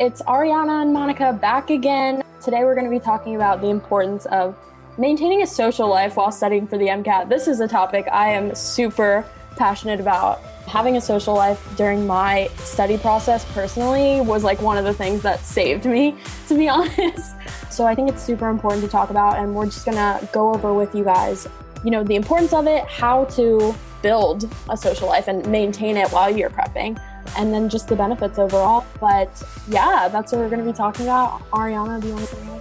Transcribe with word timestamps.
It's 0.00 0.22
Ariana 0.22 0.82
and 0.82 0.92
Monica 0.92 1.32
back 1.32 1.70
again. 1.70 2.22
Today 2.40 2.62
we're 2.62 2.76
going 2.76 2.84
to 2.84 2.90
be 2.90 3.00
talking 3.00 3.34
about 3.34 3.60
the 3.60 3.66
importance 3.66 4.26
of 4.26 4.56
maintaining 4.96 5.42
a 5.42 5.46
social 5.46 5.88
life 5.88 6.14
while 6.14 6.30
studying 6.30 6.68
for 6.68 6.78
the 6.78 6.86
MCAT. 6.86 7.28
This 7.28 7.48
is 7.48 7.58
a 7.58 7.66
topic 7.66 8.06
I 8.12 8.28
am 8.28 8.54
super 8.54 9.26
passionate 9.56 9.98
about. 9.98 10.40
Having 10.68 10.98
a 10.98 11.00
social 11.00 11.34
life 11.34 11.60
during 11.76 12.06
my 12.06 12.48
study 12.58 12.96
process 12.96 13.44
personally 13.52 14.20
was 14.20 14.44
like 14.44 14.62
one 14.62 14.78
of 14.78 14.84
the 14.84 14.94
things 14.94 15.20
that 15.22 15.40
saved 15.40 15.84
me, 15.84 16.16
to 16.46 16.56
be 16.56 16.68
honest. 16.68 17.34
So 17.68 17.84
I 17.84 17.96
think 17.96 18.08
it's 18.08 18.22
super 18.22 18.48
important 18.50 18.84
to 18.84 18.88
talk 18.88 19.10
about, 19.10 19.40
and 19.40 19.52
we're 19.52 19.66
just 19.66 19.84
gonna 19.84 20.28
go 20.32 20.54
over 20.54 20.74
with 20.74 20.94
you 20.94 21.02
guys, 21.02 21.48
you 21.82 21.90
know, 21.90 22.04
the 22.04 22.14
importance 22.14 22.52
of 22.52 22.68
it, 22.68 22.84
how 22.84 23.24
to 23.24 23.74
build 24.00 24.48
a 24.70 24.76
social 24.76 25.08
life 25.08 25.26
and 25.26 25.44
maintain 25.50 25.96
it 25.96 26.08
while 26.12 26.30
you're 26.30 26.50
prepping 26.50 26.96
and 27.36 27.52
then 27.52 27.68
just 27.68 27.88
the 27.88 27.96
benefits 27.96 28.38
overall. 28.38 28.86
But 29.00 29.42
yeah, 29.68 30.08
that's 30.08 30.32
what 30.32 30.40
we're 30.40 30.48
going 30.48 30.64
to 30.64 30.70
be 30.70 30.76
talking 30.76 31.06
about. 31.06 31.40
Ariana, 31.50 32.00
do 32.00 32.08
you 32.08 32.14
want 32.14 32.28
to 32.28 32.36
say? 32.36 32.60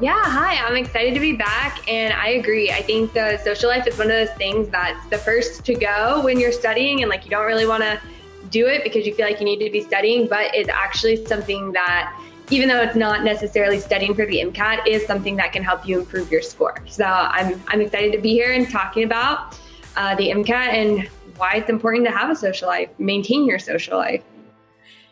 Yeah, 0.00 0.20
hi, 0.20 0.56
I'm 0.56 0.74
excited 0.74 1.14
to 1.14 1.20
be 1.20 1.36
back. 1.36 1.88
And 1.88 2.12
I 2.12 2.30
agree. 2.30 2.70
I 2.72 2.82
think 2.82 3.12
the 3.12 3.38
social 3.44 3.68
life 3.68 3.86
is 3.86 3.96
one 3.96 4.08
of 4.08 4.16
those 4.16 4.36
things 4.36 4.68
that's 4.68 5.06
the 5.10 5.18
first 5.18 5.64
to 5.66 5.74
go 5.74 6.22
when 6.24 6.40
you're 6.40 6.52
studying 6.52 7.02
and 7.02 7.10
like 7.10 7.24
you 7.24 7.30
don't 7.30 7.46
really 7.46 7.66
want 7.66 7.84
to 7.84 8.00
do 8.50 8.66
it 8.66 8.82
because 8.82 9.06
you 9.06 9.14
feel 9.14 9.26
like 9.26 9.38
you 9.38 9.44
need 9.44 9.64
to 9.64 9.70
be 9.70 9.80
studying, 9.80 10.26
but 10.26 10.54
it's 10.54 10.68
actually 10.68 11.24
something 11.26 11.72
that 11.72 12.18
even 12.50 12.68
though 12.68 12.82
it's 12.82 12.96
not 12.96 13.24
necessarily 13.24 13.78
studying 13.78 14.14
for 14.14 14.26
the 14.26 14.40
MCAT, 14.40 14.86
is 14.86 15.06
something 15.06 15.36
that 15.36 15.52
can 15.52 15.62
help 15.62 15.86
you 15.86 16.00
improve 16.00 16.30
your 16.30 16.42
score. 16.42 16.76
So 16.86 17.04
I'm 17.04 17.60
I'm 17.68 17.80
excited 17.80 18.12
to 18.12 18.18
be 18.18 18.32
here 18.32 18.52
and 18.52 18.68
talking 18.68 19.04
about 19.04 19.56
uh, 19.96 20.14
the 20.16 20.30
MCAT 20.30 20.52
and 20.52 21.08
why 21.42 21.54
it's 21.54 21.68
important 21.68 22.06
to 22.06 22.12
have 22.12 22.30
a 22.30 22.36
social 22.36 22.68
life, 22.68 22.88
maintain 23.00 23.46
your 23.46 23.58
social 23.58 23.98
life. 23.98 24.22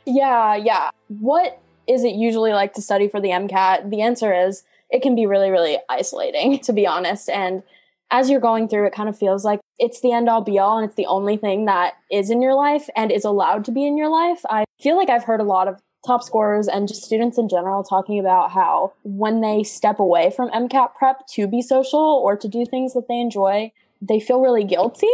Yeah, 0.07 0.55
yeah. 0.55 0.91
What 1.09 1.61
is 1.89 2.05
it 2.05 2.15
usually 2.15 2.53
like 2.53 2.73
to 2.75 2.83
study 2.83 3.09
for 3.09 3.21
the 3.21 3.31
MCAT? 3.31 3.91
The 3.91 4.01
answer 4.01 4.33
is 4.33 4.63
it 4.91 5.03
can 5.03 5.17
be 5.17 5.27
really, 5.27 5.51
really 5.51 5.79
isolating, 5.89 6.61
to 6.61 6.73
be 6.73 6.87
honest. 6.87 7.29
And 7.29 7.65
as 8.13 8.31
you're 8.31 8.41
going 8.41 8.69
through, 8.69 8.87
it 8.87 8.95
kind 8.95 9.09
of 9.09 9.19
feels 9.19 9.45
like 9.45 9.59
it's 9.81 10.03
the 10.03 10.13
end 10.13 10.29
all 10.29 10.41
be 10.41 10.57
all 10.57 10.79
and 10.79 10.87
it's 10.87 10.95
the 10.95 11.07
only 11.07 11.37
thing 11.37 11.65
that 11.65 11.95
is 12.13 12.31
in 12.31 12.41
your 12.41 12.55
life 12.55 12.89
and 12.95 13.11
is 13.11 13.25
allowed 13.25 13.65
to 13.65 13.73
be 13.73 13.85
in 13.85 13.97
your 13.97 14.09
life. 14.09 14.43
I 14.49 14.65
feel 14.81 14.97
like 14.97 15.11
I've 15.11 15.25
heard 15.25 15.41
a 15.41 15.45
lot 15.45 15.67
of 15.67 15.81
top 16.07 16.23
scorers 16.23 16.69
and 16.69 16.87
just 16.87 17.03
students 17.03 17.39
in 17.39 17.49
general 17.49 17.83
talking 17.83 18.21
about 18.21 18.53
how 18.53 18.93
when 19.03 19.41
they 19.41 19.65
step 19.65 19.99
away 19.99 20.31
from 20.31 20.49
MCAT 20.51 20.95
prep 20.95 21.27
to 21.35 21.49
be 21.49 21.61
social 21.61 22.21
or 22.25 22.37
to 22.37 22.47
do 22.47 22.65
things 22.65 22.95
that 22.95 23.09
they 23.09 23.19
enjoy, 23.19 23.73
they 24.01 24.21
feel 24.21 24.41
really 24.41 24.65
guilty 24.65 25.09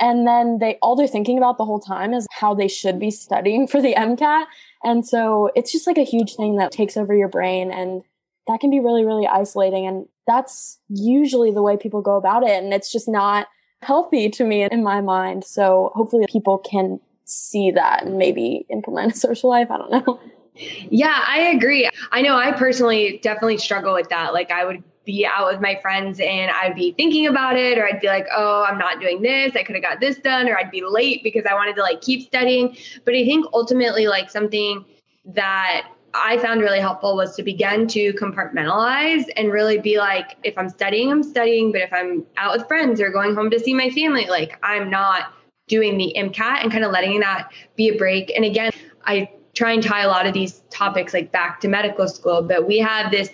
and 0.00 0.26
then 0.26 0.58
they 0.58 0.78
all 0.82 0.96
they're 0.96 1.06
thinking 1.06 1.38
about 1.38 1.58
the 1.58 1.64
whole 1.64 1.80
time 1.80 2.12
is 2.12 2.26
how 2.30 2.54
they 2.54 2.68
should 2.68 2.98
be 2.98 3.10
studying 3.10 3.66
for 3.66 3.80
the 3.80 3.94
MCAT. 3.94 4.46
And 4.82 5.06
so 5.06 5.50
it's 5.54 5.72
just 5.72 5.86
like 5.86 5.98
a 5.98 6.04
huge 6.04 6.34
thing 6.34 6.56
that 6.56 6.72
takes 6.72 6.96
over 6.96 7.14
your 7.14 7.28
brain 7.28 7.70
and 7.70 8.02
that 8.46 8.60
can 8.60 8.70
be 8.70 8.80
really, 8.80 9.04
really 9.04 9.26
isolating. 9.26 9.86
And 9.86 10.06
that's 10.26 10.78
usually 10.88 11.50
the 11.50 11.62
way 11.62 11.76
people 11.76 12.02
go 12.02 12.16
about 12.16 12.42
it. 12.42 12.62
And 12.62 12.74
it's 12.74 12.92
just 12.92 13.08
not 13.08 13.46
healthy 13.82 14.28
to 14.30 14.44
me 14.44 14.66
in 14.70 14.82
my 14.82 15.00
mind. 15.00 15.44
So 15.44 15.92
hopefully 15.94 16.26
people 16.28 16.58
can 16.58 17.00
see 17.24 17.70
that 17.70 18.04
and 18.04 18.18
maybe 18.18 18.66
implement 18.70 19.12
a 19.12 19.16
social 19.18 19.50
life. 19.50 19.70
I 19.70 19.78
don't 19.78 19.90
know. 19.90 20.20
Yeah, 20.56 21.20
I 21.26 21.50
agree. 21.54 21.88
I 22.12 22.22
know 22.22 22.36
I 22.36 22.52
personally 22.52 23.18
definitely 23.22 23.58
struggle 23.58 23.94
with 23.94 24.08
that. 24.10 24.32
Like 24.32 24.50
I 24.50 24.64
would 24.64 24.84
be 25.04 25.26
out 25.26 25.50
with 25.50 25.60
my 25.60 25.78
friends 25.82 26.18
and 26.20 26.50
I'd 26.50 26.74
be 26.74 26.92
thinking 26.92 27.26
about 27.26 27.56
it, 27.56 27.78
or 27.78 27.86
I'd 27.86 28.00
be 28.00 28.06
like, 28.06 28.26
oh, 28.34 28.64
I'm 28.68 28.78
not 28.78 29.00
doing 29.00 29.22
this. 29.22 29.54
I 29.54 29.62
could 29.62 29.74
have 29.74 29.84
got 29.84 30.00
this 30.00 30.18
done, 30.18 30.48
or 30.48 30.56
I'd 30.56 30.70
be 30.70 30.82
late 30.82 31.22
because 31.22 31.44
I 31.48 31.54
wanted 31.54 31.76
to 31.76 31.82
like 31.82 32.00
keep 32.00 32.22
studying. 32.22 32.76
But 33.04 33.14
I 33.14 33.24
think 33.24 33.46
ultimately, 33.52 34.06
like 34.06 34.30
something 34.30 34.84
that 35.26 35.88
I 36.14 36.38
found 36.38 36.60
really 36.60 36.80
helpful 36.80 37.16
was 37.16 37.34
to 37.36 37.42
begin 37.42 37.88
to 37.88 38.12
compartmentalize 38.12 39.24
and 39.36 39.50
really 39.50 39.78
be 39.78 39.98
like, 39.98 40.36
if 40.44 40.56
I'm 40.56 40.68
studying, 40.68 41.10
I'm 41.10 41.24
studying. 41.24 41.72
But 41.72 41.82
if 41.82 41.92
I'm 41.92 42.24
out 42.36 42.56
with 42.56 42.68
friends 42.68 43.00
or 43.00 43.10
going 43.10 43.34
home 43.34 43.50
to 43.50 43.58
see 43.58 43.74
my 43.74 43.90
family, 43.90 44.26
like 44.26 44.58
I'm 44.62 44.90
not 44.90 45.32
doing 45.66 45.98
the 45.98 46.14
MCAT 46.16 46.62
and 46.62 46.70
kind 46.70 46.84
of 46.84 46.92
letting 46.92 47.18
that 47.20 47.50
be 47.74 47.88
a 47.88 47.96
break. 47.96 48.30
And 48.36 48.44
again, 48.44 48.70
I 49.04 49.30
try 49.54 49.72
and 49.72 49.82
tie 49.82 50.02
a 50.02 50.08
lot 50.08 50.26
of 50.26 50.34
these 50.34 50.62
topics 50.70 51.14
like 51.14 51.32
back 51.32 51.60
to 51.60 51.68
medical 51.68 52.06
school, 52.08 52.42
but 52.42 52.66
we 52.66 52.78
have 52.78 53.10
this 53.10 53.30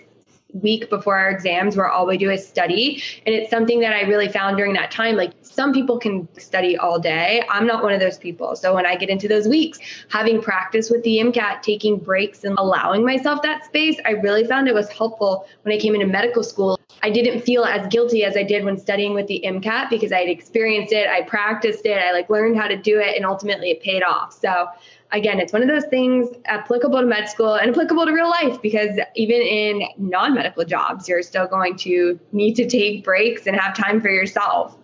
week 0.54 0.90
before 0.90 1.16
our 1.16 1.30
exams 1.30 1.76
where 1.76 1.88
all 1.88 2.06
we 2.06 2.18
do 2.18 2.30
is 2.30 2.46
study. 2.46 3.02
And 3.26 3.34
it's 3.34 3.50
something 3.50 3.80
that 3.80 3.92
I 3.92 4.02
really 4.02 4.28
found 4.28 4.56
during 4.56 4.72
that 4.74 4.90
time. 4.90 5.16
Like 5.16 5.32
some 5.42 5.72
people 5.72 5.98
can 5.98 6.28
study 6.38 6.76
all 6.76 6.98
day. 6.98 7.44
I'm 7.50 7.66
not 7.66 7.82
one 7.82 7.92
of 7.92 8.00
those 8.00 8.18
people. 8.18 8.56
So 8.56 8.74
when 8.74 8.86
I 8.86 8.96
get 8.96 9.08
into 9.08 9.28
those 9.28 9.48
weeks, 9.48 9.78
having 10.08 10.40
practice 10.40 10.90
with 10.90 11.02
the 11.02 11.18
MCAT, 11.18 11.62
taking 11.62 11.98
breaks 11.98 12.44
and 12.44 12.56
allowing 12.58 13.04
myself 13.04 13.42
that 13.42 13.64
space, 13.64 13.96
I 14.04 14.12
really 14.12 14.44
found 14.44 14.68
it 14.68 14.74
was 14.74 14.90
helpful 14.90 15.46
when 15.62 15.74
I 15.74 15.78
came 15.78 15.94
into 15.94 16.06
medical 16.06 16.42
school. 16.42 16.78
I 17.02 17.10
didn't 17.10 17.40
feel 17.40 17.64
as 17.64 17.86
guilty 17.88 18.24
as 18.24 18.36
I 18.36 18.42
did 18.42 18.64
when 18.64 18.76
studying 18.76 19.14
with 19.14 19.26
the 19.26 19.42
MCAT 19.44 19.88
because 19.88 20.12
I 20.12 20.18
had 20.18 20.28
experienced 20.28 20.92
it, 20.92 21.08
I 21.08 21.22
practiced 21.22 21.86
it, 21.86 21.98
I 21.98 22.12
like 22.12 22.28
learned 22.28 22.58
how 22.58 22.68
to 22.68 22.76
do 22.76 23.00
it, 23.00 23.16
and 23.16 23.24
ultimately 23.24 23.70
it 23.70 23.80
paid 23.80 24.02
off. 24.02 24.38
So 24.38 24.66
again, 25.12 25.40
it's 25.40 25.52
one 25.52 25.62
of 25.62 25.68
those 25.68 25.84
things 25.84 26.28
applicable 26.46 27.00
to 27.00 27.06
med 27.06 27.28
school 27.28 27.54
and 27.54 27.70
applicable 27.70 28.06
to 28.06 28.12
real 28.12 28.28
life 28.28 28.60
because 28.62 28.98
even 29.16 29.40
in 29.40 29.82
non 29.96 30.34
medical 30.34 30.64
jobs, 30.64 31.08
you're 31.08 31.22
still 31.22 31.46
going 31.46 31.76
to 31.78 32.18
need 32.32 32.54
to 32.54 32.68
take 32.68 33.04
breaks 33.04 33.46
and 33.46 33.56
have 33.56 33.76
time 33.76 34.00
for 34.00 34.08
yourself. 34.10 34.76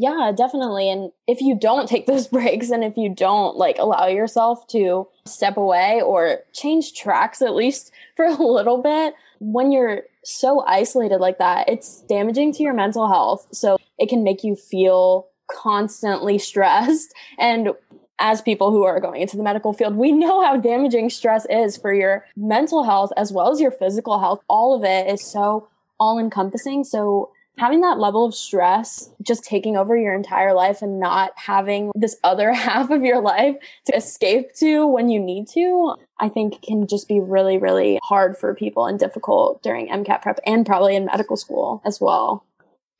Yeah, 0.00 0.30
definitely. 0.34 0.88
And 0.88 1.10
if 1.26 1.40
you 1.40 1.58
don't 1.58 1.88
take 1.88 2.06
those 2.06 2.28
breaks 2.38 2.70
and 2.70 2.84
if 2.84 2.96
you 2.96 3.12
don't 3.12 3.56
like 3.56 3.78
allow 3.78 4.06
yourself 4.06 4.66
to 4.68 5.08
step 5.26 5.56
away 5.56 6.00
or 6.00 6.40
change 6.52 6.94
tracks 6.94 7.42
at 7.42 7.54
least 7.54 7.92
for 8.16 8.24
a 8.24 8.34
little 8.34 8.80
bit, 8.80 9.14
when 9.40 9.72
you're 9.72 10.02
so 10.24 10.64
isolated 10.66 11.18
like 11.18 11.38
that, 11.38 11.68
it's 11.68 12.02
damaging 12.02 12.52
to 12.54 12.62
your 12.62 12.74
mental 12.74 13.08
health. 13.08 13.48
So 13.52 13.78
it 13.98 14.08
can 14.08 14.22
make 14.22 14.44
you 14.44 14.54
feel 14.54 15.26
constantly 15.50 16.38
stressed. 16.38 17.12
And 17.38 17.70
as 18.18 18.42
people 18.42 18.70
who 18.70 18.84
are 18.84 19.00
going 19.00 19.20
into 19.20 19.36
the 19.36 19.42
medical 19.42 19.72
field, 19.72 19.96
we 19.96 20.12
know 20.12 20.42
how 20.42 20.56
damaging 20.56 21.10
stress 21.10 21.46
is 21.50 21.76
for 21.76 21.92
your 21.92 22.24
mental 22.36 22.84
health 22.84 23.12
as 23.16 23.32
well 23.32 23.50
as 23.50 23.60
your 23.60 23.70
physical 23.70 24.18
health. 24.18 24.42
All 24.48 24.74
of 24.74 24.84
it 24.84 25.08
is 25.08 25.24
so 25.24 25.68
all 26.00 26.18
encompassing. 26.18 26.84
So 26.84 27.30
having 27.58 27.80
that 27.80 27.98
level 27.98 28.24
of 28.24 28.34
stress 28.34 29.10
just 29.20 29.44
taking 29.44 29.76
over 29.76 29.96
your 29.96 30.14
entire 30.14 30.54
life 30.54 30.80
and 30.80 31.00
not 31.00 31.32
having 31.36 31.90
this 31.94 32.16
other 32.24 32.52
half 32.54 32.90
of 32.90 33.02
your 33.02 33.20
life 33.20 33.56
to 33.86 33.96
escape 33.96 34.54
to 34.54 34.86
when 34.86 35.08
you 35.08 35.20
need 35.20 35.48
to, 35.48 35.94
I 36.18 36.28
think 36.28 36.62
can 36.62 36.86
just 36.86 37.08
be 37.08 37.20
really, 37.20 37.58
really 37.58 37.98
hard 38.02 38.36
for 38.36 38.54
people 38.54 38.86
and 38.86 38.98
difficult 38.98 39.62
during 39.62 39.88
MCAT 39.88 40.22
prep 40.22 40.40
and 40.46 40.64
probably 40.64 40.96
in 40.96 41.06
medical 41.06 41.36
school 41.36 41.82
as 41.84 42.00
well. 42.00 42.44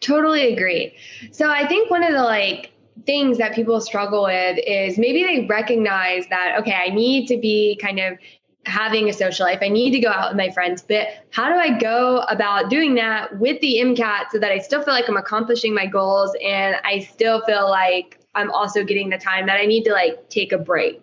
Totally 0.00 0.52
agree. 0.52 0.94
So 1.32 1.50
I 1.50 1.66
think 1.66 1.90
one 1.90 2.04
of 2.04 2.12
the 2.12 2.22
like 2.22 2.72
things 3.06 3.38
that 3.38 3.54
people 3.54 3.81
struggle 3.81 4.25
with 4.25 4.59
is 4.66 4.98
maybe 4.98 5.25
they 5.25 5.47
recognize 5.47 6.26
that, 6.28 6.56
okay, 6.60 6.72
I 6.75 6.88
need 6.91 7.26
to 7.28 7.36
be 7.36 7.78
kind 7.81 7.98
of 7.98 8.19
having 8.64 9.09
a 9.09 9.12
social 9.12 9.47
life. 9.47 9.60
I 9.62 9.69
need 9.69 9.92
to 9.92 10.00
go 10.00 10.10
out 10.10 10.31
with 10.31 10.36
my 10.36 10.50
friends, 10.50 10.82
but 10.82 11.09
how 11.31 11.48
do 11.48 11.54
I 11.54 11.78
go 11.78 12.19
about 12.28 12.70
doing 12.70 12.94
that 12.97 13.38
with 13.38 13.60
the 13.60 13.78
MCAT 13.81 14.31
so 14.31 14.38
that 14.38 14.50
I 14.50 14.59
still 14.59 14.82
feel 14.82 14.94
like 14.94 15.09
I'm 15.09 15.16
accomplishing 15.16 15.75
my 15.75 15.86
goals 15.86 16.36
and 16.44 16.76
I 16.84 17.00
still 17.00 17.42
feel 17.47 17.69
like 17.70 18.19
I'm 18.34 18.50
also 18.50 18.84
getting 18.84 19.09
the 19.09 19.19
time 19.19 19.47
that 19.47 19.59
I 19.59 19.66
need 19.66 19.84
to 19.84 19.92
like 19.92 20.28
take 20.28 20.53
a 20.53 20.59
break? 20.59 21.03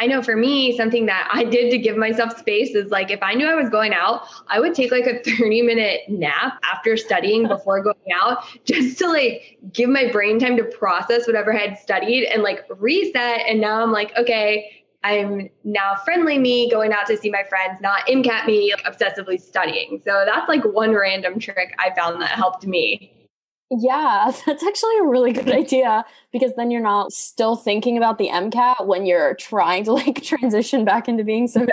I 0.00 0.06
know 0.06 0.22
for 0.22 0.34
me, 0.34 0.74
something 0.78 1.04
that 1.06 1.28
I 1.30 1.44
did 1.44 1.70
to 1.72 1.78
give 1.78 1.98
myself 1.98 2.38
space 2.38 2.74
is 2.74 2.90
like 2.90 3.10
if 3.10 3.22
I 3.22 3.34
knew 3.34 3.46
I 3.46 3.54
was 3.54 3.68
going 3.68 3.92
out, 3.92 4.26
I 4.48 4.58
would 4.58 4.74
take 4.74 4.90
like 4.90 5.04
a 5.06 5.22
30 5.38 5.60
minute 5.60 6.00
nap 6.08 6.58
after 6.64 6.96
studying 6.96 7.46
before 7.48 7.82
going 7.82 7.96
out 8.14 8.44
just 8.64 8.98
to 9.00 9.08
like 9.08 9.58
give 9.72 9.90
my 9.90 10.10
brain 10.10 10.38
time 10.38 10.56
to 10.56 10.64
process 10.64 11.26
whatever 11.26 11.54
I 11.54 11.58
had 11.58 11.78
studied 11.78 12.24
and 12.24 12.42
like 12.42 12.64
reset. 12.78 13.42
And 13.46 13.60
now 13.60 13.82
I'm 13.82 13.92
like, 13.92 14.16
okay, 14.16 14.84
I'm 15.04 15.50
now 15.64 15.96
friendly 16.02 16.38
me 16.38 16.70
going 16.70 16.94
out 16.94 17.06
to 17.08 17.16
see 17.18 17.30
my 17.30 17.44
friends, 17.50 17.78
not 17.82 18.06
MCAT 18.06 18.46
me 18.46 18.74
like, 18.74 18.84
obsessively 18.84 19.38
studying. 19.38 20.00
So 20.02 20.24
that's 20.26 20.48
like 20.48 20.64
one 20.64 20.94
random 20.94 21.38
trick 21.38 21.74
I 21.78 21.94
found 21.94 22.22
that 22.22 22.30
helped 22.30 22.66
me. 22.66 23.19
Yeah, 23.70 24.32
that's 24.46 24.64
actually 24.64 24.98
a 24.98 25.04
really 25.04 25.32
good 25.32 25.50
idea 25.50 26.04
because 26.32 26.52
then 26.56 26.70
you're 26.70 26.82
not 26.82 27.12
still 27.12 27.54
thinking 27.56 27.96
about 27.96 28.18
the 28.18 28.28
MCAT 28.28 28.86
when 28.86 29.06
you're 29.06 29.34
trying 29.34 29.84
to 29.84 29.92
like 29.92 30.22
transition 30.22 30.84
back 30.84 31.08
into 31.08 31.24
being 31.24 31.46
so 31.46 31.66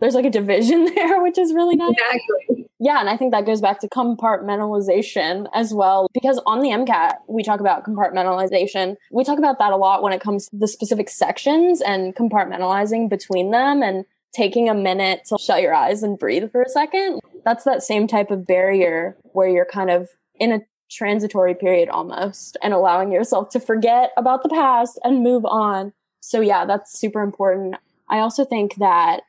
There's 0.00 0.14
like 0.14 0.24
a 0.24 0.30
division 0.30 0.84
there, 0.94 1.22
which 1.22 1.38
is 1.38 1.52
really 1.52 1.76
nice. 1.76 1.94
Exactly. 1.98 2.68
Yeah, 2.78 3.00
and 3.00 3.08
I 3.08 3.16
think 3.16 3.32
that 3.32 3.46
goes 3.46 3.60
back 3.60 3.80
to 3.80 3.88
compartmentalization 3.88 5.48
as 5.54 5.72
well 5.72 6.08
because 6.12 6.40
on 6.46 6.60
the 6.60 6.68
MCAT, 6.68 7.14
we 7.26 7.42
talk 7.42 7.58
about 7.58 7.84
compartmentalization. 7.84 8.96
We 9.10 9.24
talk 9.24 9.38
about 9.38 9.58
that 9.58 9.72
a 9.72 9.76
lot 9.76 10.02
when 10.02 10.12
it 10.12 10.20
comes 10.20 10.48
to 10.48 10.56
the 10.56 10.68
specific 10.68 11.08
sections 11.08 11.80
and 11.80 12.14
compartmentalizing 12.14 13.08
between 13.08 13.50
them 13.50 13.82
and 13.82 14.04
taking 14.32 14.68
a 14.68 14.74
minute 14.74 15.24
to 15.24 15.38
shut 15.38 15.62
your 15.62 15.74
eyes 15.74 16.02
and 16.02 16.18
breathe 16.18 16.52
for 16.52 16.62
a 16.62 16.68
second. 16.68 17.20
That's 17.44 17.64
that 17.64 17.82
same 17.82 18.06
type 18.06 18.30
of 18.30 18.46
barrier 18.46 19.16
where 19.32 19.48
you're 19.48 19.64
kind 19.64 19.90
of 19.90 20.10
in 20.38 20.52
a 20.52 20.60
transitory 20.90 21.54
period 21.54 21.88
almost 21.88 22.56
and 22.62 22.72
allowing 22.72 23.12
yourself 23.12 23.48
to 23.50 23.60
forget 23.60 24.12
about 24.16 24.42
the 24.42 24.48
past 24.48 24.98
and 25.04 25.22
move 25.22 25.44
on. 25.44 25.92
So, 26.20 26.40
yeah, 26.40 26.64
that's 26.64 26.98
super 26.98 27.22
important. 27.22 27.76
I 28.08 28.18
also 28.18 28.44
think 28.44 28.76
that 28.76 29.22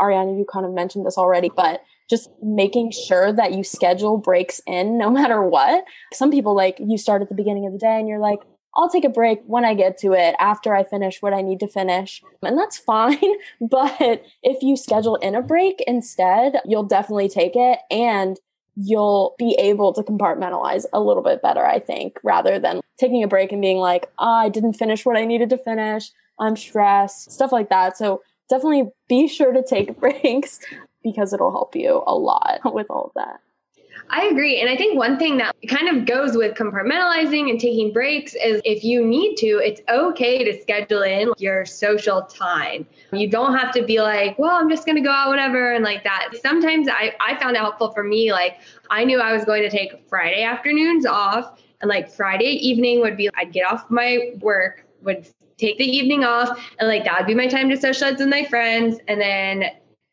Ariana, 0.00 0.38
you 0.38 0.44
kind 0.44 0.66
of 0.66 0.72
mentioned 0.72 1.06
this 1.06 1.18
already, 1.18 1.50
but 1.54 1.82
just 2.08 2.30
making 2.42 2.92
sure 2.92 3.32
that 3.32 3.52
you 3.52 3.64
schedule 3.64 4.18
breaks 4.18 4.60
in 4.66 4.98
no 4.98 5.10
matter 5.18 5.42
what. 5.42 5.84
Some 6.12 6.30
people 6.30 6.54
like 6.54 6.78
you 6.78 6.98
start 6.98 7.22
at 7.22 7.28
the 7.28 7.34
beginning 7.34 7.66
of 7.66 7.72
the 7.72 7.78
day 7.78 7.98
and 7.98 8.08
you're 8.08 8.18
like, 8.18 8.40
I'll 8.76 8.90
take 8.90 9.04
a 9.04 9.10
break 9.10 9.40
when 9.46 9.64
I 9.64 9.72
get 9.72 9.96
to 9.98 10.12
it 10.12 10.36
after 10.38 10.74
I 10.74 10.84
finish 10.84 11.22
what 11.22 11.32
I 11.32 11.40
need 11.40 11.60
to 11.60 11.68
finish. 11.68 12.22
And 12.42 12.58
that's 12.58 12.76
fine. 12.86 13.32
But 13.60 14.22
if 14.42 14.62
you 14.62 14.76
schedule 14.76 15.16
in 15.16 15.34
a 15.34 15.42
break 15.42 15.82
instead, 15.86 16.60
you'll 16.66 16.84
definitely 16.84 17.28
take 17.28 17.52
it 17.54 17.78
and 17.90 18.38
you'll 18.76 19.34
be 19.38 19.56
able 19.58 19.92
to 19.94 20.02
compartmentalize 20.02 20.84
a 20.92 21.00
little 21.00 21.22
bit 21.22 21.42
better, 21.42 21.64
I 21.66 21.80
think, 21.80 22.18
rather 22.22 22.58
than 22.58 22.80
taking 22.98 23.22
a 23.22 23.28
break 23.28 23.50
and 23.50 23.60
being 23.60 23.78
like, 23.78 24.06
oh, 24.18 24.30
I 24.30 24.48
didn't 24.48 24.74
finish 24.74 25.04
what 25.04 25.16
I 25.16 25.24
needed 25.24 25.50
to 25.50 25.58
finish. 25.58 26.10
I'm 26.38 26.56
stressed, 26.56 27.32
stuff 27.32 27.52
like 27.52 27.70
that. 27.70 27.96
So 27.96 28.22
definitely 28.50 28.90
be 29.08 29.28
sure 29.28 29.52
to 29.52 29.62
take 29.62 29.98
breaks 30.00 30.60
because 31.02 31.32
it'll 31.32 31.52
help 31.52 31.74
you 31.74 32.02
a 32.06 32.14
lot 32.14 32.60
with 32.74 32.86
all 32.90 33.06
of 33.06 33.12
that. 33.14 33.40
I 34.10 34.26
agree. 34.26 34.60
And 34.60 34.70
I 34.70 34.76
think 34.76 34.96
one 34.96 35.18
thing 35.18 35.38
that 35.38 35.54
kind 35.68 35.88
of 35.88 36.06
goes 36.06 36.36
with 36.36 36.54
compartmentalizing 36.54 37.50
and 37.50 37.60
taking 37.60 37.92
breaks 37.92 38.34
is 38.34 38.60
if 38.64 38.84
you 38.84 39.04
need 39.04 39.36
to, 39.36 39.58
it's 39.58 39.80
okay 39.88 40.44
to 40.44 40.60
schedule 40.60 41.02
in 41.02 41.32
your 41.38 41.64
social 41.64 42.22
time. 42.22 42.86
You 43.12 43.28
don't 43.28 43.56
have 43.56 43.72
to 43.74 43.84
be 43.84 44.00
like, 44.00 44.38
well, 44.38 44.52
I'm 44.52 44.70
just 44.70 44.86
going 44.86 44.96
to 44.96 45.02
go 45.02 45.10
out, 45.10 45.28
whatever, 45.28 45.72
and 45.72 45.84
like 45.84 46.04
that. 46.04 46.34
Sometimes 46.40 46.88
I, 46.88 47.14
I 47.20 47.38
found 47.40 47.56
it 47.56 47.60
helpful 47.60 47.92
for 47.92 48.04
me. 48.04 48.32
Like, 48.32 48.58
I 48.90 49.04
knew 49.04 49.18
I 49.18 49.32
was 49.32 49.44
going 49.44 49.62
to 49.62 49.70
take 49.70 50.08
Friday 50.08 50.42
afternoons 50.42 51.06
off, 51.06 51.60
and 51.80 51.88
like 51.88 52.10
Friday 52.10 52.44
evening 52.44 53.00
would 53.00 53.16
be, 53.16 53.28
I'd 53.34 53.52
get 53.52 53.70
off 53.70 53.90
my 53.90 54.32
work, 54.40 54.86
would 55.02 55.28
take 55.58 55.78
the 55.78 55.84
evening 55.84 56.24
off, 56.24 56.58
and 56.78 56.88
like 56.88 57.04
that 57.04 57.18
would 57.18 57.26
be 57.26 57.34
my 57.34 57.48
time 57.48 57.68
to 57.70 57.76
socialize 57.76 58.18
with 58.18 58.28
my 58.28 58.44
friends. 58.44 58.98
And 59.08 59.20
then 59.20 59.64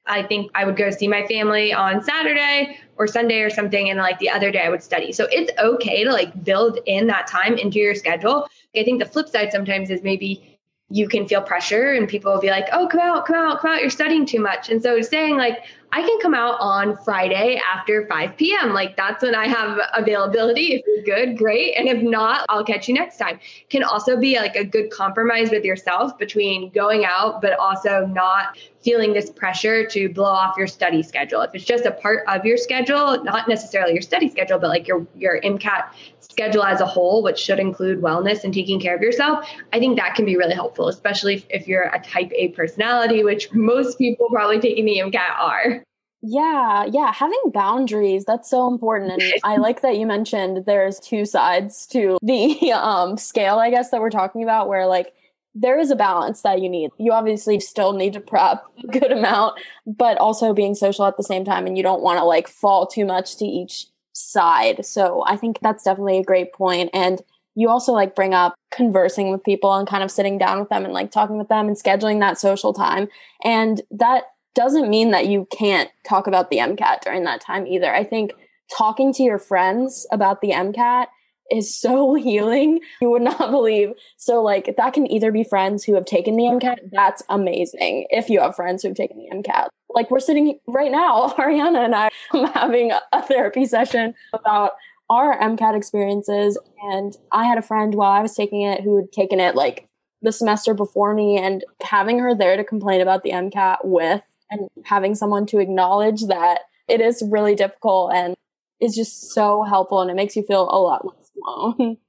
I 0.06 0.24
think 0.24 0.52
I 0.56 0.66
would 0.66 0.76
go 0.76 0.90
see 0.90 1.08
my 1.08 1.26
family 1.28 1.74
on 1.74 2.04
Saturday 2.04 2.80
or 2.98 3.08
Sunday 3.08 3.42
or 3.42 3.50
something. 3.50 3.90
And 3.90 4.00
like 4.00 4.20
the 4.20 4.30
other 4.30 4.52
day 4.52 4.62
I 4.62 4.70
would 4.70 4.84
study. 4.84 5.12
So 5.12 5.28
it's 5.32 5.52
okay 5.60 6.04
to 6.04 6.12
like 6.12 6.44
build 6.44 6.80
in 6.86 7.08
that 7.08 7.28
time 7.28 7.58
into 7.58 7.80
your 7.80 7.96
schedule. 7.96 8.48
I 8.76 8.84
think 8.84 9.00
the 9.00 9.10
flip 9.10 9.30
side 9.30 9.52
sometimes 9.52 9.90
is 9.90 10.04
maybe 10.04 10.54
you 10.90 11.08
can 11.08 11.28
feel 11.28 11.42
pressure 11.42 11.94
and 11.94 12.08
people 12.08 12.32
will 12.32 12.40
be 12.40 12.52
like, 12.52 12.68
oh, 12.72 12.88
come 12.88 13.00
out, 13.00 13.26
come 13.26 13.36
out, 13.36 13.60
come 13.60 13.72
out, 13.72 13.82
you're 13.82 13.90
studying 13.90 14.28
too 14.28 14.40
much. 14.40 14.70
And 14.70 14.82
so 14.82 15.02
saying 15.02 15.38
like, 15.38 15.64
I 15.92 16.02
can 16.02 16.20
come 16.20 16.36
out 16.36 16.58
on 16.60 16.98
Friday 16.98 17.60
after 17.74 18.06
5 18.08 18.38
p.m. 18.38 18.74
Like 18.74 18.96
that's 18.96 19.24
when 19.24 19.34
I 19.34 19.48
have 19.48 19.80
availability. 19.96 20.74
If 20.74 20.84
you're 20.86 21.04
good, 21.04 21.38
great. 21.38 21.76
And 21.78 21.88
if 21.88 22.02
not, 22.04 22.46
I'll 22.50 22.64
catch 22.64 22.88
you 22.88 22.94
next 22.94 23.18
time. 23.18 23.40
Can 23.70 23.84
also 23.84 24.18
be 24.18 24.38
like 24.38 24.56
a 24.56 24.64
good 24.64 24.92
compromise 24.92 25.50
with 25.50 25.64
yourself 25.64 26.18
between 26.18 26.70
going 26.72 27.06
out, 27.06 27.42
but 27.42 27.58
also 27.58 28.06
not 28.06 28.58
feeling 28.84 29.14
this 29.14 29.30
pressure 29.30 29.86
to 29.88 30.10
blow 30.10 30.26
off 30.26 30.56
your 30.58 30.68
study 30.68 31.02
schedule. 31.02 31.42
If 31.42 31.56
it's 31.56 31.66
just 31.66 31.86
a 31.86 31.92
part 31.92 32.26
of 32.28 32.46
your 32.46 32.58
schedule, 32.58 33.24
not 33.24 33.48
necessarily 33.48 33.94
your 33.94 34.02
study 34.02 34.30
schedule, 34.30 34.60
but 34.60 34.68
like 34.68 34.88
your 34.88 35.06
your 35.16 35.40
MCAT 35.42 35.86
schedule 36.20 36.64
as 36.64 36.82
a 36.82 36.86
whole, 36.86 37.24
which 37.24 37.38
should 37.38 37.60
include 37.60 38.02
wellness 38.02 38.44
and 38.44 38.54
taking 38.54 38.80
care 38.80 38.96
of 38.96 39.02
yourself, 39.02 39.48
I 39.72 39.80
think 39.80 39.98
that 39.98 40.16
can 40.16 40.26
be 40.26 40.36
really 40.36 40.56
helpful, 40.56 40.88
especially 40.88 41.46
if 41.50 41.68
you're 41.68 41.84
a 41.84 42.00
type 42.00 42.32
A 42.36 42.50
personality, 42.50 43.24
which 43.24 43.52
most 43.54 43.98
people 43.98 44.28
probably 44.30 44.60
taking 44.60 44.86
the 44.86 45.00
MCAT 45.00 45.40
are. 45.40 45.84
Yeah, 46.26 46.86
yeah, 46.86 47.12
having 47.12 47.42
boundaries, 47.54 48.24
that's 48.24 48.50
so 48.50 48.70
important. 48.70 49.22
And 49.22 49.34
I 49.44 49.58
like 49.58 49.82
that 49.82 49.98
you 49.98 50.06
mentioned 50.06 50.66
there's 50.66 51.00
two 51.00 51.26
sides 51.26 51.86
to 51.88 52.18
the 52.22 52.72
um 52.76 53.18
scale, 53.18 53.60
I 53.60 53.70
guess 53.70 53.92
that 53.92 54.02
we're 54.02 54.10
talking 54.10 54.44
about 54.44 54.68
where 54.68 54.88
like 54.88 55.14
there 55.56 55.78
is 55.78 55.92
a 55.92 55.96
balance 55.96 56.42
that 56.42 56.62
you 56.62 56.70
need. 56.70 56.92
You 56.98 57.12
obviously 57.12 57.60
still 57.60 57.94
need 57.94 58.14
to 58.14 58.20
prep 58.20 58.64
a 58.84 58.88
good 58.88 59.12
amount, 59.12 59.60
but 59.86 60.18
also 60.18 60.54
being 60.54 60.76
social 60.76 61.06
at 61.06 61.18
the 61.18 61.24
same 61.24 61.46
time 61.46 61.68
and 61.68 61.78
you 61.78 61.84
don't 61.84 62.02
want 62.02 62.20
to 62.20 62.26
like 62.26 62.48
fall 62.48 62.88
too 62.88 63.06
much 63.06 63.38
to 63.38 63.46
each 63.46 63.88
side. 64.14 64.86
So 64.86 65.24
I 65.28 65.38
think 65.38 65.60
that's 65.62 65.84
definitely 65.84 66.18
a 66.18 66.24
great 66.24 66.54
point. 66.54 66.90
and 66.94 67.22
you 67.56 67.70
also 67.70 67.92
like 67.92 68.16
bring 68.16 68.34
up 68.34 68.56
conversing 68.72 69.32
with 69.32 69.44
people 69.44 69.74
and 69.74 69.88
kind 69.88 70.04
of 70.04 70.10
sitting 70.10 70.38
down 70.38 70.60
with 70.60 70.70
them 70.70 70.86
and 70.86 70.94
like 70.94 71.12
talking 71.12 71.38
with 71.38 71.50
them 71.50 71.68
and 71.68 71.78
scheduling 71.78 72.20
that 72.20 72.40
social 72.40 72.74
time. 72.74 73.08
And 73.44 73.82
that 73.92 74.24
doesn't 74.56 74.90
mean 74.90 75.12
that 75.12 75.28
you 75.28 75.48
can't 75.52 75.90
talk 76.08 76.28
about 76.28 76.50
the 76.50 76.58
MCAT 76.58 77.02
during 77.02 77.24
that 77.26 77.42
time 77.42 77.68
either. 77.68 77.94
I 77.94 78.04
think 78.04 78.32
talking 78.76 79.14
to 79.14 79.24
your 79.24 79.40
friends 79.40 80.08
about 80.12 80.42
the 80.42 80.52
MCAT 80.52 81.08
is 81.52 81.76
so 81.76 82.14
healing. 82.16 82.80
You 83.02 83.10
would 83.12 83.22
not 83.22 83.52
believe. 83.52 83.94
So, 84.18 84.42
like, 84.42 84.76
that 84.78 84.94
can 84.94 85.12
either 85.12 85.32
be 85.32 85.44
friends 85.44 85.84
who 85.84 85.96
have 85.96 86.06
taken 86.06 86.36
the 86.36 86.44
MCAT. 86.44 86.92
That's 86.92 87.24
amazing 87.30 88.08
if 88.10 88.30
you 88.30 88.40
have 88.42 88.56
friends 88.56 88.82
who 88.82 88.90
have 88.90 88.98
taken 88.98 89.18
the 89.18 89.36
MCAT. 89.36 89.68
Like, 89.90 90.10
we're 90.10 90.20
sitting 90.20 90.60
right 90.68 90.92
now, 90.92 91.30
Ariana 91.38 91.84
and 91.86 91.96
I 91.96 92.10
are 92.34 92.52
having 92.52 92.92
a 93.12 93.22
therapy 93.24 93.66
session 93.66 94.14
about 94.34 94.72
our 95.10 95.40
MCAT 95.40 95.76
experiences. 95.76 96.58
And 96.92 97.16
I 97.32 97.46
had 97.46 97.58
a 97.58 97.64
friend 97.64 97.94
while 97.96 98.12
I 98.12 98.22
was 98.22 98.36
taking 98.36 98.62
it 98.62 98.82
who 98.82 98.98
had 98.98 99.12
taken 99.12 99.40
it 99.40 99.56
like 99.56 99.88
the 100.22 100.32
semester 100.32 100.74
before 100.74 101.14
me, 101.14 101.38
and 101.38 101.66
having 101.82 102.18
her 102.20 102.34
there 102.34 102.56
to 102.56 102.64
complain 102.64 103.02
about 103.02 103.24
the 103.24 103.32
MCAT 103.32 103.80
with 103.84 104.22
and 104.50 104.70
having 104.86 105.16
someone 105.16 105.46
to 105.48 105.60
acknowledge 105.60 106.28
that 106.28 106.62
it 106.88 107.02
is 107.02 107.24
really 107.30 107.56
difficult 107.56 108.14
and 108.14 108.36
is 108.80 108.96
just 108.96 109.32
so 109.34 109.64
helpful 109.64 110.02
and 110.02 110.12
it 110.12 110.16
makes 110.16 110.36
you 110.36 110.44
feel 110.44 110.64
a 110.70 110.80
lot 110.80 111.06
less 111.06 111.23
alone. 111.46 111.98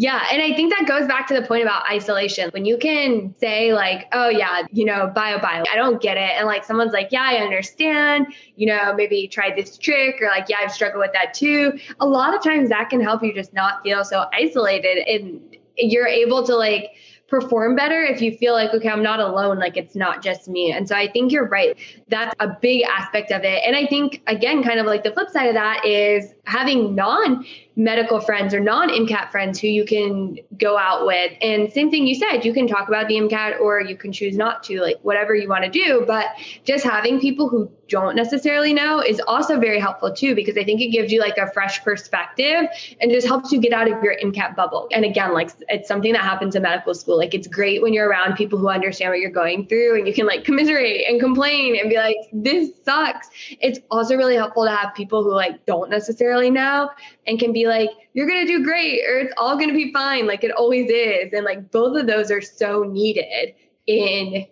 Yeah. 0.00 0.24
And 0.30 0.40
I 0.40 0.54
think 0.54 0.72
that 0.78 0.86
goes 0.86 1.08
back 1.08 1.26
to 1.26 1.34
the 1.34 1.44
point 1.44 1.62
about 1.62 1.82
isolation. 1.90 2.50
When 2.50 2.64
you 2.64 2.78
can 2.78 3.34
say, 3.40 3.72
like, 3.72 4.06
oh, 4.12 4.28
yeah, 4.28 4.62
you 4.70 4.84
know, 4.84 5.10
bio, 5.12 5.40
bio, 5.40 5.64
I 5.72 5.74
don't 5.74 6.00
get 6.00 6.16
it. 6.16 6.36
And 6.36 6.46
like 6.46 6.64
someone's 6.64 6.92
like, 6.92 7.08
yeah, 7.10 7.24
I 7.24 7.38
understand, 7.38 8.28
you 8.54 8.68
know, 8.68 8.94
maybe 8.94 9.26
try 9.26 9.52
this 9.52 9.76
trick 9.76 10.22
or 10.22 10.28
like, 10.28 10.48
yeah, 10.48 10.58
I've 10.62 10.70
struggled 10.70 11.00
with 11.00 11.12
that 11.14 11.34
too. 11.34 11.80
A 11.98 12.06
lot 12.06 12.32
of 12.32 12.44
times 12.44 12.68
that 12.68 12.90
can 12.90 13.00
help 13.00 13.24
you 13.24 13.34
just 13.34 13.52
not 13.52 13.82
feel 13.82 14.04
so 14.04 14.26
isolated 14.32 14.98
and 14.98 15.40
you're 15.76 16.06
able 16.06 16.46
to 16.46 16.54
like, 16.54 16.92
perform 17.28 17.76
better 17.76 18.02
if 18.02 18.22
you 18.22 18.34
feel 18.36 18.54
like, 18.54 18.72
okay, 18.72 18.88
I'm 18.88 19.02
not 19.02 19.20
alone, 19.20 19.58
like 19.58 19.76
it's 19.76 19.94
not 19.94 20.22
just 20.22 20.48
me. 20.48 20.72
And 20.72 20.88
so 20.88 20.96
I 20.96 21.08
think 21.08 21.30
you're 21.30 21.46
right. 21.46 21.76
That's 22.08 22.34
a 22.40 22.48
big 22.48 22.82
aspect 22.84 23.30
of 23.30 23.44
it. 23.44 23.62
And 23.66 23.76
I 23.76 23.86
think, 23.86 24.22
again, 24.26 24.62
kind 24.62 24.80
of 24.80 24.86
like 24.86 25.04
the 25.04 25.12
flip 25.12 25.28
side 25.28 25.48
of 25.48 25.54
that 25.54 25.84
is 25.84 26.32
having 26.44 26.94
non 26.94 27.44
medical 27.78 28.20
friends 28.20 28.52
or 28.52 28.58
non 28.58 28.90
MCAT 28.90 29.30
friends 29.30 29.60
who 29.60 29.68
you 29.68 29.84
can 29.84 30.36
go 30.58 30.76
out 30.76 31.06
with. 31.06 31.32
And 31.40 31.72
same 31.72 31.90
thing 31.90 32.08
you 32.08 32.16
said, 32.16 32.44
you 32.44 32.52
can 32.52 32.66
talk 32.66 32.88
about 32.88 33.06
the 33.06 33.14
MCAT 33.14 33.60
or 33.60 33.80
you 33.80 33.96
can 33.96 34.10
choose 34.10 34.36
not 34.36 34.64
to, 34.64 34.80
like 34.82 34.98
whatever 35.02 35.32
you 35.32 35.48
want 35.48 35.64
to 35.64 35.70
do. 35.70 36.04
But 36.04 36.26
just 36.64 36.84
having 36.84 37.20
people 37.20 37.48
who 37.48 37.70
don't 37.88 38.16
necessarily 38.16 38.74
know 38.74 39.00
is 39.00 39.20
also 39.20 39.58
very 39.60 39.78
helpful 39.78 40.12
too, 40.12 40.34
because 40.34 40.58
I 40.58 40.64
think 40.64 40.80
it 40.80 40.88
gives 40.88 41.12
you 41.12 41.20
like 41.20 41.38
a 41.38 41.50
fresh 41.52 41.82
perspective 41.84 42.66
and 43.00 43.12
just 43.12 43.26
helps 43.26 43.52
you 43.52 43.60
get 43.60 43.72
out 43.72 43.90
of 43.90 44.02
your 44.02 44.16
MCAT 44.18 44.56
bubble. 44.56 44.88
And 44.92 45.04
again, 45.04 45.32
like 45.32 45.50
it's 45.68 45.86
something 45.86 46.12
that 46.12 46.22
happens 46.22 46.56
in 46.56 46.62
medical 46.62 46.94
school. 46.94 47.16
Like 47.16 47.32
it's 47.32 47.46
great 47.46 47.80
when 47.80 47.92
you're 47.92 48.08
around 48.08 48.34
people 48.34 48.58
who 48.58 48.68
understand 48.68 49.10
what 49.10 49.20
you're 49.20 49.30
going 49.30 49.66
through 49.68 49.98
and 49.98 50.06
you 50.08 50.12
can 50.12 50.26
like 50.26 50.44
commiserate 50.44 51.06
and 51.08 51.20
complain 51.20 51.78
and 51.78 51.88
be 51.88 51.96
like, 51.96 52.16
this 52.32 52.72
sucks. 52.84 53.30
It's 53.60 53.78
also 53.88 54.16
really 54.16 54.34
helpful 54.34 54.64
to 54.64 54.74
have 54.74 54.94
people 54.96 55.22
who 55.22 55.32
like 55.32 55.64
don't 55.64 55.90
necessarily 55.90 56.50
know 56.50 56.90
and 57.28 57.38
can 57.38 57.52
be 57.52 57.67
like, 57.68 57.90
you're 58.14 58.26
going 58.26 58.46
to 58.46 58.52
do 58.52 58.64
great 58.64 59.00
or 59.06 59.18
it's 59.18 59.34
all 59.36 59.56
going 59.56 59.68
to 59.68 59.74
be 59.74 59.92
fine. 59.92 60.26
Like 60.26 60.44
it 60.44 60.50
always 60.50 60.90
is. 60.90 61.32
And 61.32 61.44
like 61.44 61.70
both 61.70 61.98
of 61.98 62.06
those 62.06 62.30
are 62.30 62.40
so 62.40 62.82
needed 62.82 63.54
in 63.86 64.46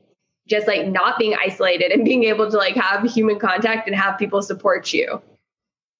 just 0.48 0.66
like 0.66 0.86
not 0.86 1.18
being 1.18 1.34
isolated 1.34 1.90
and 1.90 2.04
being 2.04 2.24
able 2.24 2.50
to 2.50 2.56
like 2.56 2.76
have 2.76 3.02
human 3.10 3.38
contact 3.38 3.88
and 3.88 3.96
have 3.96 4.18
people 4.18 4.42
support 4.42 4.92
you. 4.92 5.20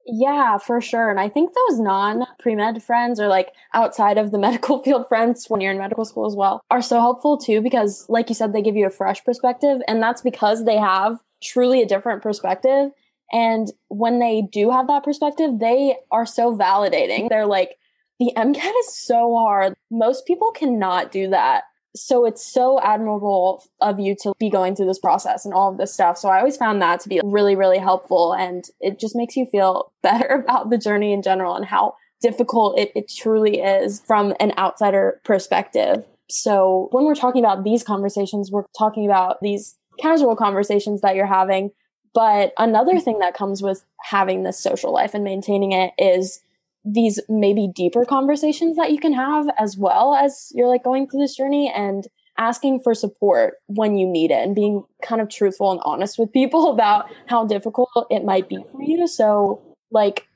Yeah, 0.08 0.58
for 0.58 0.80
sure. 0.80 1.11
And 1.11 1.18
I 1.18 1.28
think 1.28 1.52
those 1.52 1.80
non 1.80 2.26
pre 2.38 2.54
med 2.54 2.80
friends 2.82 3.18
or 3.18 3.26
like 3.26 3.50
outside 3.75 4.18
of 4.18 4.30
the 4.30 4.38
medical 4.46 4.82
field 4.82 5.08
friends 5.08 5.46
when 5.49 5.61
you're 5.61 5.73
in 5.73 5.78
medical 5.78 6.04
school 6.04 6.26
as 6.26 6.37
well 6.37 6.61
are 6.70 6.82
so 6.82 7.00
helpful 7.00 7.37
too 7.37 7.61
because, 7.61 8.06
like 8.08 8.28
you 8.28 8.35
said, 8.35 8.52
they 8.52 8.62
give 8.62 8.76
you 8.76 8.87
a 8.87 8.90
fresh 8.90 9.25
perspective. 9.25 9.80
And 9.88 10.00
that's 10.00 10.23
because 10.23 10.64
they 10.64 10.76
have 10.76 11.18
truly 11.42 11.82
a 11.82 11.87
different 11.87 12.23
perspective 12.23 12.92
and 13.33 13.68
when 13.88 14.18
they 14.18 14.42
do 14.52 14.71
have 14.71 14.87
that 14.88 15.04
perspective, 15.04 15.59
they 15.59 15.97
are 16.11 16.26
so 16.26 16.56
validating. 16.56 17.28
They're 17.28 17.47
like, 17.47 17.76
the 18.18 18.33
MCAT 18.37 18.73
is 18.80 18.97
so 18.97 19.37
hard. 19.37 19.75
Most 19.90 20.26
people 20.26 20.50
cannot 20.52 21.12
do 21.12 21.28
that. 21.30 21.64
So 21.95 22.26
it's 22.26 22.47
so 22.47 22.78
admirable 22.80 23.64
of 23.80 23.99
you 23.99 24.14
to 24.23 24.35
be 24.38 24.50
going 24.50 24.76
through 24.76 24.87
this 24.87 24.99
process 24.99 25.45
and 25.45 25.54
all 25.54 25.71
of 25.71 25.78
this 25.78 25.92
stuff. 25.92 26.18
So 26.18 26.28
I 26.28 26.38
always 26.38 26.56
found 26.56 26.80
that 26.83 27.00
to 27.00 27.09
be 27.09 27.21
really, 27.25 27.56
really 27.56 27.78
helpful. 27.78 28.35
And 28.35 28.64
it 28.80 29.00
just 29.00 29.16
makes 29.16 29.35
you 29.37 29.47
feel 29.47 29.92
better 30.02 30.26
about 30.26 30.71
the 30.71 30.78
journey 30.78 31.12
in 31.12 31.23
general 31.23 31.56
and 31.56 31.64
how 31.64 31.95
difficult 32.21 32.78
it, 32.78 32.92
it 32.95 33.11
truly 33.11 33.61
is 33.61 34.00
from 34.06 34.35
an 34.40 34.52
outsider 34.59 35.21
perspective. 35.25 36.04
So 36.28 36.88
when 36.92 37.04
we're 37.04 37.14
talking 37.14 37.42
about 37.42 37.64
these 37.64 37.83
conversations, 37.83 38.50
we're 38.50 38.64
talking 38.76 39.06
about 39.06 39.37
these 39.42 39.76
casual 39.99 40.37
conversations 40.37 41.00
that 41.00 41.14
you're 41.14 41.26
having 41.26 41.71
but 42.15 42.53
another 42.59 42.93
mm-hmm. 42.93 43.01
thing 43.01 43.19
that 43.21 43.35
comes 43.35 43.63
with 43.63 43.85
having 44.03 44.43
this 44.43 44.59
social 44.59 44.93
life 44.93 45.15
and 45.15 45.25
maintaining 45.25 45.73
it 45.73 45.93
is 45.99 46.41
these 46.85 47.21
maybe 47.29 47.69
deeper 47.75 48.05
conversations 48.05 48.77
that 48.77 48.93
you 48.93 48.99
can 48.99 49.13
have 49.13 49.47
as 49.59 49.77
well 49.77 50.15
as 50.15 50.53
you're 50.55 50.69
like 50.69 50.85
going 50.85 51.09
through 51.09 51.21
this 51.21 51.37
journey. 51.37 51.73
And 51.75 52.07
asking 52.39 52.81
for 52.81 52.95
support 52.95 53.55
when 53.67 53.97
you 53.97 54.07
need 54.07 54.31
it 54.31 54.43
and 54.43 54.55
being 54.55 54.85
kind 55.03 55.21
of 55.21 55.29
truthful 55.29 55.73
and 55.73 55.81
honest 55.85 56.19
with 56.19 56.33
people 56.33 56.71
about 56.73 57.11
how 57.27 57.47
difficult 57.47 57.89
it 58.11 58.25
might 58.25 58.49
be 58.49 58.59
for 58.73 58.83
you. 58.83 59.07
So, 59.07 59.63
like, 59.91 60.27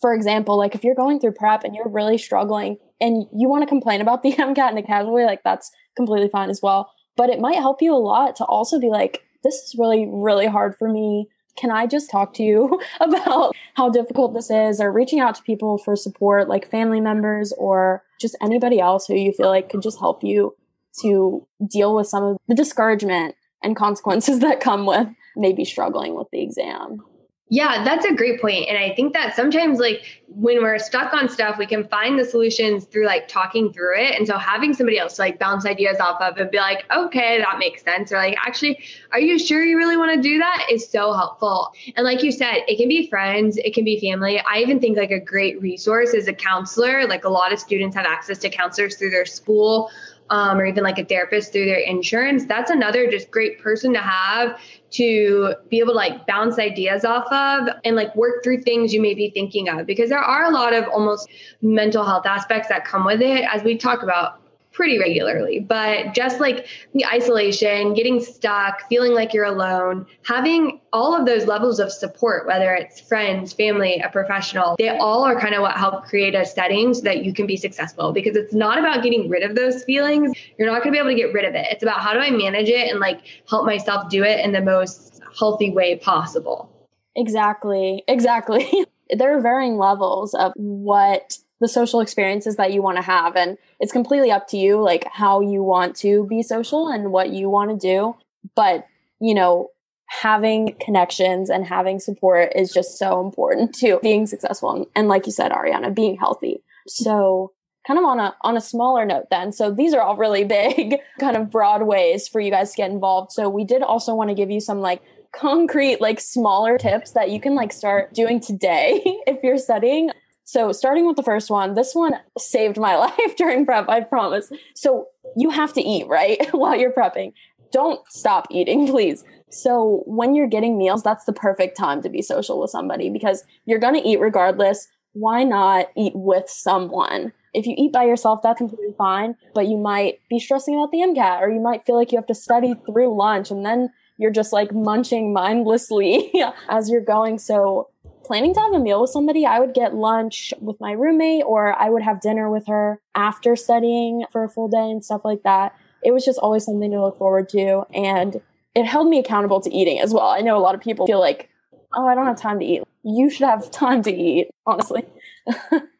for 0.00 0.14
example, 0.14 0.58
like 0.58 0.74
if 0.74 0.84
you're 0.84 0.94
going 0.94 1.20
through 1.20 1.32
prep 1.32 1.64
and 1.64 1.74
you're 1.74 1.88
really 1.88 2.18
struggling 2.18 2.76
and 3.00 3.26
you 3.34 3.48
want 3.48 3.62
to 3.62 3.68
complain 3.68 4.00
about 4.00 4.22
the 4.22 4.32
MCAT 4.32 4.72
in 4.72 4.78
a 4.78 4.82
casual 4.82 5.14
way, 5.14 5.24
like 5.24 5.42
that's 5.42 5.70
completely 5.96 6.28
fine 6.28 6.50
as 6.50 6.60
well. 6.62 6.90
But 7.16 7.30
it 7.30 7.40
might 7.40 7.56
help 7.56 7.80
you 7.80 7.94
a 7.94 7.96
lot 7.96 8.36
to 8.36 8.44
also 8.44 8.78
be 8.78 8.88
like, 8.88 9.22
this 9.42 9.54
is 9.56 9.76
really, 9.78 10.08
really 10.10 10.46
hard 10.46 10.76
for 10.76 10.88
me. 10.88 11.28
Can 11.56 11.70
I 11.70 11.86
just 11.86 12.10
talk 12.10 12.34
to 12.34 12.42
you 12.42 12.80
about 13.00 13.54
how 13.74 13.90
difficult 13.90 14.34
this 14.34 14.50
is 14.50 14.80
or 14.80 14.92
reaching 14.92 15.20
out 15.20 15.34
to 15.36 15.42
people 15.42 15.78
for 15.78 15.96
support, 15.96 16.48
like 16.48 16.70
family 16.70 17.00
members 17.00 17.52
or 17.56 18.02
just 18.20 18.36
anybody 18.42 18.80
else 18.80 19.06
who 19.06 19.14
you 19.14 19.32
feel 19.32 19.48
like 19.48 19.68
could 19.68 19.82
just 19.82 19.98
help 19.98 20.22
you 20.22 20.54
to 21.02 21.46
deal 21.70 21.94
with 21.94 22.06
some 22.06 22.24
of 22.24 22.36
the 22.48 22.54
discouragement 22.54 23.34
and 23.62 23.76
consequences 23.76 24.38
that 24.40 24.60
come 24.60 24.86
with 24.86 25.08
maybe 25.36 25.64
struggling 25.64 26.14
with 26.14 26.28
the 26.32 26.40
exam. 26.40 27.02
Yeah, 27.48 27.84
that's 27.84 28.04
a 28.04 28.12
great 28.12 28.40
point. 28.40 28.68
And 28.68 28.76
I 28.76 28.92
think 28.96 29.12
that 29.12 29.36
sometimes, 29.36 29.78
like, 29.78 30.02
when 30.26 30.60
we're 30.60 30.80
stuck 30.80 31.14
on 31.14 31.28
stuff, 31.28 31.58
we 31.58 31.66
can 31.66 31.86
find 31.86 32.18
the 32.18 32.24
solutions 32.24 32.86
through 32.86 33.06
like 33.06 33.28
talking 33.28 33.72
through 33.72 34.00
it. 34.00 34.18
And 34.18 34.26
so 34.26 34.36
having 34.36 34.74
somebody 34.74 34.98
else 34.98 35.20
like 35.20 35.38
bounce 35.38 35.64
ideas 35.64 36.00
off 36.00 36.20
of 36.20 36.36
and 36.38 36.50
be 36.50 36.58
like, 36.58 36.84
okay, 36.94 37.38
that 37.38 37.58
makes 37.58 37.82
sense. 37.82 38.10
Or 38.10 38.16
like, 38.16 38.36
actually, 38.44 38.80
are 39.12 39.20
you 39.20 39.38
sure 39.38 39.62
you 39.64 39.76
really 39.76 39.96
want 39.96 40.12
to 40.14 40.20
do 40.20 40.38
that? 40.38 40.66
Is 40.72 40.88
so 40.88 41.12
helpful. 41.12 41.72
And 41.94 42.04
like 42.04 42.24
you 42.24 42.32
said, 42.32 42.64
it 42.66 42.78
can 42.78 42.88
be 42.88 43.08
friends, 43.08 43.56
it 43.58 43.72
can 43.74 43.84
be 43.84 44.00
family. 44.00 44.40
I 44.40 44.58
even 44.58 44.80
think 44.80 44.98
like 44.98 45.12
a 45.12 45.20
great 45.20 45.62
resource 45.62 46.14
is 46.14 46.26
a 46.26 46.34
counselor. 46.34 47.06
Like, 47.06 47.24
a 47.24 47.30
lot 47.30 47.52
of 47.52 47.60
students 47.60 47.94
have 47.94 48.06
access 48.06 48.38
to 48.38 48.50
counselors 48.50 48.96
through 48.96 49.10
their 49.10 49.26
school 49.26 49.88
um, 50.30 50.58
or 50.58 50.66
even 50.66 50.82
like 50.82 50.98
a 50.98 51.04
therapist 51.04 51.52
through 51.52 51.66
their 51.66 51.78
insurance, 51.78 52.44
that's 52.46 52.70
another 52.70 53.10
just 53.10 53.30
great 53.30 53.60
person 53.60 53.92
to 53.92 54.00
have 54.00 54.58
to 54.92 55.54
be 55.68 55.78
able 55.78 55.92
to 55.92 55.96
like 55.96 56.26
bounce 56.26 56.58
ideas 56.58 57.04
off 57.04 57.30
of 57.32 57.68
and 57.84 57.96
like 57.96 58.14
work 58.16 58.42
through 58.42 58.62
things 58.62 58.92
you 58.92 59.00
may 59.00 59.14
be 59.14 59.30
thinking 59.30 59.68
of 59.68 59.86
because 59.86 60.08
there 60.08 60.18
are 60.18 60.44
a 60.44 60.50
lot 60.50 60.72
of 60.72 60.84
almost 60.88 61.28
mental 61.60 62.04
health 62.04 62.26
aspects 62.26 62.68
that 62.68 62.84
come 62.84 63.04
with 63.04 63.20
it 63.20 63.44
as 63.52 63.62
we 63.62 63.76
talk 63.76 64.02
about 64.02 64.40
pretty 64.76 64.98
regularly. 64.98 65.58
But 65.58 66.14
just 66.14 66.38
like 66.38 66.66
the 66.92 67.06
isolation, 67.06 67.94
getting 67.94 68.20
stuck, 68.20 68.86
feeling 68.90 69.12
like 69.12 69.32
you're 69.32 69.46
alone, 69.46 70.06
having 70.22 70.80
all 70.92 71.18
of 71.18 71.24
those 71.24 71.46
levels 71.46 71.80
of 71.80 71.90
support, 71.90 72.46
whether 72.46 72.74
it's 72.74 73.00
friends, 73.00 73.54
family, 73.54 74.00
a 74.00 74.10
professional, 74.10 74.76
they 74.78 74.90
all 74.90 75.24
are 75.24 75.40
kind 75.40 75.54
of 75.54 75.62
what 75.62 75.76
help 75.76 76.04
create 76.04 76.34
a 76.34 76.44
setting 76.44 76.92
so 76.92 77.00
that 77.00 77.24
you 77.24 77.32
can 77.32 77.46
be 77.46 77.56
successful 77.56 78.12
because 78.12 78.36
it's 78.36 78.52
not 78.52 78.78
about 78.78 79.02
getting 79.02 79.30
rid 79.30 79.42
of 79.42 79.56
those 79.56 79.82
feelings. 79.84 80.36
You're 80.58 80.70
not 80.70 80.82
going 80.82 80.92
to 80.92 80.92
be 80.92 80.98
able 80.98 81.10
to 81.10 81.16
get 81.16 81.32
rid 81.32 81.46
of 81.46 81.54
it. 81.54 81.66
It's 81.70 81.82
about 81.82 82.00
how 82.00 82.12
do 82.12 82.18
I 82.18 82.30
manage 82.30 82.68
it 82.68 82.90
and 82.90 83.00
like 83.00 83.22
help 83.48 83.64
myself 83.64 84.10
do 84.10 84.22
it 84.22 84.44
in 84.44 84.52
the 84.52 84.60
most 84.60 85.22
healthy 85.38 85.70
way 85.70 85.96
possible. 85.96 86.70
Exactly. 87.16 88.04
Exactly. 88.06 88.70
there 89.10 89.36
are 89.36 89.40
varying 89.40 89.78
levels 89.78 90.34
of 90.34 90.52
what 90.56 91.38
the 91.60 91.68
social 91.68 92.00
experiences 92.00 92.56
that 92.56 92.72
you 92.72 92.82
want 92.82 92.96
to 92.96 93.02
have 93.02 93.34
and 93.36 93.56
it's 93.80 93.92
completely 93.92 94.30
up 94.30 94.46
to 94.48 94.56
you 94.56 94.80
like 94.80 95.06
how 95.10 95.40
you 95.40 95.62
want 95.62 95.96
to 95.96 96.26
be 96.26 96.42
social 96.42 96.88
and 96.88 97.12
what 97.12 97.30
you 97.30 97.48
want 97.48 97.70
to 97.70 97.76
do. 97.76 98.16
But 98.54 98.86
you 99.20 99.34
know 99.34 99.70
having 100.06 100.76
connections 100.80 101.50
and 101.50 101.66
having 101.66 101.98
support 101.98 102.52
is 102.54 102.72
just 102.72 102.98
so 102.98 103.24
important 103.24 103.74
to 103.74 103.98
being 104.02 104.26
successful 104.26 104.88
and, 104.94 105.08
like 105.08 105.26
you 105.26 105.32
said 105.32 105.50
ariana 105.50 105.94
being 105.94 106.16
healthy. 106.16 106.62
So 106.86 107.52
kind 107.86 107.98
of 107.98 108.04
on 108.04 108.20
a 108.20 108.36
on 108.42 108.56
a 108.56 108.60
smaller 108.60 109.04
note 109.04 109.26
then 109.30 109.52
so 109.52 109.70
these 109.70 109.94
are 109.94 110.00
all 110.00 110.16
really 110.16 110.42
big 110.60 110.96
kind 111.20 111.36
of 111.36 111.50
broad 111.50 111.82
ways 111.82 112.26
for 112.26 112.40
you 112.40 112.50
guys 112.50 112.72
to 112.72 112.76
get 112.76 112.90
involved. 112.90 113.32
So 113.32 113.48
we 113.48 113.64
did 113.64 113.82
also 113.82 114.14
want 114.14 114.30
to 114.30 114.34
give 114.34 114.50
you 114.50 114.60
some 114.60 114.80
like 114.80 115.02
concrete 115.32 116.00
like 116.00 116.20
smaller 116.20 116.78
tips 116.78 117.12
that 117.12 117.30
you 117.30 117.40
can 117.40 117.54
like 117.54 117.72
start 117.72 118.14
doing 118.14 118.40
today 118.40 119.02
if 119.26 119.42
you're 119.42 119.58
studying 119.58 120.10
so, 120.46 120.70
starting 120.70 121.08
with 121.08 121.16
the 121.16 121.24
first 121.24 121.50
one, 121.50 121.74
this 121.74 121.92
one 121.92 122.14
saved 122.38 122.78
my 122.78 122.96
life 123.06 123.36
during 123.36 123.66
prep, 123.66 123.88
I 123.88 124.00
promise. 124.00 124.50
So, 124.76 125.08
you 125.36 125.50
have 125.50 125.72
to 125.72 125.82
eat, 125.82 126.06
right? 126.06 126.48
While 126.54 126.76
you're 126.76 126.92
prepping. 126.92 127.32
Don't 127.72 128.00
stop 128.08 128.46
eating, 128.50 128.86
please. 128.90 129.24
So, 129.50 130.04
when 130.06 130.36
you're 130.36 130.46
getting 130.46 130.78
meals, 130.78 131.02
that's 131.02 131.24
the 131.24 131.32
perfect 131.32 131.76
time 131.76 132.00
to 132.02 132.08
be 132.08 132.22
social 132.22 132.60
with 132.60 132.70
somebody 132.70 133.10
because 133.10 133.42
you're 133.64 133.80
going 133.80 133.94
to 133.94 134.08
eat 134.08 134.20
regardless. 134.20 134.86
Why 135.14 135.42
not 135.42 135.88
eat 135.96 136.12
with 136.14 136.48
someone? 136.48 137.32
If 137.52 137.66
you 137.66 137.74
eat 137.76 137.92
by 137.92 138.04
yourself, 138.04 138.40
that's 138.42 138.58
completely 138.58 138.94
fine, 138.96 139.34
but 139.52 139.66
you 139.66 139.78
might 139.78 140.20
be 140.30 140.38
stressing 140.38 140.74
about 140.74 140.92
the 140.92 140.98
MCAT 140.98 141.40
or 141.40 141.50
you 141.50 141.60
might 141.60 141.84
feel 141.84 141.96
like 141.96 142.12
you 142.12 142.18
have 142.18 142.26
to 142.26 142.34
study 142.34 142.74
through 142.86 143.16
lunch 143.16 143.50
and 143.50 143.64
then 143.64 143.90
you're 144.18 144.30
just 144.30 144.52
like 144.52 144.72
munching 144.72 145.32
mindlessly 145.32 146.32
as 146.68 146.88
you're 146.88 147.00
going. 147.00 147.38
So, 147.38 147.88
planning 148.26 148.54
to 148.54 148.60
have 148.60 148.72
a 148.72 148.78
meal 148.78 149.00
with 149.00 149.10
somebody, 149.10 149.46
I 149.46 149.60
would 149.60 149.74
get 149.74 149.94
lunch 149.94 150.52
with 150.60 150.80
my 150.80 150.92
roommate 150.92 151.44
or 151.46 151.74
I 151.74 151.88
would 151.88 152.02
have 152.02 152.20
dinner 152.20 152.50
with 152.50 152.66
her 152.66 153.00
after 153.14 153.56
studying 153.56 154.24
for 154.32 154.44
a 154.44 154.48
full 154.48 154.68
day 154.68 154.90
and 154.90 155.04
stuff 155.04 155.24
like 155.24 155.42
that. 155.44 155.74
It 156.02 156.12
was 156.12 156.24
just 156.24 156.38
always 156.38 156.64
something 156.64 156.90
to 156.90 157.00
look 157.00 157.18
forward 157.18 157.48
to. 157.50 157.84
And 157.94 158.40
it 158.74 158.84
held 158.84 159.08
me 159.08 159.18
accountable 159.18 159.60
to 159.60 159.72
eating 159.72 160.00
as 160.00 160.12
well. 160.12 160.28
I 160.28 160.40
know 160.40 160.56
a 160.56 160.60
lot 160.60 160.74
of 160.74 160.80
people 160.80 161.06
feel 161.06 161.20
like, 161.20 161.48
oh, 161.94 162.06
I 162.06 162.14
don't 162.14 162.26
have 162.26 162.38
time 162.38 162.58
to 162.58 162.64
eat. 162.64 162.82
You 163.02 163.30
should 163.30 163.46
have 163.46 163.70
time 163.70 164.02
to 164.02 164.12
eat, 164.12 164.50
honestly. 164.66 165.04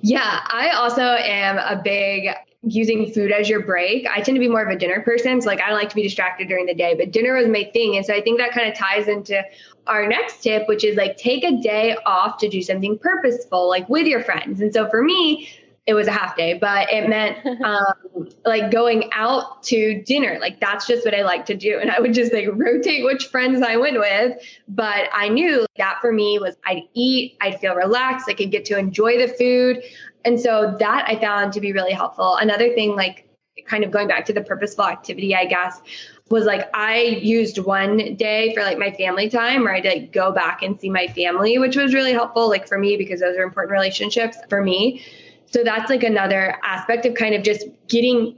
yeah, 0.00 0.40
I 0.46 0.70
also 0.70 1.02
am 1.02 1.58
a 1.58 1.80
big 1.82 2.30
using 2.62 3.12
food 3.12 3.30
as 3.30 3.48
your 3.48 3.62
break. 3.62 4.06
I 4.06 4.20
tend 4.20 4.34
to 4.36 4.40
be 4.40 4.48
more 4.48 4.62
of 4.62 4.68
a 4.68 4.76
dinner 4.76 5.00
person. 5.02 5.40
So 5.40 5.48
like 5.48 5.60
I 5.60 5.72
like 5.72 5.88
to 5.90 5.94
be 5.94 6.02
distracted 6.02 6.48
during 6.48 6.66
the 6.66 6.74
day, 6.74 6.94
but 6.94 7.12
dinner 7.12 7.36
was 7.36 7.46
my 7.46 7.70
thing. 7.72 7.96
And 7.96 8.04
so 8.04 8.14
I 8.14 8.20
think 8.20 8.38
that 8.38 8.52
kind 8.52 8.68
of 8.68 8.76
ties 8.76 9.06
into 9.06 9.42
our 9.86 10.06
next 10.06 10.42
tip, 10.42 10.66
which 10.68 10.84
is 10.84 10.96
like 10.96 11.16
take 11.16 11.44
a 11.44 11.56
day 11.62 11.96
off 12.04 12.38
to 12.38 12.48
do 12.48 12.60
something 12.62 12.98
purposeful, 12.98 13.68
like 13.68 13.88
with 13.88 14.06
your 14.06 14.22
friends. 14.22 14.60
And 14.60 14.72
so 14.72 14.88
for 14.90 15.02
me, 15.02 15.48
it 15.88 15.94
was 15.94 16.06
a 16.06 16.12
half 16.12 16.36
day, 16.36 16.52
but 16.52 16.92
it 16.92 17.08
meant 17.08 17.44
um, 17.64 18.28
like 18.44 18.70
going 18.70 19.08
out 19.14 19.62
to 19.62 20.02
dinner. 20.02 20.36
Like 20.38 20.60
that's 20.60 20.86
just 20.86 21.02
what 21.02 21.14
I 21.14 21.22
like 21.22 21.46
to 21.46 21.56
do. 21.56 21.78
And 21.80 21.90
I 21.90 21.98
would 21.98 22.12
just 22.12 22.30
like 22.30 22.46
rotate 22.52 23.04
which 23.04 23.28
friends 23.28 23.62
I 23.62 23.76
went 23.76 23.98
with. 23.98 24.36
But 24.68 25.08
I 25.14 25.30
knew 25.30 25.66
that 25.78 25.96
for 26.02 26.12
me 26.12 26.38
was 26.38 26.56
I'd 26.66 26.82
eat, 26.92 27.38
I'd 27.40 27.58
feel 27.58 27.74
relaxed, 27.74 28.28
I 28.28 28.34
could 28.34 28.50
get 28.50 28.66
to 28.66 28.78
enjoy 28.78 29.16
the 29.16 29.28
food. 29.32 29.82
And 30.26 30.38
so 30.38 30.76
that 30.78 31.08
I 31.08 31.18
found 31.18 31.54
to 31.54 31.60
be 31.60 31.72
really 31.72 31.92
helpful. 31.92 32.36
Another 32.36 32.74
thing, 32.74 32.94
like 32.94 33.24
kind 33.66 33.82
of 33.82 33.90
going 33.90 34.08
back 34.08 34.26
to 34.26 34.34
the 34.34 34.42
purposeful 34.42 34.84
activity, 34.84 35.34
I 35.34 35.46
guess, 35.46 35.80
was 36.28 36.44
like 36.44 36.68
I 36.74 37.00
used 37.00 37.58
one 37.58 38.14
day 38.16 38.54
for 38.54 38.62
like 38.62 38.76
my 38.76 38.90
family 38.90 39.30
time 39.30 39.64
where 39.64 39.74
I'd 39.74 39.86
like 39.86 40.12
go 40.12 40.32
back 40.32 40.62
and 40.62 40.78
see 40.78 40.90
my 40.90 41.06
family, 41.06 41.56
which 41.56 41.76
was 41.76 41.94
really 41.94 42.12
helpful, 42.12 42.46
like 42.50 42.68
for 42.68 42.78
me, 42.78 42.98
because 42.98 43.20
those 43.20 43.38
are 43.38 43.42
important 43.42 43.72
relationships 43.72 44.36
for 44.50 44.62
me. 44.62 45.02
So 45.50 45.64
that's 45.64 45.90
like 45.90 46.02
another 46.02 46.56
aspect 46.62 47.06
of 47.06 47.14
kind 47.14 47.34
of 47.34 47.42
just 47.42 47.66
getting 47.88 48.36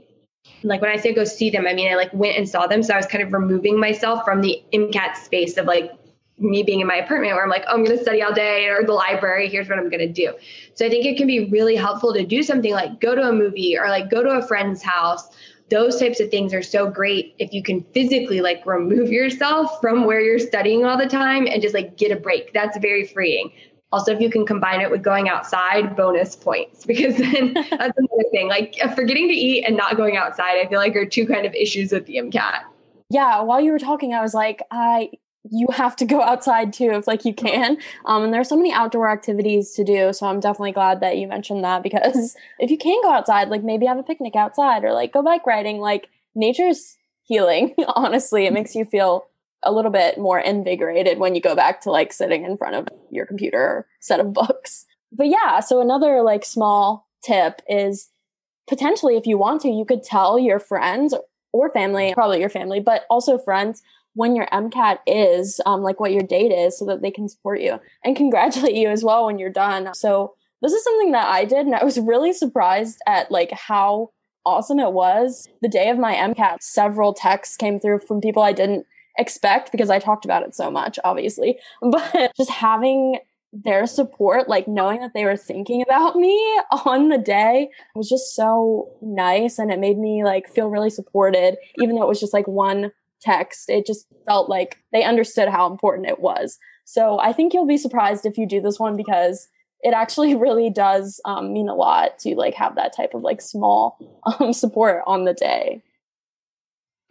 like 0.63 0.81
when 0.81 0.91
I 0.91 0.97
say 0.97 1.13
go 1.13 1.23
see 1.23 1.49
them, 1.49 1.67
I 1.67 1.73
mean 1.73 1.91
I 1.91 1.95
like 1.95 2.13
went 2.13 2.37
and 2.37 2.47
saw 2.47 2.67
them. 2.67 2.83
So 2.83 2.93
I 2.93 2.97
was 2.97 3.05
kind 3.05 3.23
of 3.23 3.33
removing 3.33 3.79
myself 3.79 4.23
from 4.25 4.41
the 4.41 4.61
MCAT 4.73 5.15
space 5.15 5.57
of 5.57 5.65
like 5.65 5.91
me 6.37 6.63
being 6.63 6.79
in 6.79 6.87
my 6.87 6.95
apartment 6.95 7.33
where 7.33 7.43
I'm 7.43 7.49
like, 7.49 7.63
oh, 7.67 7.73
I'm 7.73 7.83
going 7.83 7.95
to 7.95 8.03
study 8.03 8.23
all 8.23 8.33
day 8.33 8.67
or 8.67 8.83
the 8.83 8.93
library. 8.93 9.47
Here's 9.47 9.69
what 9.69 9.77
I'm 9.77 9.89
going 9.89 9.99
to 9.99 10.11
do. 10.11 10.33
So 10.73 10.85
I 10.85 10.89
think 10.89 11.05
it 11.05 11.17
can 11.17 11.27
be 11.27 11.45
really 11.49 11.75
helpful 11.75 12.13
to 12.13 12.25
do 12.25 12.41
something 12.41 12.71
like 12.71 12.99
go 12.99 13.13
to 13.13 13.21
a 13.21 13.31
movie 13.31 13.77
or 13.77 13.89
like 13.89 14.09
go 14.09 14.23
to 14.23 14.29
a 14.29 14.41
friend's 14.41 14.81
house 14.81 15.29
those 15.71 15.97
types 15.97 16.19
of 16.19 16.29
things 16.29 16.53
are 16.53 16.61
so 16.61 16.89
great 16.89 17.33
if 17.39 17.53
you 17.53 17.63
can 17.63 17.81
physically 17.93 18.41
like 18.41 18.63
remove 18.65 19.09
yourself 19.09 19.79
from 19.79 20.03
where 20.03 20.19
you're 20.19 20.37
studying 20.37 20.85
all 20.85 20.97
the 20.97 21.07
time 21.07 21.47
and 21.47 21.61
just 21.61 21.73
like 21.73 21.95
get 21.95 22.11
a 22.11 22.17
break. 22.17 22.51
That's 22.53 22.77
very 22.77 23.07
freeing. 23.07 23.51
Also, 23.91 24.13
if 24.13 24.21
you 24.21 24.29
can 24.29 24.45
combine 24.45 24.79
it 24.79 24.89
with 24.89 25.03
going 25.03 25.27
outside, 25.27 25.95
bonus 25.95 26.35
points 26.35 26.85
because 26.87 27.17
then 27.17 27.53
that's 27.53 27.71
another 27.71 28.29
thing. 28.31 28.47
Like 28.47 28.75
forgetting 28.95 29.27
to 29.27 29.33
eat 29.33 29.65
and 29.65 29.75
not 29.75 29.97
going 29.97 30.17
outside, 30.17 30.57
I 30.57 30.67
feel 30.67 30.79
like 30.79 30.95
are 30.95 31.05
two 31.05 31.25
kind 31.25 31.45
of 31.45 31.53
issues 31.53 31.91
with 31.91 32.05
the 32.05 32.15
MCAT. 32.15 32.61
Yeah, 33.09 33.41
while 33.41 33.59
you 33.59 33.71
were 33.71 33.79
talking, 33.79 34.13
I 34.13 34.21
was 34.21 34.33
like, 34.33 34.61
I 34.71 35.09
you 35.49 35.67
have 35.71 35.95
to 35.95 36.05
go 36.05 36.21
outside 36.21 36.71
too 36.71 36.91
if 36.91 37.07
like 37.07 37.25
you 37.25 37.33
can 37.33 37.77
um, 38.05 38.23
and 38.23 38.33
there's 38.33 38.47
so 38.47 38.55
many 38.55 38.71
outdoor 38.71 39.09
activities 39.09 39.71
to 39.71 39.83
do 39.83 40.13
so 40.13 40.27
i'm 40.27 40.39
definitely 40.39 40.71
glad 40.71 40.99
that 40.99 41.17
you 41.17 41.27
mentioned 41.27 41.63
that 41.63 41.81
because 41.83 42.35
if 42.59 42.69
you 42.69 42.77
can 42.77 43.01
go 43.01 43.11
outside 43.11 43.49
like 43.49 43.63
maybe 43.63 43.85
have 43.85 43.97
a 43.97 44.03
picnic 44.03 44.35
outside 44.35 44.83
or 44.83 44.93
like 44.93 45.11
go 45.11 45.23
bike 45.23 45.45
riding 45.47 45.79
like 45.79 46.09
nature's 46.35 46.95
healing 47.23 47.73
honestly 47.87 48.45
it 48.45 48.53
makes 48.53 48.75
you 48.75 48.85
feel 48.85 49.25
a 49.63 49.71
little 49.71 49.91
bit 49.91 50.17
more 50.17 50.39
invigorated 50.39 51.19
when 51.19 51.35
you 51.35 51.41
go 51.41 51.55
back 51.55 51.81
to 51.81 51.91
like 51.91 52.11
sitting 52.11 52.43
in 52.43 52.57
front 52.57 52.75
of 52.75 52.87
your 53.11 53.25
computer 53.25 53.87
set 53.99 54.19
of 54.19 54.33
books 54.41 54.85
but 55.11 55.27
yeah 55.27 55.59
so 55.59 55.81
another 55.81 56.21
like 56.21 56.45
small 56.45 57.07
tip 57.23 57.61
is 57.67 58.09
potentially 58.67 59.17
if 59.17 59.25
you 59.25 59.37
want 59.37 59.61
to 59.61 59.69
you 59.69 59.85
could 59.85 60.03
tell 60.03 60.39
your 60.39 60.59
friends 60.59 61.13
or 61.53 61.71
family 61.71 62.13
probably 62.13 62.39
your 62.39 62.49
family 62.49 62.79
but 62.79 63.03
also 63.09 63.37
friends 63.37 63.81
when 64.13 64.35
your 64.35 64.47
MCAT 64.47 64.99
is, 65.07 65.61
um, 65.65 65.81
like 65.81 65.99
what 65.99 66.11
your 66.11 66.23
date 66.23 66.51
is, 66.51 66.77
so 66.77 66.85
that 66.85 67.01
they 67.01 67.11
can 67.11 67.29
support 67.29 67.61
you 67.61 67.79
and 68.03 68.15
congratulate 68.15 68.75
you 68.75 68.89
as 68.89 69.03
well 69.03 69.25
when 69.25 69.39
you're 69.39 69.49
done. 69.49 69.93
So 69.93 70.33
this 70.61 70.73
is 70.73 70.83
something 70.83 71.11
that 71.11 71.27
I 71.27 71.45
did, 71.45 71.65
and 71.65 71.75
I 71.75 71.83
was 71.83 71.99
really 71.99 72.33
surprised 72.33 72.99
at 73.07 73.31
like 73.31 73.51
how 73.51 74.11
awesome 74.45 74.79
it 74.79 74.91
was. 74.91 75.47
The 75.61 75.69
day 75.69 75.89
of 75.89 75.97
my 75.97 76.13
MCAT, 76.13 76.57
several 76.61 77.13
texts 77.13 77.55
came 77.55 77.79
through 77.79 77.99
from 77.99 78.21
people 78.21 78.43
I 78.43 78.53
didn't 78.53 78.85
expect 79.17 79.71
because 79.71 79.89
I 79.89 79.99
talked 79.99 80.25
about 80.25 80.43
it 80.43 80.55
so 80.55 80.69
much, 80.71 80.99
obviously. 81.03 81.57
But 81.81 82.31
just 82.37 82.49
having 82.49 83.19
their 83.53 83.85
support, 83.85 84.47
like 84.47 84.67
knowing 84.67 85.01
that 85.01 85.11
they 85.13 85.25
were 85.25 85.35
thinking 85.35 85.81
about 85.81 86.15
me 86.15 86.37
on 86.85 87.09
the 87.09 87.17
day 87.17 87.69
was 87.95 88.09
just 88.09 88.35
so 88.35 88.89
nice. 89.01 89.59
And 89.59 89.71
it 89.71 89.79
made 89.79 89.97
me 89.97 90.23
like 90.23 90.47
feel 90.47 90.69
really 90.69 90.89
supported, 90.89 91.57
even 91.79 91.95
though 91.95 92.03
it 92.03 92.07
was 92.07 92.19
just 92.19 92.33
like 92.33 92.47
one 92.47 92.91
text. 93.21 93.69
It 93.69 93.85
just 93.85 94.07
felt 94.25 94.49
like 94.49 94.77
they 94.91 95.03
understood 95.03 95.49
how 95.49 95.69
important 95.69 96.07
it 96.07 96.19
was. 96.19 96.57
So 96.85 97.19
I 97.19 97.33
think 97.33 97.53
you'll 97.53 97.67
be 97.67 97.77
surprised 97.77 98.25
if 98.25 98.37
you 98.37 98.47
do 98.47 98.61
this 98.61 98.79
one 98.79 98.95
because 98.97 99.47
it 99.81 99.93
actually 99.93 100.35
really 100.45 100.69
does 100.69 101.19
um, 101.25 101.53
mean 101.53 101.69
a 101.69 101.75
lot 101.75 102.19
to 102.19 102.35
like 102.35 102.53
have 102.55 102.75
that 102.75 102.95
type 102.95 103.13
of 103.13 103.21
like 103.21 103.41
small 103.41 103.97
um, 104.39 104.53
support 104.53 105.03
on 105.05 105.25
the 105.25 105.33
day. 105.33 105.81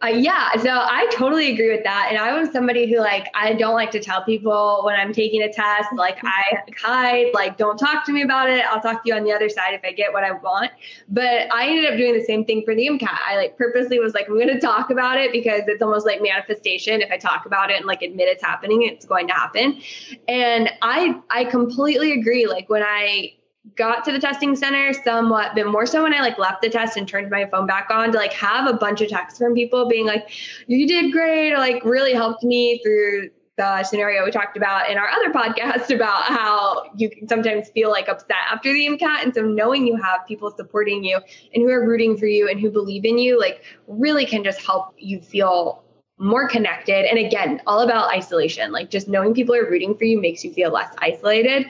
Uh, 0.03 0.07
yeah, 0.07 0.55
so 0.57 0.69
I 0.71 1.07
totally 1.11 1.53
agree 1.53 1.71
with 1.71 1.83
that. 1.83 2.07
And 2.09 2.17
I 2.17 2.37
was 2.37 2.51
somebody 2.51 2.91
who 2.91 2.99
like 2.99 3.27
I 3.35 3.53
don't 3.53 3.75
like 3.75 3.91
to 3.91 3.99
tell 3.99 4.23
people 4.23 4.81
when 4.83 4.99
I'm 4.99 5.13
taking 5.13 5.43
a 5.43 5.53
test. 5.53 5.89
Like 5.95 6.17
I 6.23 6.63
hide, 6.81 7.27
like 7.35 7.57
don't 7.57 7.77
talk 7.77 8.03
to 8.05 8.11
me 8.11 8.23
about 8.23 8.49
it. 8.49 8.65
I'll 8.65 8.81
talk 8.81 9.03
to 9.03 9.09
you 9.09 9.15
on 9.15 9.23
the 9.23 9.31
other 9.31 9.47
side 9.47 9.75
if 9.75 9.81
I 9.83 9.91
get 9.91 10.11
what 10.11 10.23
I 10.23 10.31
want. 10.31 10.71
But 11.07 11.53
I 11.53 11.67
ended 11.69 11.91
up 11.91 11.97
doing 11.97 12.13
the 12.13 12.23
same 12.23 12.45
thing 12.45 12.63
for 12.65 12.73
the 12.73 12.87
MCAT. 12.87 13.15
I 13.27 13.35
like 13.35 13.57
purposely 13.59 13.99
was 13.99 14.15
like 14.15 14.27
I'm 14.27 14.35
going 14.35 14.47
to 14.47 14.59
talk 14.59 14.89
about 14.89 15.19
it 15.19 15.31
because 15.31 15.61
it's 15.67 15.83
almost 15.83 16.07
like 16.07 16.19
manifestation. 16.19 17.01
If 17.01 17.11
I 17.11 17.17
talk 17.17 17.45
about 17.45 17.69
it 17.69 17.77
and 17.77 17.85
like 17.85 18.01
admit 18.01 18.27
it's 18.27 18.43
happening, 18.43 18.81
it's 18.81 19.05
going 19.05 19.27
to 19.27 19.33
happen. 19.33 19.81
And 20.27 20.71
I 20.81 21.21
I 21.29 21.45
completely 21.45 22.13
agree. 22.13 22.47
Like 22.47 22.69
when 22.69 22.81
I 22.81 23.33
got 23.75 24.03
to 24.05 24.11
the 24.11 24.19
testing 24.19 24.55
center 24.55 24.93
somewhat, 25.03 25.51
but 25.55 25.67
more 25.67 25.85
so 25.85 26.03
when 26.03 26.13
I 26.13 26.21
like 26.21 26.37
left 26.37 26.61
the 26.61 26.69
test 26.69 26.97
and 26.97 27.07
turned 27.07 27.29
my 27.29 27.45
phone 27.45 27.67
back 27.67 27.89
on 27.89 28.11
to 28.11 28.17
like 28.17 28.33
have 28.33 28.67
a 28.67 28.73
bunch 28.73 29.01
of 29.01 29.09
texts 29.09 29.39
from 29.39 29.53
people 29.53 29.87
being 29.87 30.05
like, 30.05 30.29
you 30.67 30.87
did 30.87 31.11
great, 31.11 31.51
or 31.53 31.57
like 31.57 31.83
really 31.85 32.13
helped 32.13 32.43
me 32.43 32.81
through 32.83 33.29
the 33.57 33.83
scenario 33.83 34.25
we 34.25 34.31
talked 34.31 34.57
about 34.57 34.89
in 34.89 34.97
our 34.97 35.09
other 35.09 35.29
podcast 35.33 35.93
about 35.93 36.23
how 36.23 36.85
you 36.95 37.09
can 37.09 37.27
sometimes 37.27 37.69
feel 37.69 37.91
like 37.91 38.07
upset 38.07 38.37
after 38.49 38.73
the 38.73 38.87
MCAT. 38.87 39.23
And 39.23 39.33
so 39.33 39.41
knowing 39.41 39.85
you 39.85 39.95
have 39.95 40.25
people 40.27 40.51
supporting 40.51 41.03
you 41.03 41.19
and 41.53 41.63
who 41.63 41.69
are 41.69 41.87
rooting 41.87 42.17
for 42.17 42.25
you 42.25 42.49
and 42.49 42.59
who 42.59 42.71
believe 42.71 43.05
in 43.05 43.19
you, 43.19 43.39
like 43.39 43.63
really 43.87 44.25
can 44.25 44.43
just 44.43 44.61
help 44.65 44.95
you 44.97 45.21
feel 45.21 45.83
more 46.17 46.47
connected. 46.47 47.09
And 47.09 47.17
again, 47.17 47.61
all 47.65 47.79
about 47.79 48.13
isolation. 48.13 48.71
Like 48.71 48.89
just 48.89 49.07
knowing 49.07 49.33
people 49.33 49.55
are 49.55 49.69
rooting 49.69 49.95
for 49.95 50.05
you 50.05 50.21
makes 50.21 50.43
you 50.43 50.53
feel 50.53 50.71
less 50.71 50.93
isolated. 50.99 51.65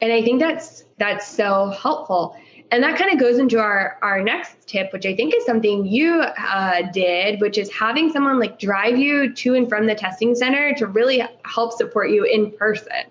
And 0.00 0.12
I 0.12 0.22
think 0.22 0.40
that's 0.40 0.84
that's 0.98 1.26
so 1.26 1.70
helpful. 1.70 2.36
And 2.72 2.84
that 2.84 2.96
kind 2.96 3.12
of 3.12 3.18
goes 3.18 3.38
into 3.38 3.58
our 3.58 3.98
our 4.02 4.22
next 4.22 4.66
tip, 4.68 4.92
which 4.92 5.04
I 5.04 5.14
think 5.14 5.34
is 5.34 5.44
something 5.44 5.86
you 5.86 6.20
uh, 6.20 6.82
did, 6.92 7.40
which 7.40 7.58
is 7.58 7.70
having 7.72 8.10
someone 8.10 8.38
like 8.38 8.58
drive 8.58 8.96
you 8.96 9.32
to 9.34 9.54
and 9.54 9.68
from 9.68 9.86
the 9.86 9.94
testing 9.94 10.34
center 10.34 10.72
to 10.74 10.86
really 10.86 11.22
help 11.44 11.72
support 11.72 12.10
you 12.10 12.24
in 12.24 12.52
person. 12.52 13.06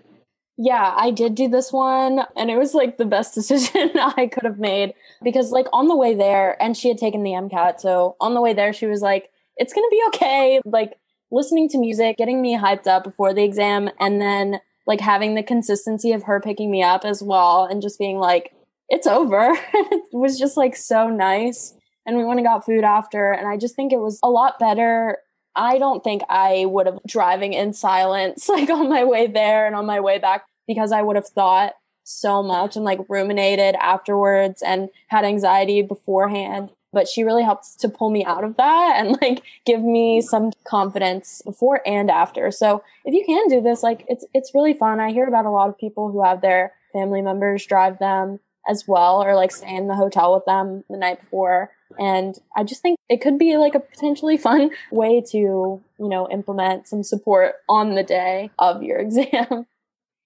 Yeah, 0.62 0.94
I 0.98 1.12
did 1.12 1.36
do 1.36 1.48
this 1.48 1.72
one, 1.72 2.20
and 2.36 2.52
it 2.52 2.58
was 2.58 2.74
like 2.74 2.98
the 2.98 3.06
best 3.06 3.34
decision 3.36 3.92
I 3.98 4.28
could 4.28 4.44
have 4.44 4.60
made 4.60 4.94
because, 5.24 5.52
like, 5.52 5.68
on 5.72 5.88
the 5.88 5.96
way 5.96 6.16
there, 6.16 6.62
and 6.62 6.76
she 6.76 6.90
had 6.90 6.98
taken 6.98 7.24
the 7.24 7.32
MCAT, 7.32 7.80
so 7.80 8.18
on 8.20 8.34
the 8.34 8.42
way 8.42 8.54
there, 8.54 8.74
she 8.74 8.86
was 8.86 9.02
like, 9.02 9.30
"It's 9.58 9.74
gonna 9.74 9.88
be 9.90 10.02
okay." 10.08 10.62
Like 10.66 10.96
listening 11.32 11.70
to 11.70 11.78
music, 11.78 12.18
getting 12.18 12.42
me 12.42 12.58
hyped 12.58 12.88
up 12.88 13.04
before 13.04 13.34
the 13.34 13.44
exam, 13.44 13.90
and 14.00 14.22
then 14.22 14.60
like 14.90 15.00
having 15.00 15.36
the 15.36 15.44
consistency 15.44 16.14
of 16.14 16.24
her 16.24 16.42
picking 16.42 16.72
me 16.72 16.82
up 16.82 17.06
as 17.06 17.22
well 17.22 17.66
and 17.66 17.80
just 17.80 18.00
being 18.00 18.18
like, 18.18 18.52
it's 18.90 19.06
over. 19.06 19.56
it 19.74 20.04
was 20.12 20.40
just 20.40 20.58
like 20.58 20.76
so 20.76 21.08
nice. 21.08 21.76
And 22.08 22.18
we 22.18 22.26
went 22.26 22.40
and 22.40 22.48
got 22.48 22.66
food 22.66 22.84
after. 22.84 23.32
And 23.32 23.48
I 23.48 23.56
just 23.56 23.76
think 23.76 23.94
it 23.94 24.00
was 24.00 24.20
a 24.24 24.30
lot 24.32 24.58
better. 24.58 25.20
I 25.56 25.78
don't 25.78 26.04
think 26.04 26.24
I 26.28 26.66
would 26.66 26.88
have 26.88 26.98
driving 27.06 27.54
in 27.54 27.72
silence 27.72 28.50
like 28.50 28.72
on 28.72 28.90
my 28.90 29.04
way 29.04 29.28
there 29.28 29.68
and 29.68 29.76
on 29.76 29.86
my 29.86 30.00
way 30.00 30.18
back 30.18 30.46
because 30.68 30.92
I 30.92 31.04
would 31.04 31.18
have 31.18 31.28
thought 31.28 31.74
so 32.04 32.42
much 32.42 32.76
and 32.76 32.84
like 32.84 33.00
ruminated 33.08 33.76
afterwards 33.76 34.64
and 34.64 34.90
had 35.10 35.24
anxiety 35.24 35.84
beforehand 35.84 36.72
but 36.92 37.08
she 37.08 37.24
really 37.24 37.44
helped 37.44 37.80
to 37.80 37.90
pull 37.90 38.10
me 38.10 38.26
out 38.26 38.44
of 38.44 38.58
that 38.58 38.96
and 38.98 39.18
like 39.22 39.44
give 39.66 39.82
me 39.82 40.22
some 40.22 40.52
confidence 40.66 41.42
before 41.46 41.82
and 41.86 42.10
after. 42.10 42.52
So 42.52 42.84
if 43.06 43.14
you 43.14 43.24
can 43.26 43.48
do 43.48 43.62
this, 43.62 43.84
like 43.84 44.06
it's 44.08 44.26
it's 44.34 44.54
really 44.54 44.74
fun. 44.74 45.00
I 45.00 45.12
hear 45.12 45.28
about 45.28 45.46
a 45.46 45.52
lot 45.52 45.70
of 45.70 45.78
people 45.78 46.12
who 46.12 46.24
have 46.24 46.42
their 46.42 46.74
family 46.94 47.22
members 47.22 47.66
drive 47.66 48.00
them 48.00 48.40
as 48.68 48.88
well 48.88 49.24
or 49.24 49.36
like 49.36 49.52
stay 49.52 49.76
in 49.76 49.88
the 49.88 49.96
hotel 49.96 50.34
with 50.34 50.46
them 50.46 50.84
the 50.90 50.98
night 50.98 51.22
before. 51.22 51.72
And 51.98 52.38
I 52.56 52.64
just 52.64 52.82
think 52.82 53.00
it 53.10 53.22
could 53.22 53.40
be 53.40 53.58
like 53.58 53.74
a 53.74 53.80
potentially 53.80 54.38
fun 54.38 54.72
way 54.92 55.22
to, 55.32 55.38
you 55.38 55.84
know, 55.98 56.30
implement 56.30 56.88
some 56.88 57.04
support 57.04 57.56
on 57.68 57.96
the 57.96 58.04
day 58.04 58.52
of 58.60 58.84
your 58.84 58.98
exam. 59.00 59.66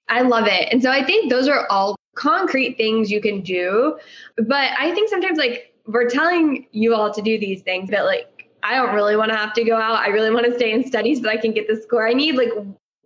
I 0.09 0.21
love 0.21 0.47
it. 0.47 0.67
And 0.71 0.83
so 0.83 0.91
I 0.91 1.03
think 1.03 1.29
those 1.29 1.47
are 1.47 1.65
all 1.69 1.95
concrete 2.15 2.75
things 2.77 3.09
you 3.09 3.21
can 3.21 3.41
do. 3.41 3.97
But 4.37 4.71
I 4.77 4.93
think 4.93 5.09
sometimes 5.09 5.37
like 5.37 5.72
we're 5.85 6.09
telling 6.09 6.67
you 6.71 6.95
all 6.95 7.13
to 7.13 7.21
do 7.21 7.39
these 7.39 7.61
things, 7.61 7.89
but 7.89 8.05
like, 8.05 8.49
I 8.63 8.75
don't 8.75 8.95
really 8.95 9.17
want 9.17 9.31
to 9.31 9.37
have 9.37 9.53
to 9.53 9.63
go 9.63 9.75
out. 9.75 9.99
I 9.99 10.07
really 10.07 10.31
want 10.31 10.45
to 10.45 10.55
stay 10.55 10.71
in 10.71 10.85
studies 10.85 11.21
so 11.21 11.29
I 11.29 11.37
can 11.37 11.51
get 11.51 11.67
the 11.67 11.75
score 11.75 12.07
I 12.07 12.13
need. 12.13 12.35
Like, 12.35 12.51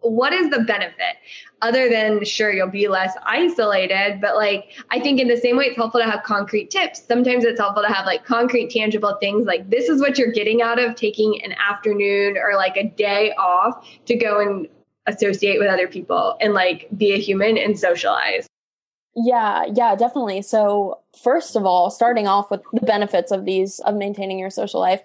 what 0.01 0.31
is 0.31 0.49
the 0.49 0.59
benefit 0.59 1.17
other 1.61 1.89
than 1.89 2.23
sure 2.23 2.51
you'll 2.51 2.69
be 2.69 2.87
less 2.87 3.15
isolated 3.25 4.19
but 4.21 4.35
like 4.35 4.71
i 4.91 4.99
think 4.99 5.19
in 5.19 5.27
the 5.27 5.35
same 5.35 5.57
way 5.57 5.65
it's 5.65 5.75
helpful 5.75 5.99
to 5.99 6.09
have 6.09 6.23
concrete 6.23 6.69
tips 6.69 7.03
sometimes 7.07 7.43
it's 7.43 7.59
helpful 7.59 7.83
to 7.83 7.91
have 7.91 8.05
like 8.05 8.23
concrete 8.23 8.69
tangible 8.69 9.17
things 9.19 9.45
like 9.45 9.67
this 9.69 9.89
is 9.89 9.99
what 9.99 10.17
you're 10.17 10.31
getting 10.31 10.61
out 10.61 10.79
of 10.79 10.95
taking 10.95 11.41
an 11.43 11.53
afternoon 11.53 12.37
or 12.37 12.55
like 12.55 12.77
a 12.77 12.83
day 12.83 13.33
off 13.33 13.87
to 14.05 14.15
go 14.15 14.39
and 14.39 14.67
associate 15.07 15.57
with 15.57 15.67
other 15.67 15.87
people 15.87 16.37
and 16.41 16.53
like 16.53 16.87
be 16.95 17.13
a 17.13 17.17
human 17.17 17.57
and 17.57 17.79
socialize 17.79 18.47
yeah, 19.19 19.65
yeah, 19.73 19.95
definitely. 19.95 20.43
So, 20.43 20.99
first 21.23 21.55
of 21.55 21.65
all, 21.65 21.89
starting 21.89 22.27
off 22.27 22.51
with 22.51 22.61
the 22.71 22.85
benefits 22.85 23.31
of 23.31 23.45
these, 23.45 23.79
of 23.79 23.95
maintaining 23.95 24.37
your 24.37 24.51
social 24.51 24.79
life. 24.79 25.01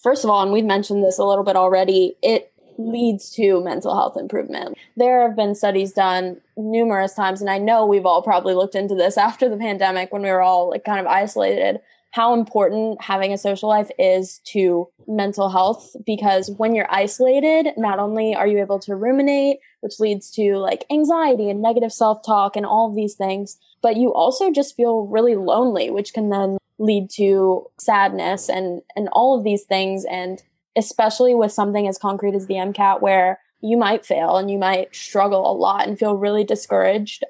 First 0.00 0.22
of 0.22 0.30
all, 0.30 0.42
and 0.42 0.52
we've 0.52 0.64
mentioned 0.64 1.02
this 1.02 1.18
a 1.18 1.24
little 1.24 1.42
bit 1.42 1.56
already, 1.56 2.14
it 2.22 2.52
leads 2.78 3.30
to 3.30 3.60
mental 3.64 3.96
health 3.96 4.16
improvement. 4.16 4.78
There 4.96 5.26
have 5.26 5.34
been 5.34 5.56
studies 5.56 5.92
done 5.92 6.40
numerous 6.56 7.14
times, 7.14 7.40
and 7.40 7.50
I 7.50 7.58
know 7.58 7.84
we've 7.84 8.06
all 8.06 8.22
probably 8.22 8.54
looked 8.54 8.76
into 8.76 8.94
this 8.94 9.18
after 9.18 9.48
the 9.48 9.56
pandemic 9.56 10.12
when 10.12 10.22
we 10.22 10.30
were 10.30 10.42
all 10.42 10.70
like 10.70 10.84
kind 10.84 11.00
of 11.00 11.06
isolated 11.06 11.80
how 12.10 12.34
important 12.34 13.02
having 13.02 13.32
a 13.32 13.38
social 13.38 13.68
life 13.68 13.90
is 13.98 14.40
to 14.44 14.88
mental 15.06 15.50
health 15.50 15.94
because 16.06 16.50
when 16.56 16.74
you're 16.74 16.92
isolated, 16.92 17.68
not 17.76 17.98
only 17.98 18.34
are 18.34 18.46
you 18.46 18.60
able 18.60 18.78
to 18.80 18.96
ruminate, 18.96 19.58
which 19.80 20.00
leads 20.00 20.30
to 20.32 20.56
like 20.56 20.84
anxiety 20.90 21.50
and 21.50 21.60
negative 21.60 21.92
self 21.92 22.24
talk 22.24 22.56
and 22.56 22.64
all 22.64 22.88
of 22.88 22.96
these 22.96 23.14
things, 23.14 23.58
but 23.82 23.96
you 23.96 24.12
also 24.12 24.50
just 24.50 24.76
feel 24.76 25.06
really 25.06 25.34
lonely, 25.34 25.90
which 25.90 26.14
can 26.14 26.30
then 26.30 26.56
lead 26.78 27.10
to 27.10 27.66
sadness 27.78 28.48
and, 28.48 28.82
and 28.96 29.08
all 29.12 29.36
of 29.36 29.44
these 29.44 29.64
things. 29.64 30.04
And 30.04 30.42
especially 30.76 31.34
with 31.34 31.52
something 31.52 31.86
as 31.86 31.98
concrete 31.98 32.34
as 32.34 32.46
the 32.46 32.54
MCAT, 32.54 33.02
where 33.02 33.40
you 33.60 33.76
might 33.76 34.06
fail 34.06 34.36
and 34.36 34.50
you 34.50 34.58
might 34.58 34.94
struggle 34.94 35.50
a 35.50 35.52
lot 35.52 35.86
and 35.86 35.98
feel 35.98 36.16
really 36.16 36.44
discouraged 36.44 37.24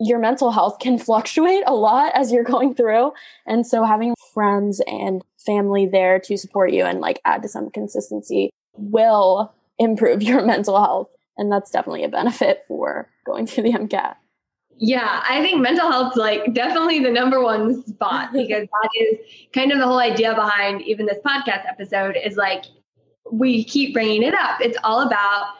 your 0.00 0.18
mental 0.18 0.50
health 0.50 0.78
can 0.78 0.98
fluctuate 0.98 1.62
a 1.66 1.74
lot 1.74 2.12
as 2.14 2.30
you're 2.30 2.44
going 2.44 2.74
through. 2.74 3.12
And 3.46 3.66
so 3.66 3.84
having 3.84 4.14
friends 4.32 4.80
and 4.86 5.22
family 5.44 5.86
there 5.86 6.20
to 6.20 6.36
support 6.36 6.72
you 6.72 6.84
and 6.84 7.00
like 7.00 7.20
add 7.24 7.42
to 7.42 7.48
some 7.48 7.70
consistency 7.70 8.50
will 8.76 9.52
improve 9.78 10.22
your 10.22 10.44
mental 10.44 10.82
health. 10.82 11.08
And 11.36 11.52
that's 11.52 11.70
definitely 11.70 12.04
a 12.04 12.08
benefit 12.08 12.64
for 12.66 13.08
going 13.24 13.46
through 13.46 13.64
the 13.64 13.72
MCAT. 13.72 14.16
Yeah, 14.80 15.24
I 15.28 15.42
think 15.42 15.60
mental 15.60 15.90
health 15.90 16.14
like 16.16 16.54
definitely 16.54 17.00
the 17.00 17.10
number 17.10 17.42
one 17.42 17.84
spot 17.84 18.32
because 18.32 18.66
that 18.66 18.90
is 19.00 19.18
kind 19.52 19.72
of 19.72 19.78
the 19.78 19.86
whole 19.86 19.98
idea 19.98 20.34
behind 20.34 20.82
even 20.82 21.06
this 21.06 21.18
podcast 21.26 21.66
episode 21.68 22.16
is 22.22 22.36
like 22.36 22.64
we 23.30 23.64
keep 23.64 23.92
bringing 23.92 24.22
it 24.22 24.34
up. 24.34 24.60
It's 24.60 24.78
all 24.84 25.00
about 25.00 25.54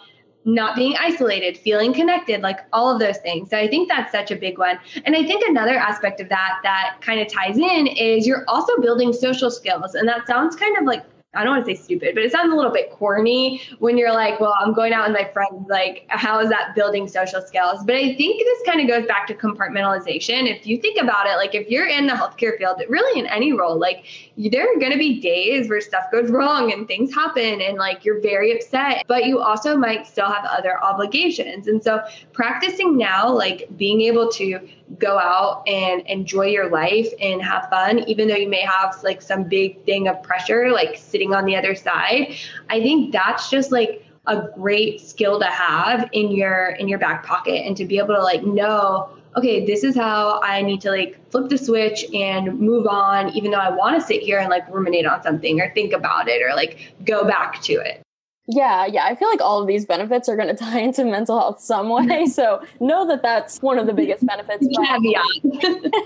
not 0.48 0.74
being 0.74 0.94
isolated, 0.98 1.58
feeling 1.58 1.92
connected, 1.92 2.40
like 2.40 2.60
all 2.72 2.90
of 2.90 2.98
those 2.98 3.18
things. 3.18 3.50
So 3.50 3.58
I 3.58 3.68
think 3.68 3.88
that's 3.88 4.10
such 4.10 4.30
a 4.30 4.36
big 4.36 4.56
one. 4.58 4.78
And 5.04 5.14
I 5.14 5.22
think 5.22 5.44
another 5.46 5.76
aspect 5.76 6.20
of 6.20 6.28
that 6.30 6.60
that 6.62 6.96
kind 7.02 7.20
of 7.20 7.28
ties 7.28 7.58
in 7.58 7.86
is 7.86 8.26
you're 8.26 8.44
also 8.48 8.80
building 8.80 9.12
social 9.12 9.50
skills. 9.50 9.94
And 9.94 10.08
that 10.08 10.26
sounds 10.26 10.56
kind 10.56 10.76
of 10.78 10.84
like 10.84 11.04
I 11.38 11.44
don't 11.44 11.54
want 11.54 11.66
to 11.66 11.76
say 11.76 11.80
stupid, 11.80 12.16
but 12.16 12.24
it 12.24 12.32
sounds 12.32 12.52
a 12.52 12.56
little 12.56 12.72
bit 12.72 12.90
corny 12.90 13.62
when 13.78 13.96
you're 13.96 14.12
like, 14.12 14.40
well, 14.40 14.56
I'm 14.58 14.74
going 14.74 14.92
out 14.92 15.08
with 15.08 15.16
my 15.16 15.30
friends. 15.32 15.68
Like, 15.68 16.04
how 16.08 16.40
is 16.40 16.48
that 16.48 16.74
building 16.74 17.06
social 17.06 17.40
skills? 17.40 17.84
But 17.84 17.94
I 17.94 18.16
think 18.16 18.40
this 18.40 18.58
kind 18.66 18.80
of 18.80 18.88
goes 18.88 19.06
back 19.06 19.28
to 19.28 19.34
compartmentalization. 19.34 20.50
If 20.50 20.66
you 20.66 20.78
think 20.78 21.00
about 21.00 21.28
it, 21.28 21.36
like 21.36 21.54
if 21.54 21.68
you're 21.68 21.86
in 21.86 22.08
the 22.08 22.14
healthcare 22.14 22.58
field, 22.58 22.82
really 22.88 23.20
in 23.20 23.26
any 23.28 23.52
role, 23.52 23.78
like 23.78 24.04
there 24.36 24.64
are 24.64 24.80
going 24.80 24.90
to 24.90 24.98
be 24.98 25.20
days 25.20 25.68
where 25.68 25.80
stuff 25.80 26.10
goes 26.10 26.28
wrong 26.28 26.72
and 26.72 26.88
things 26.88 27.14
happen 27.14 27.60
and 27.60 27.78
like 27.78 28.04
you're 28.04 28.20
very 28.20 28.52
upset, 28.52 29.04
but 29.06 29.24
you 29.24 29.38
also 29.38 29.76
might 29.76 30.08
still 30.08 30.26
have 30.26 30.44
other 30.44 30.82
obligations. 30.82 31.68
And 31.68 31.80
so 31.84 32.02
practicing 32.32 32.96
now, 32.96 33.30
like 33.30 33.68
being 33.76 34.00
able 34.00 34.28
to 34.32 34.58
go 34.98 35.18
out 35.18 35.66
and 35.66 36.02
enjoy 36.06 36.46
your 36.46 36.70
life 36.70 37.08
and 37.20 37.42
have 37.42 37.68
fun, 37.68 38.00
even 38.00 38.28
though 38.28 38.36
you 38.36 38.48
may 38.48 38.62
have 38.62 38.98
like 39.02 39.20
some 39.20 39.44
big 39.44 39.84
thing 39.84 40.08
of 40.08 40.22
pressure, 40.22 40.70
like 40.72 40.96
sitting 40.96 41.34
on 41.34 41.44
the 41.44 41.56
other 41.56 41.74
side. 41.74 42.34
I 42.68 42.80
think 42.80 43.12
that's 43.12 43.50
just 43.50 43.70
like 43.70 44.04
a 44.26 44.48
great 44.54 45.00
skill 45.00 45.38
to 45.40 45.46
have 45.46 46.08
in 46.12 46.30
your 46.30 46.70
in 46.78 46.88
your 46.88 46.98
back 46.98 47.24
pocket 47.24 47.66
and 47.66 47.76
to 47.76 47.84
be 47.84 47.98
able 47.98 48.14
to 48.14 48.22
like 48.22 48.44
know 48.44 49.08
okay 49.36 49.64
this 49.64 49.82
is 49.82 49.96
how 49.96 50.38
i 50.42 50.60
need 50.60 50.80
to 50.82 50.90
like 50.90 51.18
flip 51.30 51.48
the 51.48 51.56
switch 51.56 52.04
and 52.12 52.58
move 52.60 52.86
on 52.86 53.30
even 53.30 53.50
though 53.50 53.58
i 53.58 53.70
want 53.70 53.98
to 53.98 54.06
sit 54.06 54.20
here 54.20 54.38
and 54.38 54.50
like 54.50 54.68
ruminate 54.68 55.06
on 55.06 55.22
something 55.22 55.60
or 55.60 55.72
think 55.72 55.94
about 55.94 56.28
it 56.28 56.42
or 56.42 56.54
like 56.54 56.92
go 57.04 57.24
back 57.24 57.60
to 57.62 57.72
it 57.72 58.02
yeah, 58.48 58.86
yeah. 58.86 59.04
I 59.04 59.14
feel 59.14 59.28
like 59.28 59.42
all 59.42 59.60
of 59.60 59.68
these 59.68 59.84
benefits 59.84 60.28
are 60.28 60.36
going 60.36 60.48
to 60.54 60.54
tie 60.54 60.80
into 60.80 61.04
mental 61.04 61.38
health 61.38 61.60
some 61.60 61.90
way. 61.90 62.26
So 62.26 62.62
know 62.80 63.06
that 63.06 63.22
that's 63.22 63.58
one 63.58 63.78
of 63.78 63.86
the 63.86 63.92
biggest 63.92 64.26
benefits. 64.26 64.66
Caveat. 64.76 65.92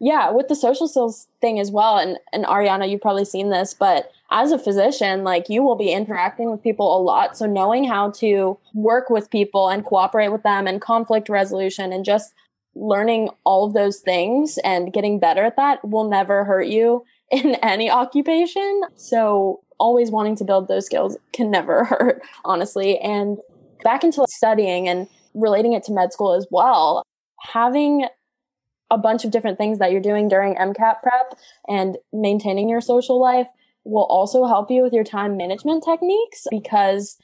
yeah, 0.00 0.30
with 0.30 0.48
the 0.48 0.56
social 0.56 0.88
skills 0.88 1.28
thing 1.40 1.60
as 1.60 1.70
well. 1.70 1.98
And, 1.98 2.18
and 2.32 2.44
Ariana, 2.46 2.90
you've 2.90 3.02
probably 3.02 3.26
seen 3.26 3.50
this, 3.50 3.74
but 3.74 4.10
as 4.30 4.52
a 4.52 4.58
physician, 4.58 5.22
like 5.22 5.48
you 5.50 5.62
will 5.62 5.76
be 5.76 5.92
interacting 5.92 6.50
with 6.50 6.62
people 6.62 6.96
a 6.96 7.00
lot. 7.00 7.36
So 7.36 7.44
knowing 7.46 7.84
how 7.84 8.10
to 8.12 8.58
work 8.74 9.10
with 9.10 9.30
people 9.30 9.68
and 9.68 9.84
cooperate 9.84 10.28
with 10.28 10.42
them 10.42 10.66
and 10.66 10.80
conflict 10.80 11.28
resolution 11.28 11.92
and 11.92 12.04
just 12.04 12.32
learning 12.74 13.30
all 13.44 13.66
of 13.66 13.74
those 13.74 14.00
things 14.00 14.58
and 14.64 14.92
getting 14.92 15.18
better 15.18 15.44
at 15.44 15.56
that 15.56 15.86
will 15.86 16.08
never 16.08 16.44
hurt 16.44 16.66
you 16.66 17.04
in 17.30 17.54
any 17.56 17.90
occupation. 17.90 18.82
So 18.96 19.62
always 19.78 20.10
wanting 20.10 20.36
to 20.36 20.44
build 20.44 20.68
those 20.68 20.86
skills 20.86 21.16
can 21.32 21.50
never 21.50 21.84
hurt, 21.86 22.22
honestly. 22.44 22.98
And 22.98 23.38
back 23.82 24.04
into 24.04 24.24
studying 24.28 24.88
and 24.88 25.08
relating 25.34 25.72
it 25.72 25.82
to 25.84 25.92
med 25.92 26.12
school 26.12 26.32
as 26.32 26.46
well, 26.50 27.02
having 27.40 28.06
a 28.90 28.98
bunch 28.98 29.24
of 29.24 29.30
different 29.30 29.58
things 29.58 29.78
that 29.78 29.90
you're 29.90 30.00
doing 30.00 30.28
during 30.28 30.54
MCAT 30.54 31.02
prep 31.02 31.38
and 31.68 31.96
maintaining 32.12 32.68
your 32.68 32.80
social 32.80 33.20
life 33.20 33.48
will 33.84 34.04
also 34.04 34.46
help 34.46 34.70
you 34.70 34.82
with 34.82 34.92
your 34.92 35.04
time 35.04 35.36
management 35.36 35.84
techniques 35.84 36.46
because 36.50 37.16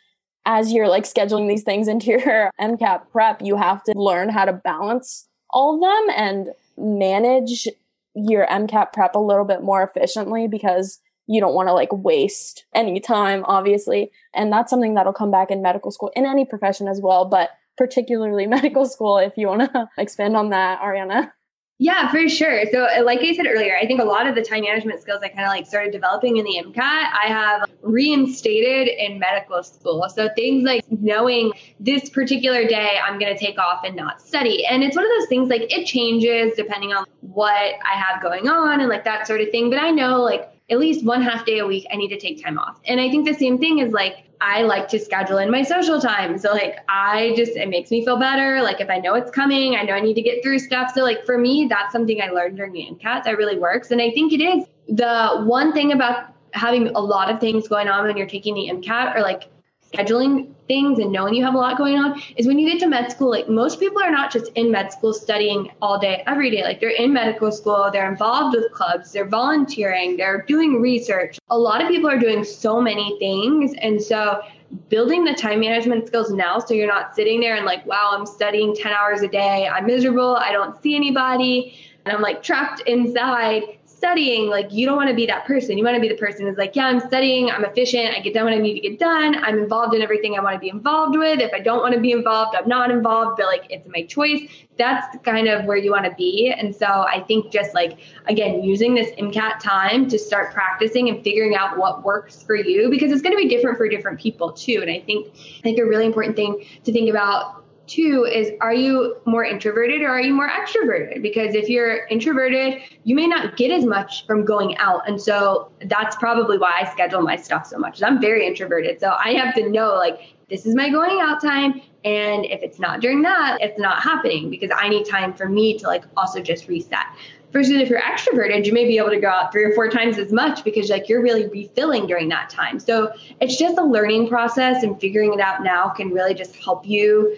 as 0.45 0.73
you're 0.73 0.89
like 0.89 1.05
scheduling 1.05 1.49
these 1.49 1.63
things 1.63 1.89
into 1.89 2.11
your 2.11 2.51
MCAT 2.61 3.11
prep, 3.11 3.43
you 3.43 3.57
have 3.57 3.83
to 3.85 3.93
learn 3.95 4.29
how 4.29 4.45
to 4.45 4.53
balance 4.53 5.29
all 5.51 5.75
of 5.75 5.81
them 5.81 6.15
and 6.17 6.49
manage 6.77 7.69
your 8.15 8.47
MCAT 8.47 8.93
prep 8.93 9.15
a 9.15 9.21
little 9.21 9.45
bit 9.45 9.63
more 9.63 9.83
efficiently 9.83 10.49
because 10.49 11.01
you 11.33 11.41
don't 11.41 11.55
want 11.55 11.69
to 11.69 11.73
like 11.73 11.89
waste 11.93 12.67
any 12.75 13.01
time, 13.01 13.43
obviously. 13.47 14.11
And 14.35 14.53
that's 14.53 14.69
something 14.69 14.95
that'll 14.95 15.15
come 15.15 15.31
back 15.31 15.51
in 15.51 15.63
medical 15.63 15.91
school, 15.91 16.13
in 16.15 16.27
any 16.27 16.45
profession 16.45 16.89
as 16.89 17.01
well, 17.01 17.25
but 17.25 17.51
particularly 17.79 18.47
medical 18.59 18.85
school, 18.85 19.17
if 19.17 19.33
you 19.37 19.49
want 19.49 19.73
to 19.73 19.89
expand 19.97 20.37
on 20.37 20.51
that, 20.51 20.81
Ariana. 20.81 21.33
Yeah, 21.79 22.13
for 22.13 22.29
sure. 22.29 22.65
So, 22.71 22.85
uh, 22.85 23.03
like 23.03 23.21
I 23.21 23.35
said 23.35 23.47
earlier, 23.49 23.77
I 23.77 23.87
think 23.87 24.01
a 24.01 24.05
lot 24.05 24.29
of 24.29 24.37
the 24.37 24.43
time 24.43 24.63
management 24.63 25.01
skills 25.01 25.21
I 25.25 25.29
kind 25.29 25.41
of 25.41 25.49
like 25.49 25.67
started 25.67 25.91
developing 25.91 26.37
in 26.37 26.45
the 26.45 26.63
MCAT, 26.65 26.79
I 26.79 27.27
have 27.27 27.69
reinstated 27.81 28.87
in 28.87 29.19
medical 29.19 29.63
school. 29.65 30.07
So, 30.15 30.29
things 30.37 30.65
like 30.65 30.85
knowing 30.91 31.51
this 31.81 32.09
particular 32.11 32.69
day 32.69 33.01
I'm 33.03 33.19
going 33.19 33.37
to 33.37 33.43
take 33.43 33.59
off 33.59 33.83
and 33.85 33.97
not 33.97 34.21
study. 34.21 34.65
And 34.65 34.85
it's 34.85 34.95
one 34.95 35.05
of 35.05 35.11
those 35.19 35.29
things 35.29 35.49
like 35.49 35.73
it 35.73 35.87
changes 35.87 36.53
depending 36.57 36.93
on 36.93 37.05
what 37.21 37.51
I 37.51 37.95
have 37.95 38.23
going 38.23 38.49
on 38.49 38.81
and 38.81 38.89
like 38.89 39.05
that 39.05 39.27
sort 39.27 39.41
of 39.41 39.51
thing. 39.51 39.69
But 39.69 39.81
I 39.81 39.91
know 39.91 40.21
like 40.21 40.52
at 40.73 40.79
least 40.79 41.05
one 41.05 41.23
half 41.23 41.45
day 41.45 41.59
a 41.59 41.67
week, 41.67 41.87
I 41.93 41.97
need 41.97 42.09
to 42.09 42.19
take 42.19 42.43
time 42.43 42.59
off. 42.59 42.81
And 42.87 42.99
I 42.99 43.11
think 43.11 43.29
the 43.29 43.35
same 43.35 43.59
thing 43.59 43.79
is 43.79 43.93
like, 43.93 44.25
I 44.41 44.63
like 44.63 44.89
to 44.89 44.99
schedule 44.99 45.39
in 45.39 45.51
my 45.51 45.63
social 45.63 46.01
time. 46.01 46.37
So, 46.39 46.51
like, 46.51 46.79
I 46.89 47.33
just, 47.37 47.53
it 47.53 47.69
makes 47.69 47.93
me 47.93 48.05
feel 48.05 48.19
better. 48.19 48.61
Like, 48.61 48.81
if 48.81 48.91
I 48.91 48.99
know 48.99 49.15
it's 49.15 49.31
coming, 49.31 49.77
I 49.77 49.83
know 49.83 49.93
I 49.93 50.01
need 50.01 50.15
to 50.15 50.23
get 50.23 50.43
through 50.43 50.59
stuff. 50.59 50.91
So, 50.93 51.03
like, 51.03 51.25
for 51.25 51.39
me, 51.39 51.69
that's 51.69 51.93
something 51.93 52.21
I 52.21 52.31
learned 52.31 52.57
during 52.57 52.73
the 52.73 52.89
MCAT 52.91 53.23
that 53.23 53.37
really 53.37 53.59
works. 53.59 53.93
And 53.93 54.03
I 54.03 54.11
think 54.11 54.33
it 54.33 54.41
is 54.41 54.65
the 54.89 55.45
one 55.45 55.73
thing 55.73 55.93
about 55.93 56.35
having 56.55 56.89
a 56.89 57.01
lot 57.01 57.31
of 57.31 57.39
things 57.39 57.69
going 57.69 57.89
on 57.89 58.05
when 58.05 58.17
you're 58.17 58.27
taking 58.27 58.55
the 58.55 58.69
MCAT 58.73 59.15
or 59.15 59.21
like 59.21 59.45
scheduling 59.93 60.53
things 60.69 60.99
and 60.99 61.13
knowing 61.13 61.35
you 61.35 61.45
have 61.45 61.55
a 61.55 61.59
lot 61.59 61.77
going 61.77 61.99
on 61.99 62.21
is 62.37 62.47
when 62.47 62.59
you 62.59 62.71
get 62.71 62.81
to 62.81 62.87
med 62.87 63.11
school 63.11 63.31
like 63.31 63.49
most 63.49 63.79
people 63.79 64.03
are 64.03 64.11
not 64.11 64.33
just 64.33 64.51
in 64.55 64.71
med 64.71 64.93
school 64.93 65.13
studying 65.13 65.71
all 65.83 65.99
day 65.99 66.23
every 66.27 66.51
day. 66.51 66.63
Like 66.63 66.81
they're 66.81 66.91
in 66.91 67.13
medical 67.13 67.53
school 67.53 67.91
they're 67.93 68.11
involved 68.11 68.57
with 68.57 68.73
clubs 68.73 69.13
they're 69.13 69.29
volunteering 69.29 70.17
they're 70.17 70.43
doing 70.43 70.81
research. 70.81 71.39
A 71.51 71.59
lot 71.59 71.83
of 71.83 71.89
people 71.89 72.09
are 72.09 72.19
doing 72.19 72.45
so 72.45 72.81
many 72.81 73.19
things. 73.19 73.75
And 73.81 74.01
so 74.01 74.41
building 74.89 75.25
the 75.25 75.35
time 75.35 75.61
management 75.61 76.07
skills 76.07 76.33
now 76.33 76.59
so 76.59 76.73
you're 76.73 76.87
not 76.87 77.15
sitting 77.15 77.41
there 77.41 77.57
and 77.57 77.67
like 77.67 77.85
wow 77.85 78.15
i'm 78.15 78.25
studying 78.25 78.75
10 78.75 78.91
hours 78.91 79.21
a 79.21 79.29
day 79.29 79.69
i'm 79.69 79.87
miserable 79.87 80.37
i 80.37 80.51
don't 80.51 80.81
see 80.83 80.97
anybody 80.97 81.77
and 82.07 82.17
i'm 82.17 82.23
like 82.23 82.43
trapped 82.43 82.81
inside 82.87 83.63
studying, 84.03 84.51
like 84.51 84.73
you 84.73 84.85
don't 84.85 84.97
want 84.97 85.09
to 85.09 85.15
be 85.15 85.27
that 85.27 85.45
person. 85.45 85.79
You 85.79 85.85
want 85.85 85.95
to 85.95 86.01
be 86.01 86.09
the 86.09 86.17
person 86.17 86.45
who's 86.45 86.59
like, 86.59 86.75
yeah, 86.75 86.87
I'm 86.87 86.99
studying, 86.99 87.53
I'm 87.53 87.65
efficient, 87.65 88.13
I 88.17 88.19
get 88.19 88.35
done 88.35 88.47
what 88.47 88.53
I 88.53 88.59
need 88.59 88.75
to 88.75 88.81
get 88.81 88.99
done, 88.99 89.37
I'm 89.45 89.61
involved 89.61 89.95
in 89.95 90.03
everything 90.03 90.37
I 90.37 90.43
want 90.43 90.55
to 90.55 90.59
be 90.59 90.71
involved 90.71 91.17
with. 91.17 91.39
If 91.39 91.53
I 91.55 91.61
don't 91.61 91.79
want 91.79 91.95
to 91.95 92.01
be 92.01 92.11
involved, 92.11 92.57
I'm 92.57 92.69
not 92.69 92.91
involved, 92.91 93.37
but 93.37 93.47
like 93.47 93.65
it's 93.71 93.89
my 93.89 94.03
choice. 94.03 94.41
That's 94.77 95.17
kind 95.19 95.47
of 95.47 95.67
where 95.67 95.77
you 95.77 95.93
want 95.93 96.07
to 96.07 96.15
be. 96.17 96.51
And 96.51 96.75
so 96.75 96.87
I 96.87 97.21
think 97.29 97.53
just 97.53 97.75
like, 97.75 98.01
again, 98.27 98.65
using 98.65 98.97
this 98.97 99.13
MCAT 99.13 99.61
time 99.61 100.09
to 100.09 100.19
start 100.19 100.53
practicing 100.53 101.09
and 101.09 101.23
figuring 101.23 101.55
out 101.55 101.79
what 101.79 102.03
works 102.03 102.43
for 102.43 102.57
you 102.57 102.91
because 102.91 103.13
it's 103.13 103.23
going 103.23 103.37
to 103.37 103.41
be 103.41 103.49
different 103.49 103.79
for 103.79 103.89
different 103.89 104.19
people 104.19 104.51
too. 104.51 104.81
And 104.83 104.91
I 104.91 104.99
think, 104.99 105.29
I 105.33 105.63
think 105.63 105.79
a 105.79 105.85
really 105.85 106.07
important 106.07 106.35
thing 106.35 106.67
to 106.83 106.93
think 106.93 107.09
about 107.09 107.62
Two 107.93 108.25
is 108.25 108.53
are 108.63 108.73
you 108.73 109.19
more 109.27 109.45
introverted 109.45 110.01
or 110.01 110.09
are 110.09 110.21
you 110.23 110.33
more 110.33 110.49
extroverted? 110.49 111.21
Because 111.21 111.55
if 111.55 111.69
you're 111.69 112.07
introverted, 112.07 112.81
you 113.05 113.15
may 113.15 113.27
not 113.27 113.59
get 113.59 113.71
as 113.71 113.85
much 113.85 114.25
from 114.27 114.47
going 114.47 114.79
out. 114.79 115.07
And 115.07 115.21
so 115.21 115.71
that's 115.85 116.17
probably 116.17 116.57
why 116.57 116.81
I 116.81 116.91
schedule 116.91 117.21
my 117.21 117.37
stuff 117.37 117.67
so 117.67 117.77
much. 117.77 118.03
I'm 118.03 118.19
very 118.19 118.47
introverted. 118.47 118.99
So 118.99 119.15
I 119.23 119.35
have 119.35 119.55
to 119.57 119.69
know 119.69 119.95
like 119.97 120.35
this 120.49 120.65
is 120.65 120.75
my 120.75 120.89
going 120.89 121.21
out 121.21 121.43
time. 121.43 121.83
And 122.03 122.47
if 122.47 122.63
it's 122.63 122.79
not 122.79 123.01
during 123.01 123.21
that, 123.23 123.59
it's 123.61 123.79
not 123.79 124.03
happening 124.03 124.49
because 124.49 124.71
I 124.75 124.89
need 124.89 125.05
time 125.05 125.35
for 125.35 125.47
me 125.47 125.77
to 125.77 125.87
like 125.87 126.05
also 126.17 126.41
just 126.41 126.69
reset. 126.69 127.05
Versus 127.53 127.75
if 127.75 127.91
you're 127.91 128.01
extroverted, 128.01 128.65
you 128.65 128.73
may 128.73 128.87
be 128.87 128.97
able 128.97 129.11
to 129.11 129.21
go 129.21 129.29
out 129.29 129.53
three 129.53 129.65
or 129.65 129.75
four 129.75 129.91
times 129.91 130.17
as 130.17 130.33
much 130.33 130.65
because 130.65 130.89
like 130.89 131.11
you're 131.11 131.21
really 131.21 131.47
refilling 131.49 132.07
during 132.07 132.31
that 132.31 132.49
time. 132.49 132.81
So 132.81 133.13
it's 133.43 133.59
just 133.59 133.77
a 133.77 133.85
learning 133.85 134.31
process 134.31 134.83
and 134.83 134.99
figuring 134.99 135.35
it 135.35 135.41
out 135.41 135.63
now 135.63 135.91
can 135.91 136.09
really 136.09 136.33
just 136.33 136.57
help 136.57 136.87
you 136.87 137.37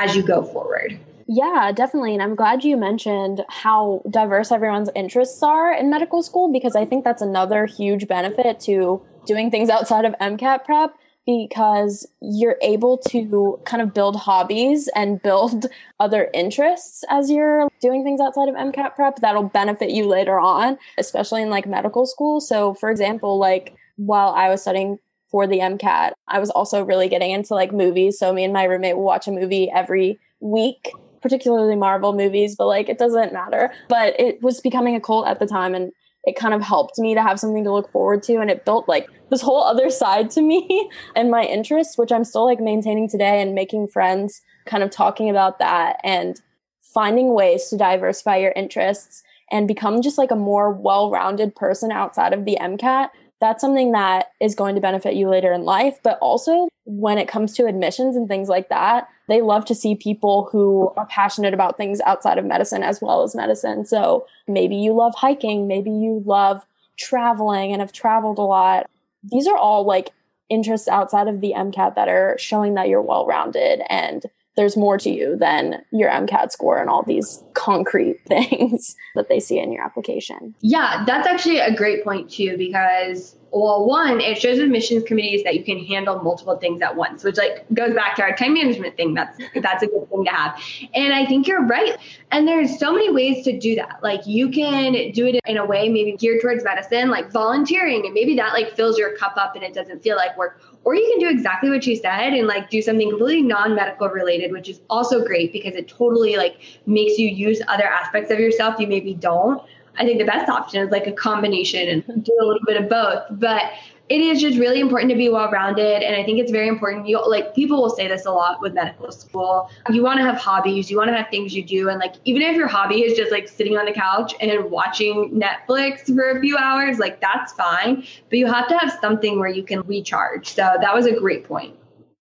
as 0.00 0.16
you 0.16 0.22
go 0.22 0.42
forward. 0.42 0.98
Yeah, 1.32 1.70
definitely. 1.72 2.14
And 2.14 2.22
I'm 2.22 2.34
glad 2.34 2.64
you 2.64 2.76
mentioned 2.76 3.44
how 3.48 4.02
diverse 4.10 4.50
everyone's 4.50 4.90
interests 4.96 5.40
are 5.44 5.72
in 5.72 5.88
medical 5.88 6.24
school 6.24 6.52
because 6.52 6.74
I 6.74 6.84
think 6.84 7.04
that's 7.04 7.22
another 7.22 7.66
huge 7.66 8.08
benefit 8.08 8.58
to 8.60 9.00
doing 9.26 9.48
things 9.48 9.68
outside 9.68 10.04
of 10.04 10.14
MCAT 10.20 10.64
prep 10.64 10.92
because 11.26 12.04
you're 12.20 12.56
able 12.62 12.98
to 12.98 13.60
kind 13.64 13.80
of 13.80 13.94
build 13.94 14.16
hobbies 14.16 14.88
and 14.96 15.22
build 15.22 15.66
other 16.00 16.28
interests 16.34 17.04
as 17.08 17.30
you're 17.30 17.68
doing 17.80 18.02
things 18.02 18.20
outside 18.20 18.48
of 18.48 18.56
MCAT 18.56 18.96
prep 18.96 19.16
that'll 19.20 19.44
benefit 19.44 19.90
you 19.90 20.08
later 20.08 20.40
on, 20.40 20.78
especially 20.98 21.42
in 21.42 21.50
like 21.50 21.66
medical 21.66 22.06
school. 22.06 22.40
So, 22.40 22.74
for 22.74 22.90
example, 22.90 23.38
like 23.38 23.76
while 23.96 24.30
I 24.30 24.48
was 24.48 24.62
studying 24.62 24.98
for 25.30 25.46
the 25.46 25.58
MCAT. 25.58 26.12
I 26.28 26.38
was 26.38 26.50
also 26.50 26.84
really 26.84 27.08
getting 27.08 27.30
into 27.30 27.54
like 27.54 27.72
movies. 27.72 28.18
So 28.18 28.32
me 28.32 28.44
and 28.44 28.52
my 28.52 28.64
roommate 28.64 28.96
will 28.96 29.04
watch 29.04 29.28
a 29.28 29.32
movie 29.32 29.70
every 29.70 30.18
week, 30.40 30.92
particularly 31.22 31.76
Marvel 31.76 32.12
movies, 32.12 32.56
but 32.56 32.66
like 32.66 32.88
it 32.88 32.98
doesn't 32.98 33.32
matter. 33.32 33.72
But 33.88 34.18
it 34.18 34.42
was 34.42 34.60
becoming 34.60 34.96
a 34.96 35.00
cult 35.00 35.26
at 35.26 35.38
the 35.38 35.46
time 35.46 35.74
and 35.74 35.92
it 36.24 36.36
kind 36.36 36.52
of 36.52 36.60
helped 36.60 36.98
me 36.98 37.14
to 37.14 37.22
have 37.22 37.40
something 37.40 37.64
to 37.64 37.72
look 37.72 37.90
forward 37.90 38.22
to 38.24 38.36
and 38.36 38.50
it 38.50 38.64
built 38.64 38.88
like 38.88 39.08
this 39.30 39.40
whole 39.40 39.62
other 39.62 39.90
side 39.90 40.30
to 40.30 40.42
me 40.42 40.90
and 41.16 41.30
my 41.30 41.42
interests 41.44 41.96
which 41.96 42.12
i'm 42.12 42.24
still 42.24 42.44
like 42.44 42.60
maintaining 42.60 43.08
today 43.08 43.40
and 43.40 43.54
making 43.54 43.88
friends 43.88 44.42
kind 44.66 44.82
of 44.82 44.90
talking 44.90 45.30
about 45.30 45.58
that 45.58 45.96
and 46.04 46.40
finding 46.82 47.34
ways 47.34 47.68
to 47.68 47.76
diversify 47.76 48.36
your 48.36 48.52
interests 48.52 49.22
and 49.50 49.66
become 49.66 50.02
just 50.02 50.18
like 50.18 50.30
a 50.30 50.36
more 50.36 50.70
well-rounded 50.72 51.54
person 51.54 51.90
outside 51.90 52.32
of 52.32 52.44
the 52.44 52.58
mcat 52.60 53.08
that's 53.40 53.60
something 53.60 53.92
that 53.92 54.32
is 54.40 54.54
going 54.54 54.74
to 54.74 54.80
benefit 54.80 55.14
you 55.14 55.28
later 55.28 55.52
in 55.52 55.64
life. 55.64 55.98
But 56.02 56.18
also, 56.20 56.68
when 56.84 57.18
it 57.18 57.28
comes 57.28 57.54
to 57.54 57.66
admissions 57.66 58.16
and 58.16 58.28
things 58.28 58.48
like 58.48 58.68
that, 58.68 59.08
they 59.28 59.40
love 59.40 59.64
to 59.66 59.74
see 59.74 59.94
people 59.94 60.48
who 60.52 60.92
are 60.96 61.06
passionate 61.06 61.54
about 61.54 61.76
things 61.76 62.00
outside 62.02 62.36
of 62.36 62.44
medicine 62.44 62.82
as 62.82 63.00
well 63.00 63.22
as 63.22 63.34
medicine. 63.34 63.86
So 63.86 64.26
maybe 64.46 64.76
you 64.76 64.92
love 64.92 65.14
hiking, 65.14 65.66
maybe 65.66 65.90
you 65.90 66.22
love 66.26 66.64
traveling 66.98 67.72
and 67.72 67.80
have 67.80 67.92
traveled 67.92 68.38
a 68.38 68.42
lot. 68.42 68.90
These 69.22 69.46
are 69.46 69.56
all 69.56 69.84
like 69.84 70.10
interests 70.50 70.88
outside 70.88 71.28
of 71.28 71.40
the 71.40 71.54
MCAT 71.56 71.94
that 71.94 72.08
are 72.08 72.36
showing 72.38 72.74
that 72.74 72.88
you're 72.88 73.00
well 73.00 73.24
rounded 73.24 73.82
and 73.88 74.26
there's 74.56 74.76
more 74.76 74.98
to 74.98 75.10
you 75.10 75.36
than 75.36 75.82
your 75.92 76.10
MCAT 76.10 76.50
score 76.50 76.78
and 76.78 76.90
all 76.90 77.02
these 77.02 77.42
concrete 77.54 78.20
things 78.26 78.96
that 79.14 79.28
they 79.28 79.40
see 79.40 79.58
in 79.58 79.72
your 79.72 79.84
application. 79.84 80.54
Yeah, 80.60 81.04
that's 81.06 81.26
actually 81.26 81.58
a 81.58 81.74
great 81.74 82.04
point 82.04 82.30
too, 82.30 82.56
because 82.56 83.36
well, 83.52 83.84
one, 83.84 84.20
it 84.20 84.40
shows 84.40 84.58
admissions 84.58 85.04
committees 85.04 85.42
that 85.42 85.54
you 85.54 85.64
can 85.64 85.84
handle 85.84 86.22
multiple 86.22 86.56
things 86.56 86.80
at 86.82 86.94
once, 86.94 87.24
which 87.24 87.36
like 87.36 87.66
goes 87.74 87.94
back 87.94 88.14
to 88.16 88.22
our 88.22 88.34
time 88.36 88.54
management 88.54 88.96
thing. 88.96 89.14
That's 89.14 89.36
that's 89.56 89.82
a 89.82 89.86
good 89.86 90.08
thing 90.08 90.24
to 90.24 90.30
have. 90.30 90.62
And 90.94 91.12
I 91.12 91.26
think 91.26 91.48
you're 91.48 91.66
right. 91.66 91.96
And 92.30 92.46
there's 92.46 92.78
so 92.78 92.92
many 92.92 93.10
ways 93.12 93.44
to 93.44 93.58
do 93.58 93.74
that. 93.74 94.00
Like 94.02 94.26
you 94.26 94.50
can 94.50 95.10
do 95.12 95.26
it 95.26 95.40
in 95.46 95.56
a 95.56 95.66
way 95.66 95.88
maybe 95.88 96.16
geared 96.16 96.42
towards 96.42 96.62
medicine, 96.62 97.10
like 97.10 97.32
volunteering, 97.32 98.04
and 98.04 98.14
maybe 98.14 98.36
that 98.36 98.52
like 98.52 98.76
fills 98.76 98.98
your 98.98 99.16
cup 99.16 99.36
up 99.36 99.56
and 99.56 99.64
it 99.64 99.74
doesn't 99.74 100.02
feel 100.02 100.16
like 100.16 100.36
work. 100.36 100.62
Or 100.84 100.94
you 100.94 101.06
can 101.10 101.20
do 101.20 101.28
exactly 101.28 101.68
what 101.68 101.86
you 101.86 101.94
said 101.94 102.32
and 102.32 102.46
like 102.46 102.70
do 102.70 102.80
something 102.80 103.10
completely 103.10 103.42
non-medical 103.42 104.08
related, 104.08 104.50
which 104.52 104.68
is 104.68 104.80
also 104.88 105.24
great 105.24 105.52
because 105.52 105.74
it 105.74 105.88
totally 105.88 106.36
like 106.36 106.56
makes 106.86 107.18
you 107.18 107.28
use 107.28 107.60
other 107.68 107.84
aspects 107.84 108.30
of 108.30 108.38
yourself 108.38 108.80
you 108.80 108.86
maybe 108.86 109.14
don't. 109.14 109.62
I 109.98 110.04
think 110.04 110.18
the 110.18 110.24
best 110.24 110.48
option 110.48 110.82
is 110.82 110.90
like 110.90 111.06
a 111.06 111.12
combination 111.12 111.88
and 111.88 112.24
do 112.24 112.32
a 112.40 112.44
little 112.44 112.64
bit 112.66 112.80
of 112.80 112.88
both. 112.88 113.24
But 113.30 113.72
it 114.10 114.20
is 114.20 114.40
just 114.40 114.58
really 114.58 114.80
important 114.80 115.08
to 115.10 115.16
be 115.16 115.28
well 115.28 115.48
rounded. 115.50 116.02
And 116.02 116.16
I 116.16 116.24
think 116.24 116.40
it's 116.40 116.50
very 116.50 116.66
important. 116.66 117.06
You 117.06 117.24
like 117.26 117.54
people 117.54 117.80
will 117.80 117.90
say 117.90 118.08
this 118.08 118.26
a 118.26 118.32
lot 118.32 118.60
with 118.60 118.74
medical 118.74 119.12
school. 119.12 119.70
You 119.88 120.02
want 120.02 120.18
to 120.18 120.24
have 120.24 120.36
hobbies, 120.36 120.90
you 120.90 120.96
want 120.96 121.10
to 121.10 121.16
have 121.16 121.28
things 121.30 121.54
you 121.54 121.64
do. 121.64 121.88
And 121.88 122.00
like, 122.00 122.16
even 122.24 122.42
if 122.42 122.56
your 122.56 122.66
hobby 122.66 123.04
is 123.04 123.16
just 123.16 123.30
like 123.30 123.46
sitting 123.46 123.78
on 123.78 123.86
the 123.86 123.92
couch 123.92 124.34
and 124.40 124.50
watching 124.68 125.40
Netflix 125.40 126.12
for 126.12 126.36
a 126.36 126.40
few 126.40 126.56
hours, 126.56 126.98
like 126.98 127.20
that's 127.20 127.52
fine. 127.52 128.04
But 128.28 128.38
you 128.38 128.46
have 128.46 128.66
to 128.68 128.76
have 128.78 128.98
something 129.00 129.38
where 129.38 129.48
you 129.48 129.62
can 129.62 129.82
recharge. 129.82 130.48
So 130.48 130.76
that 130.80 130.92
was 130.92 131.06
a 131.06 131.12
great 131.12 131.44
point. 131.44 131.76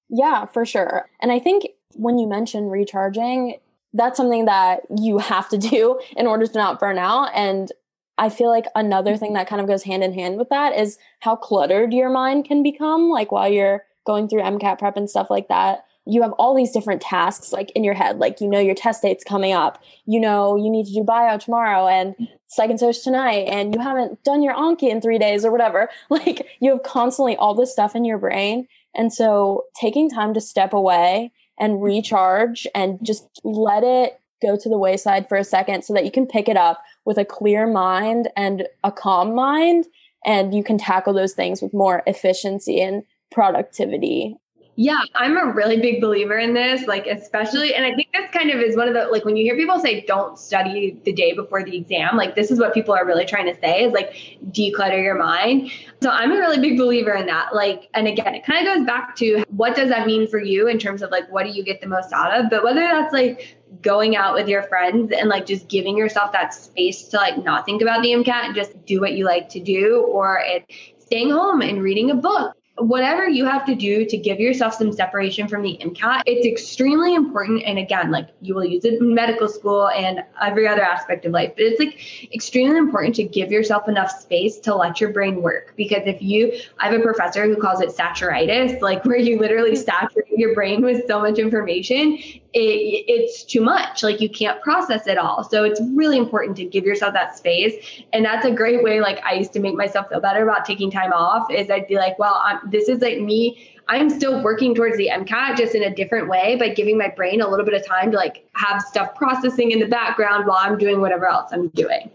Yeah, 0.10 0.46
for 0.46 0.66
sure. 0.66 1.10
And 1.20 1.32
I 1.32 1.40
think 1.40 1.70
when 1.94 2.20
you 2.20 2.28
mention 2.28 2.70
recharging, 2.70 3.58
that's 3.96 4.18
something 4.18 4.46
that 4.46 4.82
you 4.96 5.18
have 5.18 5.50
to 5.50 5.58
do 5.58 6.00
in 6.16 6.28
order 6.28 6.46
to 6.46 6.58
not 6.58 6.80
burn 6.80 7.00
out. 7.00 7.32
And 7.34 7.72
I 8.20 8.30
feel 8.30 8.50
like 8.50 8.66
another 8.76 9.16
thing 9.16 9.34
that 9.34 9.48
kind 9.48 9.62
of 9.62 9.68
goes 9.68 9.84
hand 9.84 10.04
in 10.04 10.14
hand 10.14 10.38
with 10.38 10.50
that 10.50 10.78
is 10.78 10.98
how 11.22 11.38
cluttered 11.38 11.94
your 11.94 12.10
mind 12.10 12.46
can 12.46 12.62
become. 12.62 13.10
Like 13.10 13.32
while 13.32 13.50
you're 13.50 13.86
going 14.06 14.28
through 14.28 14.42
MCAT 14.42 14.78
prep 14.78 14.98
and 14.98 15.10
stuff 15.10 15.30
like 15.30 15.48
that, 15.48 15.86
you 16.06 16.22
have 16.22 16.34
all 16.34 16.54
these 16.54 16.72
different 16.72 17.02
tasks 17.02 17.54
like 17.54 17.72
in 17.72 17.84
your 17.84 17.94
head. 17.94 18.20
Like, 18.20 18.42
you 18.42 18.50
know, 18.50 18.60
your 18.60 18.76
test 18.76 19.04
date's 19.04 19.24
coming 19.24 19.54
up. 19.54 19.82
You 20.06 20.20
know, 20.20 20.58
you 20.58 20.70
need 20.70 20.86
to 20.88 20.94
do 20.94 21.04
bio 21.04 21.38
tomorrow 21.38 21.88
and 21.88 22.16
psych 22.48 22.70
and 22.70 22.80
social 22.80 23.02
tonight. 23.04 23.46
And 23.48 23.74
you 23.74 23.80
haven't 23.80 24.22
done 24.24 24.44
your 24.44 24.54
Anki 24.54 24.90
in 24.90 25.00
three 25.00 25.20
days 25.20 25.46
or 25.46 25.52
whatever. 25.52 25.90
Like 26.10 26.46
you 26.60 26.72
have 26.72 26.84
constantly 26.84 27.38
all 27.38 27.54
this 27.56 27.72
stuff 27.72 27.96
in 27.96 28.04
your 28.04 28.18
brain. 28.18 28.68
And 28.96 29.14
so 29.14 29.66
taking 29.80 30.10
time 30.10 30.34
to 30.34 30.42
step 30.42 30.74
away 30.74 31.32
and 31.58 31.82
recharge 31.82 32.68
and 32.76 33.00
just 33.02 33.28
let 33.44 33.84
it 33.84 34.20
go 34.42 34.58
to 34.58 34.70
the 34.70 34.78
wayside 34.78 35.28
for 35.30 35.38
a 35.38 35.44
second 35.44 35.84
so 35.84 35.94
that 35.94 36.06
you 36.06 36.12
can 36.12 36.26
pick 36.26 36.50
it 36.50 36.58
up 36.58 36.82
with 37.10 37.18
a 37.18 37.26
clear 37.26 37.66
mind 37.66 38.30
and 38.38 38.68
a 38.84 38.92
calm 38.92 39.34
mind 39.34 39.88
and 40.24 40.54
you 40.54 40.64
can 40.64 40.78
tackle 40.78 41.12
those 41.12 41.34
things 41.34 41.60
with 41.60 41.74
more 41.74 42.04
efficiency 42.06 42.80
and 42.80 43.02
productivity 43.32 44.36
yeah, 44.82 45.02
I'm 45.14 45.36
a 45.36 45.52
really 45.52 45.76
big 45.76 46.00
believer 46.00 46.38
in 46.38 46.54
this, 46.54 46.88
like, 46.88 47.06
especially, 47.06 47.76
and 47.76 47.84
I 47.84 47.94
think 47.94 48.14
this 48.14 48.32
kind 48.32 48.50
of 48.50 48.62
is 48.62 48.78
one 48.78 48.88
of 48.88 48.94
the, 48.94 49.08
like, 49.12 49.26
when 49.26 49.36
you 49.36 49.44
hear 49.44 49.58
people 49.58 49.78
say 49.78 50.06
don't 50.06 50.40
study 50.40 50.98
the 51.04 51.12
day 51.12 51.34
before 51.34 51.66
the 51.66 51.76
exam, 51.76 52.16
like, 52.16 52.34
this 52.34 52.50
is 52.50 52.62
what 52.62 52.74
people 52.74 52.94
are 52.94 53.06
really 53.06 53.26
trying 53.26 53.54
to 53.54 53.60
say 53.60 53.84
is 53.84 53.92
like 53.92 54.16
declutter 54.52 55.04
your 55.04 55.18
mind. 55.18 55.70
So 56.02 56.10
I'm 56.10 56.32
a 56.32 56.38
really 56.38 56.62
big 56.62 56.78
believer 56.78 57.12
in 57.12 57.26
that. 57.26 57.54
Like, 57.54 57.90
and 57.94 58.08
again, 58.08 58.34
it 58.34 58.46
kind 58.46 58.66
of 58.66 58.74
goes 58.74 58.86
back 58.86 59.18
to 59.18 59.44
what 59.50 59.76
does 59.76 59.90
that 59.90 60.08
mean 60.08 60.30
for 60.30 60.40
you 60.40 60.70
in 60.70 60.80
terms 60.80 61.02
of 61.02 61.12
like, 61.12 61.30
what 61.30 61.44
do 61.44 61.50
you 61.50 61.62
get 61.62 61.82
the 61.82 61.88
most 61.88 62.14
out 62.14 62.40
of? 62.40 62.50
But 62.50 62.64
whether 62.64 62.80
that's 62.80 63.12
like 63.12 63.58
going 63.82 64.16
out 64.16 64.34
with 64.34 64.48
your 64.48 64.64
friends 64.64 65.12
and 65.12 65.28
like 65.28 65.46
just 65.46 65.68
giving 65.68 65.98
yourself 65.98 66.32
that 66.32 66.54
space 66.54 67.04
to 67.10 67.18
like 67.18 67.44
not 67.44 67.66
think 67.66 67.82
about 67.82 68.02
the 68.02 68.12
MCAT 68.12 68.46
and 68.46 68.56
just 68.56 68.86
do 68.86 69.02
what 69.02 69.12
you 69.12 69.26
like 69.26 69.50
to 69.50 69.60
do, 69.60 70.06
or 70.08 70.42
it's 70.42 70.74
staying 71.04 71.32
home 71.32 71.62
and 71.62 71.84
reading 71.84 72.12
a 72.12 72.16
book 72.16 72.56
whatever 72.80 73.28
you 73.28 73.46
have 73.46 73.66
to 73.66 73.76
do 73.76 74.06
to 74.06 74.18
give 74.18 74.40
yourself 74.40 74.74
some 74.74 74.92
separation 74.92 75.48
from 75.48 75.62
the 75.62 75.78
MCAT, 75.82 76.24
it's 76.26 76.46
extremely 76.46 77.16
important. 77.16 77.64
And 77.64 77.78
again, 77.78 78.12
like 78.12 78.30
you 78.42 78.56
will 78.56 78.66
use 78.66 78.86
it 78.86 79.02
in 79.02 79.14
medical 79.14 79.48
school 79.48 79.90
and 79.90 80.24
every 80.42 80.68
other 80.68 80.82
aspect 80.82 81.26
of 81.26 81.32
life, 81.32 81.54
but 81.56 81.66
it's 81.66 81.80
like 81.80 82.34
extremely 82.34 82.78
important 82.78 83.16
to 83.16 83.24
give 83.24 83.52
yourself 83.52 83.88
enough 83.88 84.12
space 84.12 84.60
to 84.60 84.76
let 84.76 85.02
your 85.02 85.12
brain 85.12 85.42
work. 85.42 85.74
Because 85.76 86.04
if 86.06 86.22
you, 86.22 86.54
I 86.80 86.90
have 86.90 87.00
a 87.00 87.04
professor 87.04 87.46
who 87.46 87.58
calls 87.58 87.82
it 87.82 87.90
saturitis, 87.90 88.82
like 88.82 89.04
where 89.06 89.18
you 89.18 89.40
literally 89.40 89.72
mm-hmm. 89.72 89.84
saturate 89.84 90.30
your 90.40 90.54
brain 90.54 90.82
with 90.82 91.06
so 91.08 91.20
much 91.20 91.38
information, 91.38 92.18
it, 92.54 93.06
it's 93.08 93.44
too 93.44 93.62
much. 93.62 94.04
Like 94.04 94.22
you 94.22 94.30
can't 94.30 94.62
process 94.62 95.08
it 95.08 95.18
all. 95.18 95.44
So 95.44 95.64
it's 95.64 95.80
really 95.94 96.18
important 96.18 96.58
to 96.58 96.66
give 96.66 96.86
yourself 96.86 97.14
that 97.14 97.38
space. 97.38 97.74
And 98.14 98.26
that's 98.26 98.46
a 98.46 98.52
great 98.52 98.84
way. 98.84 99.02
Like 99.02 99.24
I 99.24 99.34
used 99.34 99.54
to 99.54 99.60
make 99.60 99.76
myself 99.76 100.10
feel 100.10 100.20
better 100.20 100.44
about 100.44 100.66
taking 100.66 100.90
time 100.90 101.12
off 101.14 101.52
is 101.52 101.70
I'd 101.70 101.88
be 101.88 101.96
like, 101.96 102.18
well, 102.18 102.42
I'm, 102.44 102.69
this 102.72 102.90
is 102.90 103.00
like 103.00 103.20
me. 103.20 103.76
I'm 103.88 104.10
still 104.10 104.44
working 104.44 104.76
towards 104.76 104.98
the 104.98 105.10
MCAT 105.10 105.58
just 105.58 105.74
in 105.74 105.84
a 105.84 105.94
different 105.94 106.30
way 106.30 106.56
by 106.58 106.70
giving 106.70 106.98
my 106.98 107.10
brain 107.10 107.42
a 107.42 107.50
little 107.50 107.66
bit 107.66 107.74
of 107.74 107.86
time 107.86 108.12
to 108.12 108.18
like 108.18 108.48
have 108.56 108.82
stuff 108.82 109.16
processing 109.16 109.72
in 109.72 109.80
the 109.80 109.88
background 109.88 110.46
while 110.46 110.60
I'm 110.60 110.78
doing 110.78 111.02
whatever 111.02 111.26
else 111.28 111.50
I'm 111.52 111.70
doing. 111.70 112.12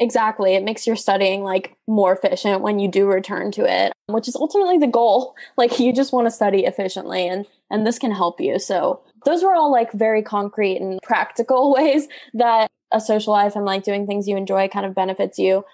Exactly. 0.00 0.54
It 0.54 0.64
makes 0.64 0.86
your 0.86 0.96
studying 0.96 1.42
like 1.42 1.76
more 1.86 2.14
efficient 2.14 2.62
when 2.62 2.78
you 2.78 2.88
do 2.88 3.06
return 3.06 3.52
to 3.52 3.70
it, 3.70 3.92
which 4.06 4.28
is 4.28 4.34
ultimately 4.34 4.78
the 4.78 4.86
goal. 4.86 5.34
Like 5.58 5.78
you 5.78 5.92
just 5.92 6.12
want 6.12 6.26
to 6.26 6.30
study 6.30 6.64
efficiently 6.64 7.28
and 7.28 7.44
and 7.70 7.86
this 7.86 7.98
can 7.98 8.12
help 8.12 8.40
you. 8.40 8.58
So 8.58 9.02
those 9.26 9.42
were 9.42 9.54
all 9.54 9.70
like 9.70 9.92
very 9.92 10.22
concrete 10.22 10.78
and 10.78 10.98
practical 11.02 11.74
ways 11.76 12.08
that 12.32 12.70
a 12.92 13.00
social 13.00 13.34
life 13.34 13.56
and 13.56 13.66
like 13.66 13.84
doing 13.84 14.06
things 14.06 14.26
you 14.26 14.38
enjoy 14.38 14.68
kind 14.68 14.86
of 14.86 14.94
benefits 14.94 15.38
you. 15.38 15.64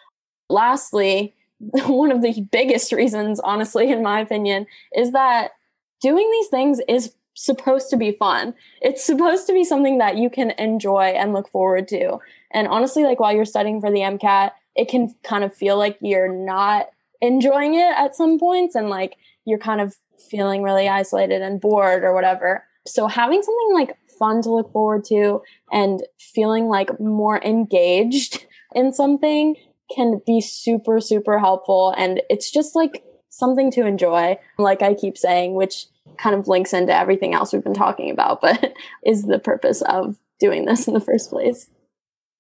Lastly, 0.51 1.35
one 1.87 2.13
of 2.13 2.23
the 2.23 2.41
biggest 2.53 2.93
reasons, 2.93 3.41
honestly, 3.41 3.91
in 3.91 4.03
my 4.03 4.21
opinion, 4.21 4.67
is 4.95 5.13
that 5.13 5.53
doing 6.01 6.31
these 6.31 6.49
things 6.49 6.81
is 6.89 7.15
supposed 7.35 7.91
to 7.91 7.97
be 7.97 8.13
fun. 8.13 8.55
It's 8.81 9.05
supposed 9.05 9.47
to 9.47 9.53
be 9.53 9.65
something 9.65 9.99
that 9.99 10.17
you 10.17 10.31
can 10.31 10.53
enjoy 10.53 11.15
and 11.17 11.33
look 11.33 11.51
forward 11.51 11.87
to. 11.89 12.19
And 12.51 12.67
honestly, 12.69 13.05
like 13.05 13.21
while 13.21 13.35
you're 13.35 13.45
studying 13.45 13.81
for 13.81 13.91
the 13.91 14.01
MCAT, 14.01 14.53
it 14.75 14.89
can 14.89 15.15
kind 15.23 15.45
of 15.45 15.55
feel 15.55 15.77
like 15.77 15.99
you're 16.01 16.33
not 16.33 16.87
enjoying 17.21 17.75
it 17.75 17.95
at 17.97 18.15
some 18.15 18.39
points 18.39 18.75
and 18.75 18.89
like 18.89 19.17
you're 19.45 19.59
kind 19.59 19.81
of 19.81 19.97
feeling 20.31 20.63
really 20.63 20.89
isolated 20.89 21.43
and 21.43 21.61
bored 21.61 22.05
or 22.05 22.15
whatever. 22.15 22.65
So 22.87 23.07
having 23.07 23.43
something 23.43 23.75
like 23.75 23.97
fun 24.19 24.43
to 24.43 24.53
look 24.53 24.73
forward 24.73 25.05
to 25.05 25.43
and 25.73 26.03
feeling 26.19 26.69
like 26.69 26.99
more 27.01 27.43
engaged 27.43 28.47
in 28.75 28.93
something 28.93 29.57
can 29.95 30.21
be 30.27 30.41
super, 30.41 31.01
super 31.01 31.39
helpful. 31.39 31.95
And 31.97 32.23
it's 32.29 32.51
just 32.51 32.75
like 32.75 33.05
something 33.29 33.71
to 33.73 33.87
enjoy, 33.87 34.39
like 34.59 34.83
I 34.83 34.95
keep 34.95 35.19
saying, 35.19 35.55
which 35.55 35.87
kind 36.19 36.35
of 36.35 36.49
links 36.49 36.73
into 36.73 36.97
everything 36.97 37.35
else 37.35 37.53
we've 37.53 37.65
been 37.65 37.75
talking 37.75 38.11
about, 38.11 38.41
but 38.43 38.75
is 39.05 39.25
the 39.25 39.39
purpose 39.39 39.83
of 39.83 40.17
doing 40.39 40.65
this 40.65 40.87
in 40.87 40.95
the 40.95 41.01
first 41.01 41.31
place. 41.31 41.69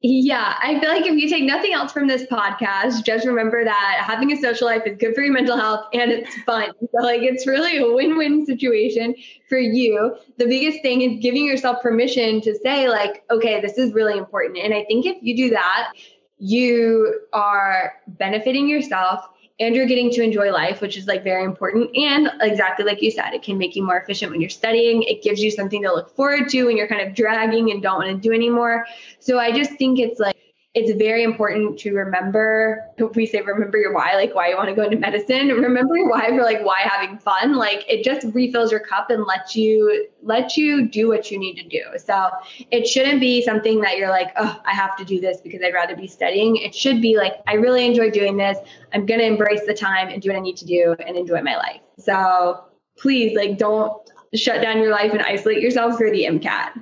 Yeah, 0.02 0.54
I 0.62 0.78
feel 0.78 0.90
like 0.90 1.06
if 1.06 1.16
you 1.16 1.28
take 1.28 1.44
nothing 1.44 1.72
else 1.72 1.90
from 1.90 2.06
this 2.06 2.24
podcast, 2.26 3.02
just 3.04 3.26
remember 3.26 3.64
that 3.64 4.02
having 4.06 4.30
a 4.30 4.36
social 4.36 4.66
life 4.66 4.82
is 4.84 4.98
good 4.98 5.14
for 5.14 5.22
your 5.22 5.32
mental 5.32 5.56
health 5.56 5.86
and 5.94 6.12
it's 6.12 6.34
fun. 6.42 6.70
So, 6.92 7.02
like, 7.02 7.22
it's 7.22 7.46
really 7.46 7.78
a 7.78 7.92
win 7.92 8.16
win 8.16 8.46
situation 8.46 9.14
for 9.48 9.58
you. 9.58 10.16
The 10.38 10.46
biggest 10.46 10.82
thing 10.82 11.00
is 11.00 11.18
giving 11.20 11.44
yourself 11.44 11.82
permission 11.82 12.40
to 12.42 12.54
say, 12.62 12.88
like, 12.88 13.24
okay, 13.30 13.60
this 13.60 13.78
is 13.78 13.92
really 13.92 14.16
important. 14.16 14.58
And 14.58 14.72
I 14.72 14.84
think 14.84 15.06
if 15.06 15.16
you 15.22 15.36
do 15.36 15.50
that, 15.50 15.92
you 16.38 17.20
are 17.32 17.94
benefiting 18.06 18.68
yourself 18.68 19.28
and 19.58 19.74
you're 19.74 19.86
getting 19.86 20.10
to 20.10 20.22
enjoy 20.22 20.52
life, 20.52 20.80
which 20.80 20.98
is 20.98 21.06
like 21.06 21.24
very 21.24 21.44
important. 21.44 21.96
And 21.96 22.30
exactly 22.42 22.84
like 22.84 23.00
you 23.00 23.10
said, 23.10 23.32
it 23.32 23.42
can 23.42 23.56
make 23.56 23.74
you 23.74 23.82
more 23.82 23.98
efficient 23.98 24.30
when 24.30 24.40
you're 24.40 24.50
studying. 24.50 25.02
It 25.04 25.22
gives 25.22 25.42
you 25.42 25.50
something 25.50 25.82
to 25.82 25.92
look 25.92 26.14
forward 26.14 26.48
to 26.50 26.64
when 26.64 26.76
you're 26.76 26.88
kind 26.88 27.06
of 27.06 27.14
dragging 27.14 27.70
and 27.70 27.82
don't 27.82 28.04
want 28.04 28.22
to 28.22 28.28
do 28.28 28.34
anymore. 28.34 28.86
So 29.18 29.38
I 29.38 29.52
just 29.52 29.72
think 29.78 29.98
it's 29.98 30.20
like 30.20 30.36
it's 30.76 30.92
very 30.98 31.22
important 31.22 31.78
to 31.78 31.94
remember 31.94 32.84
we 33.14 33.24
say 33.24 33.40
remember 33.40 33.78
your 33.78 33.94
why 33.94 34.12
like 34.14 34.34
why 34.34 34.50
you 34.50 34.56
want 34.56 34.68
to 34.68 34.74
go 34.74 34.82
into 34.82 34.98
medicine 34.98 35.48
remember 35.48 35.94
why 36.06 36.28
for 36.28 36.42
like 36.42 36.62
why 36.62 36.80
having 36.80 37.16
fun 37.18 37.56
like 37.56 37.82
it 37.88 38.04
just 38.04 38.26
refills 38.34 38.70
your 38.70 38.80
cup 38.80 39.08
and 39.08 39.24
lets 39.24 39.56
you 39.56 40.06
let 40.22 40.54
you 40.58 40.86
do 40.86 41.08
what 41.08 41.30
you 41.30 41.38
need 41.38 41.54
to 41.54 41.66
do. 41.66 41.82
So 41.96 42.28
it 42.70 42.86
shouldn't 42.86 43.20
be 43.20 43.40
something 43.40 43.80
that 43.80 43.96
you're 43.96 44.10
like 44.10 44.32
oh 44.36 44.60
i 44.66 44.74
have 44.74 44.96
to 44.98 45.04
do 45.04 45.18
this 45.18 45.40
because 45.40 45.62
i'd 45.64 45.72
rather 45.72 45.96
be 45.96 46.06
studying. 46.06 46.56
It 46.56 46.74
should 46.74 47.00
be 47.00 47.16
like 47.16 47.36
i 47.46 47.54
really 47.54 47.86
enjoy 47.86 48.10
doing 48.10 48.36
this. 48.36 48.58
I'm 48.92 49.06
going 49.06 49.20
to 49.20 49.26
embrace 49.26 49.62
the 49.66 49.74
time 49.74 50.08
and 50.08 50.20
do 50.20 50.28
what 50.28 50.36
i 50.36 50.40
need 50.40 50.58
to 50.58 50.66
do 50.66 50.94
and 51.06 51.16
enjoy 51.16 51.40
my 51.40 51.56
life. 51.56 51.80
So 51.98 52.64
please 52.98 53.34
like 53.34 53.56
don't 53.56 53.92
shut 54.34 54.60
down 54.60 54.78
your 54.78 54.90
life 54.90 55.12
and 55.12 55.22
isolate 55.22 55.62
yourself 55.62 55.96
for 55.96 56.10
the 56.10 56.24
mcat 56.24 56.72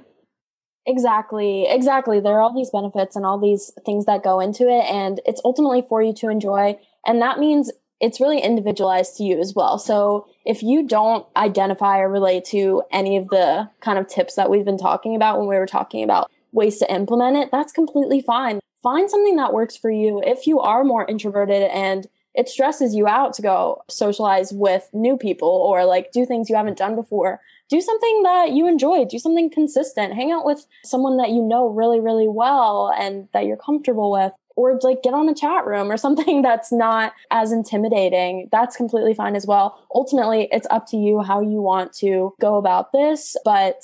Exactly. 0.86 1.66
Exactly. 1.68 2.20
There 2.20 2.34
are 2.34 2.40
all 2.42 2.54
these 2.54 2.70
benefits 2.70 3.16
and 3.16 3.24
all 3.24 3.38
these 3.38 3.72
things 3.86 4.04
that 4.06 4.22
go 4.22 4.40
into 4.40 4.68
it. 4.68 4.84
And 4.84 5.20
it's 5.24 5.40
ultimately 5.44 5.82
for 5.88 6.02
you 6.02 6.12
to 6.14 6.28
enjoy 6.28 6.78
And 7.06 7.20
that 7.20 7.38
means 7.38 7.70
it's 8.00 8.20
really 8.20 8.40
individualized 8.40 9.16
to 9.16 9.24
you 9.24 9.38
as 9.38 9.54
well. 9.54 9.78
So 9.78 10.26
if 10.44 10.62
you 10.62 10.86
don't 10.86 11.26
identify 11.36 12.00
or 12.00 12.08
relate 12.08 12.44
to 12.46 12.82
any 12.90 13.16
of 13.16 13.28
the 13.28 13.70
kind 13.80 13.98
of 13.98 14.08
tips 14.08 14.34
that 14.34 14.50
we've 14.50 14.64
been 14.64 14.78
talking 14.78 15.14
about 15.16 15.38
when 15.38 15.48
we 15.48 15.56
were 15.56 15.66
talking 15.66 16.02
about 16.04 16.30
ways 16.52 16.78
to 16.78 16.92
implement 16.92 17.36
it, 17.36 17.50
that's 17.50 17.72
completely 17.72 18.20
fine. 18.20 18.60
Find 18.82 19.08
something 19.10 19.36
that 19.36 19.52
works 19.54 19.76
for 19.76 19.90
you. 19.90 20.22
If 20.24 20.46
you 20.46 20.60
are 20.60 20.84
more 20.84 21.06
introverted 21.06 21.62
and 21.70 22.06
it 22.34 22.48
stresses 22.48 22.94
you 22.94 23.06
out 23.06 23.32
to 23.34 23.42
go 23.42 23.82
socialize 23.88 24.52
with 24.52 24.88
new 24.92 25.16
people 25.16 25.48
or 25.48 25.84
like 25.84 26.10
do 26.12 26.26
things 26.26 26.50
you 26.50 26.56
haven't 26.56 26.78
done 26.78 26.96
before, 26.96 27.40
do 27.70 27.80
something 27.80 28.22
that 28.22 28.52
you 28.52 28.68
enjoy, 28.68 29.04
do 29.04 29.18
something 29.18 29.50
consistent, 29.50 30.14
hang 30.14 30.32
out 30.32 30.44
with 30.44 30.66
someone 30.84 31.16
that 31.16 31.30
you 31.30 31.42
know 31.42 31.68
really, 31.68 32.00
really 32.00 32.28
well 32.28 32.92
and 32.98 33.28
that 33.32 33.46
you're 33.46 33.56
comfortable 33.56 34.10
with 34.10 34.32
or 34.56 34.78
like 34.82 35.02
get 35.02 35.14
on 35.14 35.28
a 35.28 35.34
chat 35.34 35.66
room 35.66 35.90
or 35.90 35.96
something 36.04 36.42
that's 36.42 36.72
not 36.72 37.12
as 37.30 37.52
intimidating. 37.52 38.48
That's 38.52 38.76
completely 38.76 39.14
fine 39.14 39.36
as 39.36 39.46
well. 39.46 39.86
Ultimately, 39.94 40.48
it's 40.52 40.66
up 40.70 40.86
to 40.88 40.96
you 40.96 41.20
how 41.20 41.40
you 41.40 41.60
want 41.60 41.92
to 41.94 42.34
go 42.40 42.56
about 42.56 42.92
this. 42.92 43.36
But 43.44 43.76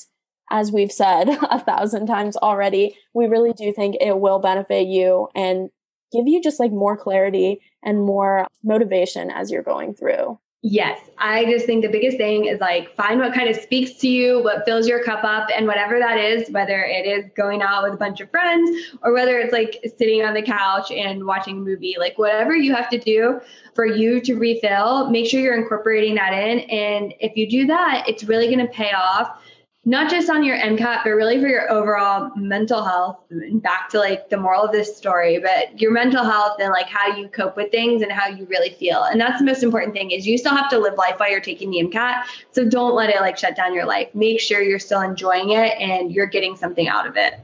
as 0.51 0.73
we've 0.73 0.93
said 0.93 1.29
a 1.51 1.59
thousand 1.59 2.07
times 2.07 2.37
already, 2.37 2.97
we 3.15 3.27
really 3.27 3.53
do 3.53 3.73
think 3.73 3.97
it 4.01 4.19
will 4.19 4.39
benefit 4.39 4.87
you 4.87 5.29
and 5.35 5.71
give 6.13 6.27
you 6.27 6.43
just 6.43 6.61
like 6.61 6.73
more 6.73 6.97
clarity 6.97 7.61
and 7.85 8.05
more 8.05 8.47
motivation 8.63 9.31
as 9.31 9.51
you're 9.51 9.63
going 9.63 9.95
through. 9.95 10.39
Yes, 10.63 11.01
I 11.17 11.47
just 11.47 11.65
think 11.65 11.83
the 11.83 11.89
biggest 11.89 12.19
thing 12.19 12.45
is 12.45 12.61
like 12.61 12.95
find 12.95 13.19
what 13.19 13.33
kind 13.33 13.49
of 13.49 13.57
speaks 13.57 13.95
to 14.01 14.09
you, 14.09 14.43
what 14.43 14.67
fills 14.67 14.87
your 14.87 15.03
cup 15.03 15.25
up, 15.25 15.49
and 15.57 15.67
whatever 15.67 15.99
that 15.99 16.19
is, 16.19 16.51
whether 16.51 16.85
it 16.85 17.07
is 17.07 17.31
going 17.35 17.63
out 17.63 17.85
with 17.85 17.95
a 17.95 17.97
bunch 17.97 18.21
of 18.21 18.31
friends 18.31 18.71
or 19.03 19.15
whether 19.15 19.39
it's 19.39 19.55
like 19.55 19.83
sitting 19.97 20.23
on 20.23 20.35
the 20.35 20.43
couch 20.43 20.91
and 20.91 21.25
watching 21.25 21.57
a 21.57 21.61
movie, 21.61 21.97
like 21.99 22.19
whatever 22.19 22.55
you 22.55 22.75
have 22.75 22.91
to 22.91 22.99
do 22.99 23.41
for 23.75 23.87
you 23.87 24.21
to 24.21 24.35
refill, 24.35 25.09
make 25.09 25.27
sure 25.27 25.41
you're 25.41 25.57
incorporating 25.57 26.15
that 26.17 26.35
in. 26.35 26.61
And 26.61 27.15
if 27.21 27.39
you 27.39 27.49
do 27.49 27.67
that, 27.69 28.05
it's 28.07 28.25
really 28.25 28.55
going 28.55 28.67
to 28.67 28.73
pay 28.73 28.93
off 28.93 29.41
not 29.85 30.11
just 30.11 30.29
on 30.29 30.45
your 30.45 30.59
MCAT, 30.59 31.05
but 31.05 31.11
really 31.11 31.41
for 31.41 31.49
your 31.49 31.71
overall 31.71 32.31
mental 32.37 32.85
health. 32.85 33.19
And 33.31 33.63
back 33.63 33.89
to 33.91 33.99
like 33.99 34.29
the 34.29 34.37
moral 34.37 34.65
of 34.65 34.73
this 34.73 34.95
story, 34.95 35.39
but 35.39 35.81
your 35.81 35.91
mental 35.91 36.23
health 36.23 36.59
and 36.61 36.71
like 36.71 36.87
how 36.87 37.17
you 37.17 37.29
cope 37.29 37.57
with 37.57 37.71
things 37.71 38.03
and 38.03 38.13
how 38.13 38.29
you 38.29 38.45
really 38.47 38.71
feel. 38.71 39.03
And 39.05 39.19
that's 39.19 39.39
the 39.39 39.45
most 39.45 39.63
important 39.63 39.95
thing 39.95 40.11
is 40.11 40.27
you 40.27 40.37
still 40.37 40.55
have 40.55 40.69
to 40.71 40.79
live 40.79 40.95
life 40.99 41.15
while 41.17 41.31
you're 41.31 41.41
taking 41.41 41.71
the 41.71 41.79
MCAT. 41.79 42.25
So 42.53 42.69
don't 42.69 42.95
let 42.95 43.09
it 43.09 43.21
like 43.21 43.39
shut 43.39 43.57
down 43.57 43.75
your 43.75 43.87
life. 43.87 44.15
Make 44.15 44.41
sure 44.41 44.61
you're 44.61 44.79
still 44.79 45.01
enjoying 45.01 45.51
it 45.51 45.79
and 45.79 46.13
you're 46.13 46.27
getting 46.27 46.57
something 46.57 46.87
out 46.87 47.07
of 47.07 47.17
it. 47.17 47.41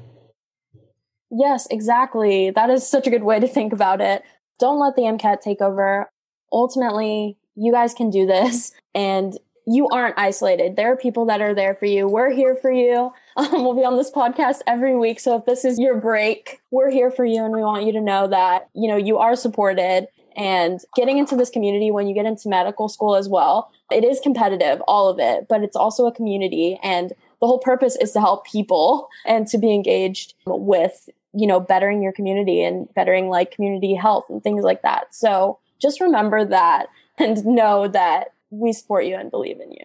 Yes, 1.31 1.66
exactly. 1.70 2.51
That 2.51 2.68
is 2.68 2.87
such 2.87 3.07
a 3.07 3.11
good 3.11 3.25
way 3.25 3.40
to 3.40 3.49
think 3.49 3.72
about 3.72 4.01
it. 4.01 4.22
Don't 4.59 4.79
let 4.79 4.94
the 4.94 5.03
MCAT 5.03 5.40
take 5.40 5.61
over. 5.62 6.11
Ultimately, 6.53 7.38
you 7.57 7.72
guys 7.72 7.94
can 7.94 8.11
do 8.11 8.27
this 8.27 8.72
and 8.94 9.37
you 9.66 9.88
aren't 9.88 10.18
isolated. 10.18 10.76
There 10.76 10.92
are 10.92 10.96
people 10.96 11.26
that 11.26 11.40
are 11.40 11.55
there 11.55 11.74
for 11.74 11.87
you. 11.87 12.07
We're 12.07 12.31
here 12.31 12.57
for 12.57 12.70
you. 12.70 13.12
Um, 13.38 13.64
we'll 13.64 13.76
be 13.76 13.85
on 13.85 13.98
this 13.98 14.11
podcast 14.11 14.62
every 14.66 14.96
week. 14.96 15.20
So 15.20 15.37
if 15.37 15.44
this 15.44 15.66
is 15.66 15.79
your 15.79 16.00
break, 16.00 16.62
we're 16.70 16.90
here 16.90 17.11
for 17.11 17.22
you. 17.22 17.44
And 17.44 17.52
we 17.52 17.61
want 17.61 17.85
you 17.85 17.92
to 17.92 18.00
know 18.00 18.26
that, 18.29 18.70
you 18.72 18.88
know, 18.88 18.96
you 18.96 19.18
are 19.18 19.37
supported 19.37 20.09
and 20.35 20.81
getting 20.96 21.18
into 21.18 21.37
this 21.37 21.50
community 21.50 21.90
when 21.90 22.07
you 22.07 22.14
get 22.14 22.24
into 22.24 22.48
medical 22.48 22.88
school 22.88 23.14
as 23.14 23.29
well. 23.29 23.70
It 23.92 24.05
is 24.05 24.20
competitive, 24.20 24.81
all 24.88 25.11
of 25.11 25.18
it, 25.18 25.48
but 25.48 25.62
it's 25.62 25.76
also 25.76 26.07
a 26.07 26.12
community. 26.12 26.79
And 26.83 27.11
the 27.40 27.46
whole 27.46 27.59
purpose 27.59 27.94
is 27.96 28.12
to 28.12 28.20
help 28.20 28.46
people 28.46 29.09
and 29.26 29.46
to 29.48 29.59
be 29.59 29.74
engaged 29.74 30.33
with, 30.46 31.11
you 31.35 31.46
know, 31.46 31.61
bettering 31.61 32.02
your 32.02 32.12
community 32.12 32.62
and 32.62 32.88
bettering 32.94 33.29
like 33.29 33.50
community 33.50 33.94
health 33.94 34.24
and 34.31 34.42
things 34.42 34.64
like 34.64 34.81
that. 34.81 35.14
So 35.14 35.59
just 35.79 36.00
remember 36.00 36.42
that 36.46 36.87
and 37.18 37.44
know 37.44 37.87
that 37.88 38.33
we 38.50 38.72
support 38.72 39.04
you 39.04 39.16
and 39.16 39.30
believe 39.30 39.61
in 39.61 39.72
you. 39.72 39.85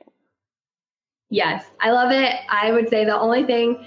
Yes, 1.30 1.66
I 1.80 1.92
love 1.92 2.12
it. 2.12 2.36
I 2.50 2.72
would 2.72 2.90
say 2.90 3.06
the 3.06 3.18
only 3.18 3.44
thing 3.44 3.84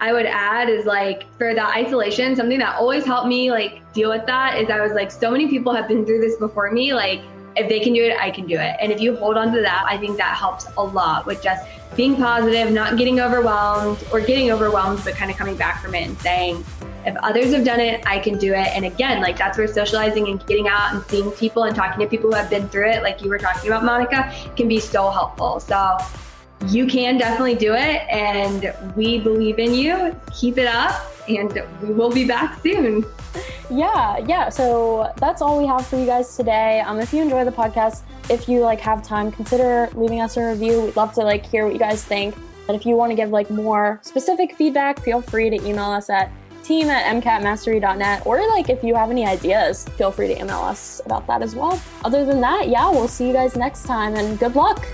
I 0.00 0.12
would 0.12 0.26
add 0.26 0.68
is 0.68 0.86
like 0.86 1.24
for 1.38 1.54
the 1.54 1.64
isolation, 1.64 2.36
something 2.36 2.58
that 2.58 2.76
always 2.76 3.04
helped 3.04 3.28
me 3.28 3.50
like 3.50 3.92
deal 3.92 4.10
with 4.10 4.26
that 4.26 4.58
is 4.58 4.70
I 4.70 4.80
was 4.80 4.92
like, 4.92 5.10
so 5.10 5.30
many 5.30 5.48
people 5.48 5.74
have 5.74 5.88
been 5.88 6.04
through 6.04 6.20
this 6.20 6.36
before 6.36 6.70
me. 6.70 6.94
Like, 6.94 7.20
if 7.56 7.68
they 7.70 7.80
can 7.80 7.94
do 7.94 8.04
it, 8.04 8.16
I 8.20 8.30
can 8.30 8.46
do 8.46 8.58
it. 8.58 8.76
And 8.80 8.92
if 8.92 9.00
you 9.00 9.16
hold 9.16 9.36
on 9.38 9.52
to 9.52 9.62
that, 9.62 9.86
I 9.88 9.96
think 9.96 10.18
that 10.18 10.36
helps 10.36 10.66
a 10.76 10.84
lot 10.84 11.24
with 11.24 11.42
just 11.42 11.66
being 11.96 12.14
positive, 12.16 12.70
not 12.70 12.98
getting 12.98 13.18
overwhelmed 13.20 14.04
or 14.12 14.20
getting 14.20 14.50
overwhelmed, 14.50 15.02
but 15.04 15.14
kind 15.14 15.30
of 15.30 15.38
coming 15.38 15.56
back 15.56 15.82
from 15.82 15.94
it 15.94 16.06
and 16.06 16.18
saying, 16.20 16.62
if 17.06 17.16
others 17.18 17.54
have 17.54 17.64
done 17.64 17.80
it, 17.80 18.02
I 18.04 18.18
can 18.18 18.36
do 18.36 18.52
it. 18.52 18.68
And 18.74 18.84
again, 18.84 19.22
like 19.22 19.38
that's 19.38 19.56
where 19.56 19.68
socializing 19.68 20.26
and 20.28 20.44
getting 20.46 20.66
out 20.66 20.92
and 20.92 21.04
seeing 21.04 21.30
people 21.32 21.62
and 21.62 21.74
talking 21.74 22.00
to 22.00 22.10
people 22.10 22.30
who 22.30 22.36
have 22.36 22.50
been 22.50 22.68
through 22.68 22.90
it, 22.90 23.02
like 23.02 23.22
you 23.22 23.28
were 23.28 23.38
talking 23.38 23.70
about, 23.70 23.84
Monica, 23.84 24.34
can 24.56 24.66
be 24.66 24.80
so 24.80 25.08
helpful. 25.10 25.60
So 25.60 25.98
you 26.68 26.86
can 26.86 27.16
definitely 27.16 27.54
do 27.54 27.74
it. 27.74 28.02
And 28.10 28.74
we 28.96 29.20
believe 29.20 29.58
in 29.58 29.72
you. 29.72 30.16
Keep 30.34 30.58
it 30.58 30.66
up. 30.66 31.00
And 31.28 31.62
we 31.82 31.92
will 31.92 32.10
be 32.10 32.26
back 32.26 32.60
soon. 32.62 33.04
Yeah, 33.70 34.18
yeah. 34.18 34.48
So 34.48 35.12
that's 35.18 35.42
all 35.42 35.58
we 35.58 35.66
have 35.66 35.86
for 35.86 35.96
you 35.96 36.06
guys 36.06 36.36
today. 36.36 36.80
Um, 36.80 36.98
if 36.98 37.12
you 37.12 37.22
enjoy 37.22 37.44
the 37.44 37.52
podcast, 37.52 38.02
if 38.30 38.48
you 38.48 38.60
like 38.60 38.80
have 38.80 39.02
time, 39.02 39.30
consider 39.30 39.88
leaving 39.94 40.20
us 40.20 40.36
a 40.36 40.48
review. 40.48 40.82
We'd 40.82 40.96
love 40.96 41.12
to 41.14 41.22
like 41.22 41.46
hear 41.46 41.64
what 41.64 41.72
you 41.72 41.78
guys 41.78 42.04
think. 42.04 42.34
And 42.68 42.76
if 42.76 42.84
you 42.84 42.96
want 42.96 43.10
to 43.10 43.16
give 43.16 43.30
like 43.30 43.50
more 43.50 44.00
specific 44.02 44.56
feedback, 44.56 45.00
feel 45.00 45.20
free 45.20 45.50
to 45.50 45.56
email 45.56 45.90
us 45.90 46.10
at 46.10 46.32
team 46.66 46.88
at 46.90 47.04
mcatmastery.net. 47.22 48.26
Or 48.26 48.46
like 48.48 48.68
if 48.68 48.82
you 48.82 48.94
have 48.94 49.10
any 49.10 49.26
ideas, 49.26 49.84
feel 49.96 50.10
free 50.10 50.28
to 50.28 50.40
email 50.40 50.60
us 50.60 51.00
about 51.06 51.26
that 51.26 51.42
as 51.42 51.54
well. 51.54 51.80
Other 52.04 52.24
than 52.24 52.40
that, 52.40 52.68
yeah, 52.68 52.90
we'll 52.90 53.08
see 53.08 53.28
you 53.28 53.32
guys 53.32 53.56
next 53.56 53.84
time 53.84 54.14
and 54.14 54.38
good 54.38 54.54
luck. 54.54 54.84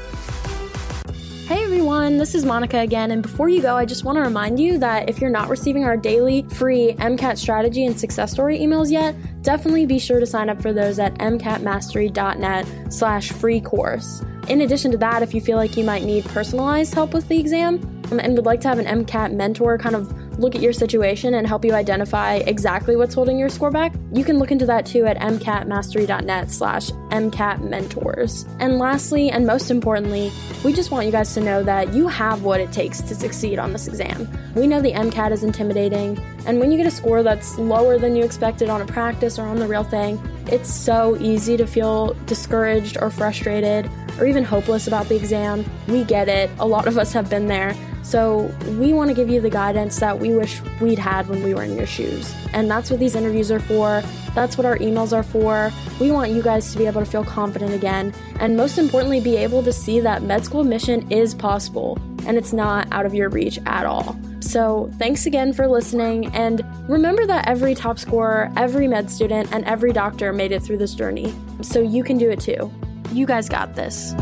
Hey 1.47 1.65
everyone, 1.65 2.17
this 2.17 2.35
is 2.35 2.47
Monica 2.47 2.79
again, 2.79 3.11
and 3.11 3.21
before 3.21 3.51
you 3.51 3.61
go, 3.61 3.77
I 3.77 3.85
just 3.85 4.05
want 4.05 4.17
to 4.17 4.23
remind 4.23 4.59
you 4.59 4.79
that 4.79 5.11
if 5.11 5.21
you're 5.21 5.29
not 5.29 5.51
receiving 5.51 5.85
our 5.85 5.99
daily 5.99 6.45
free 6.45 6.95
MCAT 6.95 7.37
strategy 7.37 7.85
and 7.85 7.99
success 7.99 8.33
story 8.33 8.59
emails 8.59 8.91
yet, 8.91 9.15
definitely 9.43 9.85
be 9.85 9.99
sure 9.99 10.19
to 10.19 10.25
sign 10.25 10.49
up 10.49 10.63
for 10.63 10.73
those 10.73 10.99
at 10.99 11.15
mcatmastery.net 11.17 12.67
slash 12.91 13.33
free 13.33 13.61
course. 13.61 14.23
In 14.49 14.63
addition 14.63 14.93
to 14.93 14.99
that, 14.99 15.23
if 15.23 15.35
you 15.35 15.43
feel 15.43 15.59
like 15.59 15.77
you 15.77 15.85
might 15.85 16.05
need 16.05 16.25
personalized 16.27 16.95
help 16.95 17.13
with 17.13 17.29
the 17.29 17.39
exam 17.39 18.02
Um, 18.13 18.21
and 18.21 18.37
would 18.37 18.45
like 18.45 18.61
to 18.61 18.69
have 18.69 18.79
an 18.79 18.85
MCAT 18.85 19.33
mentor 19.33 19.79
kind 19.79 19.97
of 19.97 20.39
look 20.39 20.55
at 20.55 20.61
your 20.61 20.75
situation 20.75 21.33
and 21.33 21.47
help 21.47 21.65
you 21.65 21.73
identify 21.73 22.35
exactly 22.35 22.95
what's 22.95 23.15
holding 23.15 23.39
your 23.39 23.49
score 23.49 23.71
back, 23.71 23.95
you 24.13 24.23
can 24.23 24.39
look 24.39 24.51
into 24.51 24.67
that 24.67 24.85
too 24.85 25.07
at 25.07 25.17
mcatmastery.net 25.19 26.51
slash 26.51 26.91
mcatmentors. 26.91 28.47
And 28.61 28.79
lastly, 28.79 29.31
and 29.31 29.47
most 29.47 29.71
importantly, 29.71 30.31
we 30.63 30.75
just 30.75 30.91
want 30.91 31.07
you 31.07 31.13
guys 31.13 31.33
to 31.35 31.41
know 31.41 31.63
that 31.63 31.95
you 31.95 32.07
have 32.09 32.43
what 32.43 32.61
it 32.61 32.71
takes 32.71 33.01
to 33.03 33.15
succeed 33.15 33.59
on 33.59 33.73
this 33.73 33.89
exam. 33.89 34.29
We 34.55 34.67
know 34.67 34.83
the 34.83 34.93
MCAT 34.93 35.33
is 35.33 35.43
intimidating, 35.43 36.19
and 36.47 36.61
when 36.61 36.71
you 36.71 36.77
get 36.77 36.87
a 36.87 36.91
score 36.91 37.23
that's 37.23 37.57
lower 37.57 37.99
than 37.99 38.15
you 38.15 38.25
expected 38.25 38.69
on 38.69 38.83
a 38.83 38.87
practice 38.87 39.39
or 39.39 39.47
on 39.47 39.59
the 39.59 39.67
real 39.67 39.85
thing, 39.85 40.21
it's 40.49 40.73
so 40.73 41.17
easy 41.19 41.57
to 41.57 41.67
feel 41.67 42.15
discouraged 42.27 42.99
or 43.01 43.11
frustrated 43.11 43.91
or 44.19 44.27
even 44.27 44.45
hopeless 44.45 44.87
about 44.87 45.09
the 45.09 45.17
exam. 45.17 45.65
We 45.89 46.05
get 46.05 46.29
it. 46.29 46.51
A 46.59 46.67
lot 46.67 46.87
of 46.87 46.99
us 46.99 47.13
have 47.13 47.29
been 47.31 47.47
there. 47.47 47.75
So, 48.03 48.53
we 48.79 48.93
want 48.93 49.11
to 49.11 49.15
give 49.15 49.31
you 49.31 49.41
the 49.41 49.49
guidance 49.49 50.01
that 50.01 50.19
we 50.19 50.35
wish 50.35 50.61
we'd 50.81 50.99
had 50.99 51.29
when 51.29 51.43
we 51.43 51.55
were 51.55 51.63
in 51.63 51.77
your 51.77 51.87
shoes. 51.87 52.35
And 52.53 52.69
that's 52.69 52.91
what 52.91 52.99
these 52.99 53.15
interviews 53.15 53.53
are 53.53 53.61
for. 53.61 54.03
That's 54.35 54.59
what 54.59 54.67
our 54.67 54.77
emails 54.79 55.13
are 55.13 55.23
for. 55.23 55.71
We 56.01 56.11
want 56.11 56.33
you 56.33 56.43
guys 56.43 56.73
to 56.73 56.79
be 56.79 56.87
able 56.87 57.05
to 57.05 57.11
feel 57.11 57.25
confident 57.25 57.73
again. 57.73 58.13
And 58.41 58.57
most 58.57 58.77
importantly, 58.77 59.21
be 59.21 59.37
able 59.37 59.63
to 59.63 59.73
see 59.73 60.01
that 60.01 60.23
med 60.23 60.45
school 60.45 60.63
admission 60.63 61.11
is 61.13 61.33
possible 61.33 61.97
and 62.27 62.37
it's 62.37 62.53
not 62.53 62.89
out 62.93 63.07
of 63.07 63.15
your 63.15 63.29
reach 63.29 63.59
at 63.67 63.87
all. 63.87 64.17
So, 64.41 64.91
thanks 64.99 65.27
again 65.27 65.53
for 65.53 65.69
listening. 65.69 66.27
And 66.35 66.65
remember 66.89 67.27
that 67.27 67.47
every 67.47 67.75
top 67.75 67.99
scorer, 67.99 68.53
every 68.57 68.89
med 68.89 69.11
student, 69.11 69.53
and 69.53 69.65
every 69.65 69.93
doctor 69.93 70.33
made 70.33 70.53
it 70.53 70.63
through 70.63 70.79
this 70.79 70.95
journey. 70.95 71.33
So, 71.61 71.81
you 71.81 72.03
can 72.03 72.19
do 72.19 72.31
it 72.31 72.41
too. 72.41 72.71
You 73.13 73.27
guys 73.27 73.49
got 73.49 73.75
this. 73.75 74.15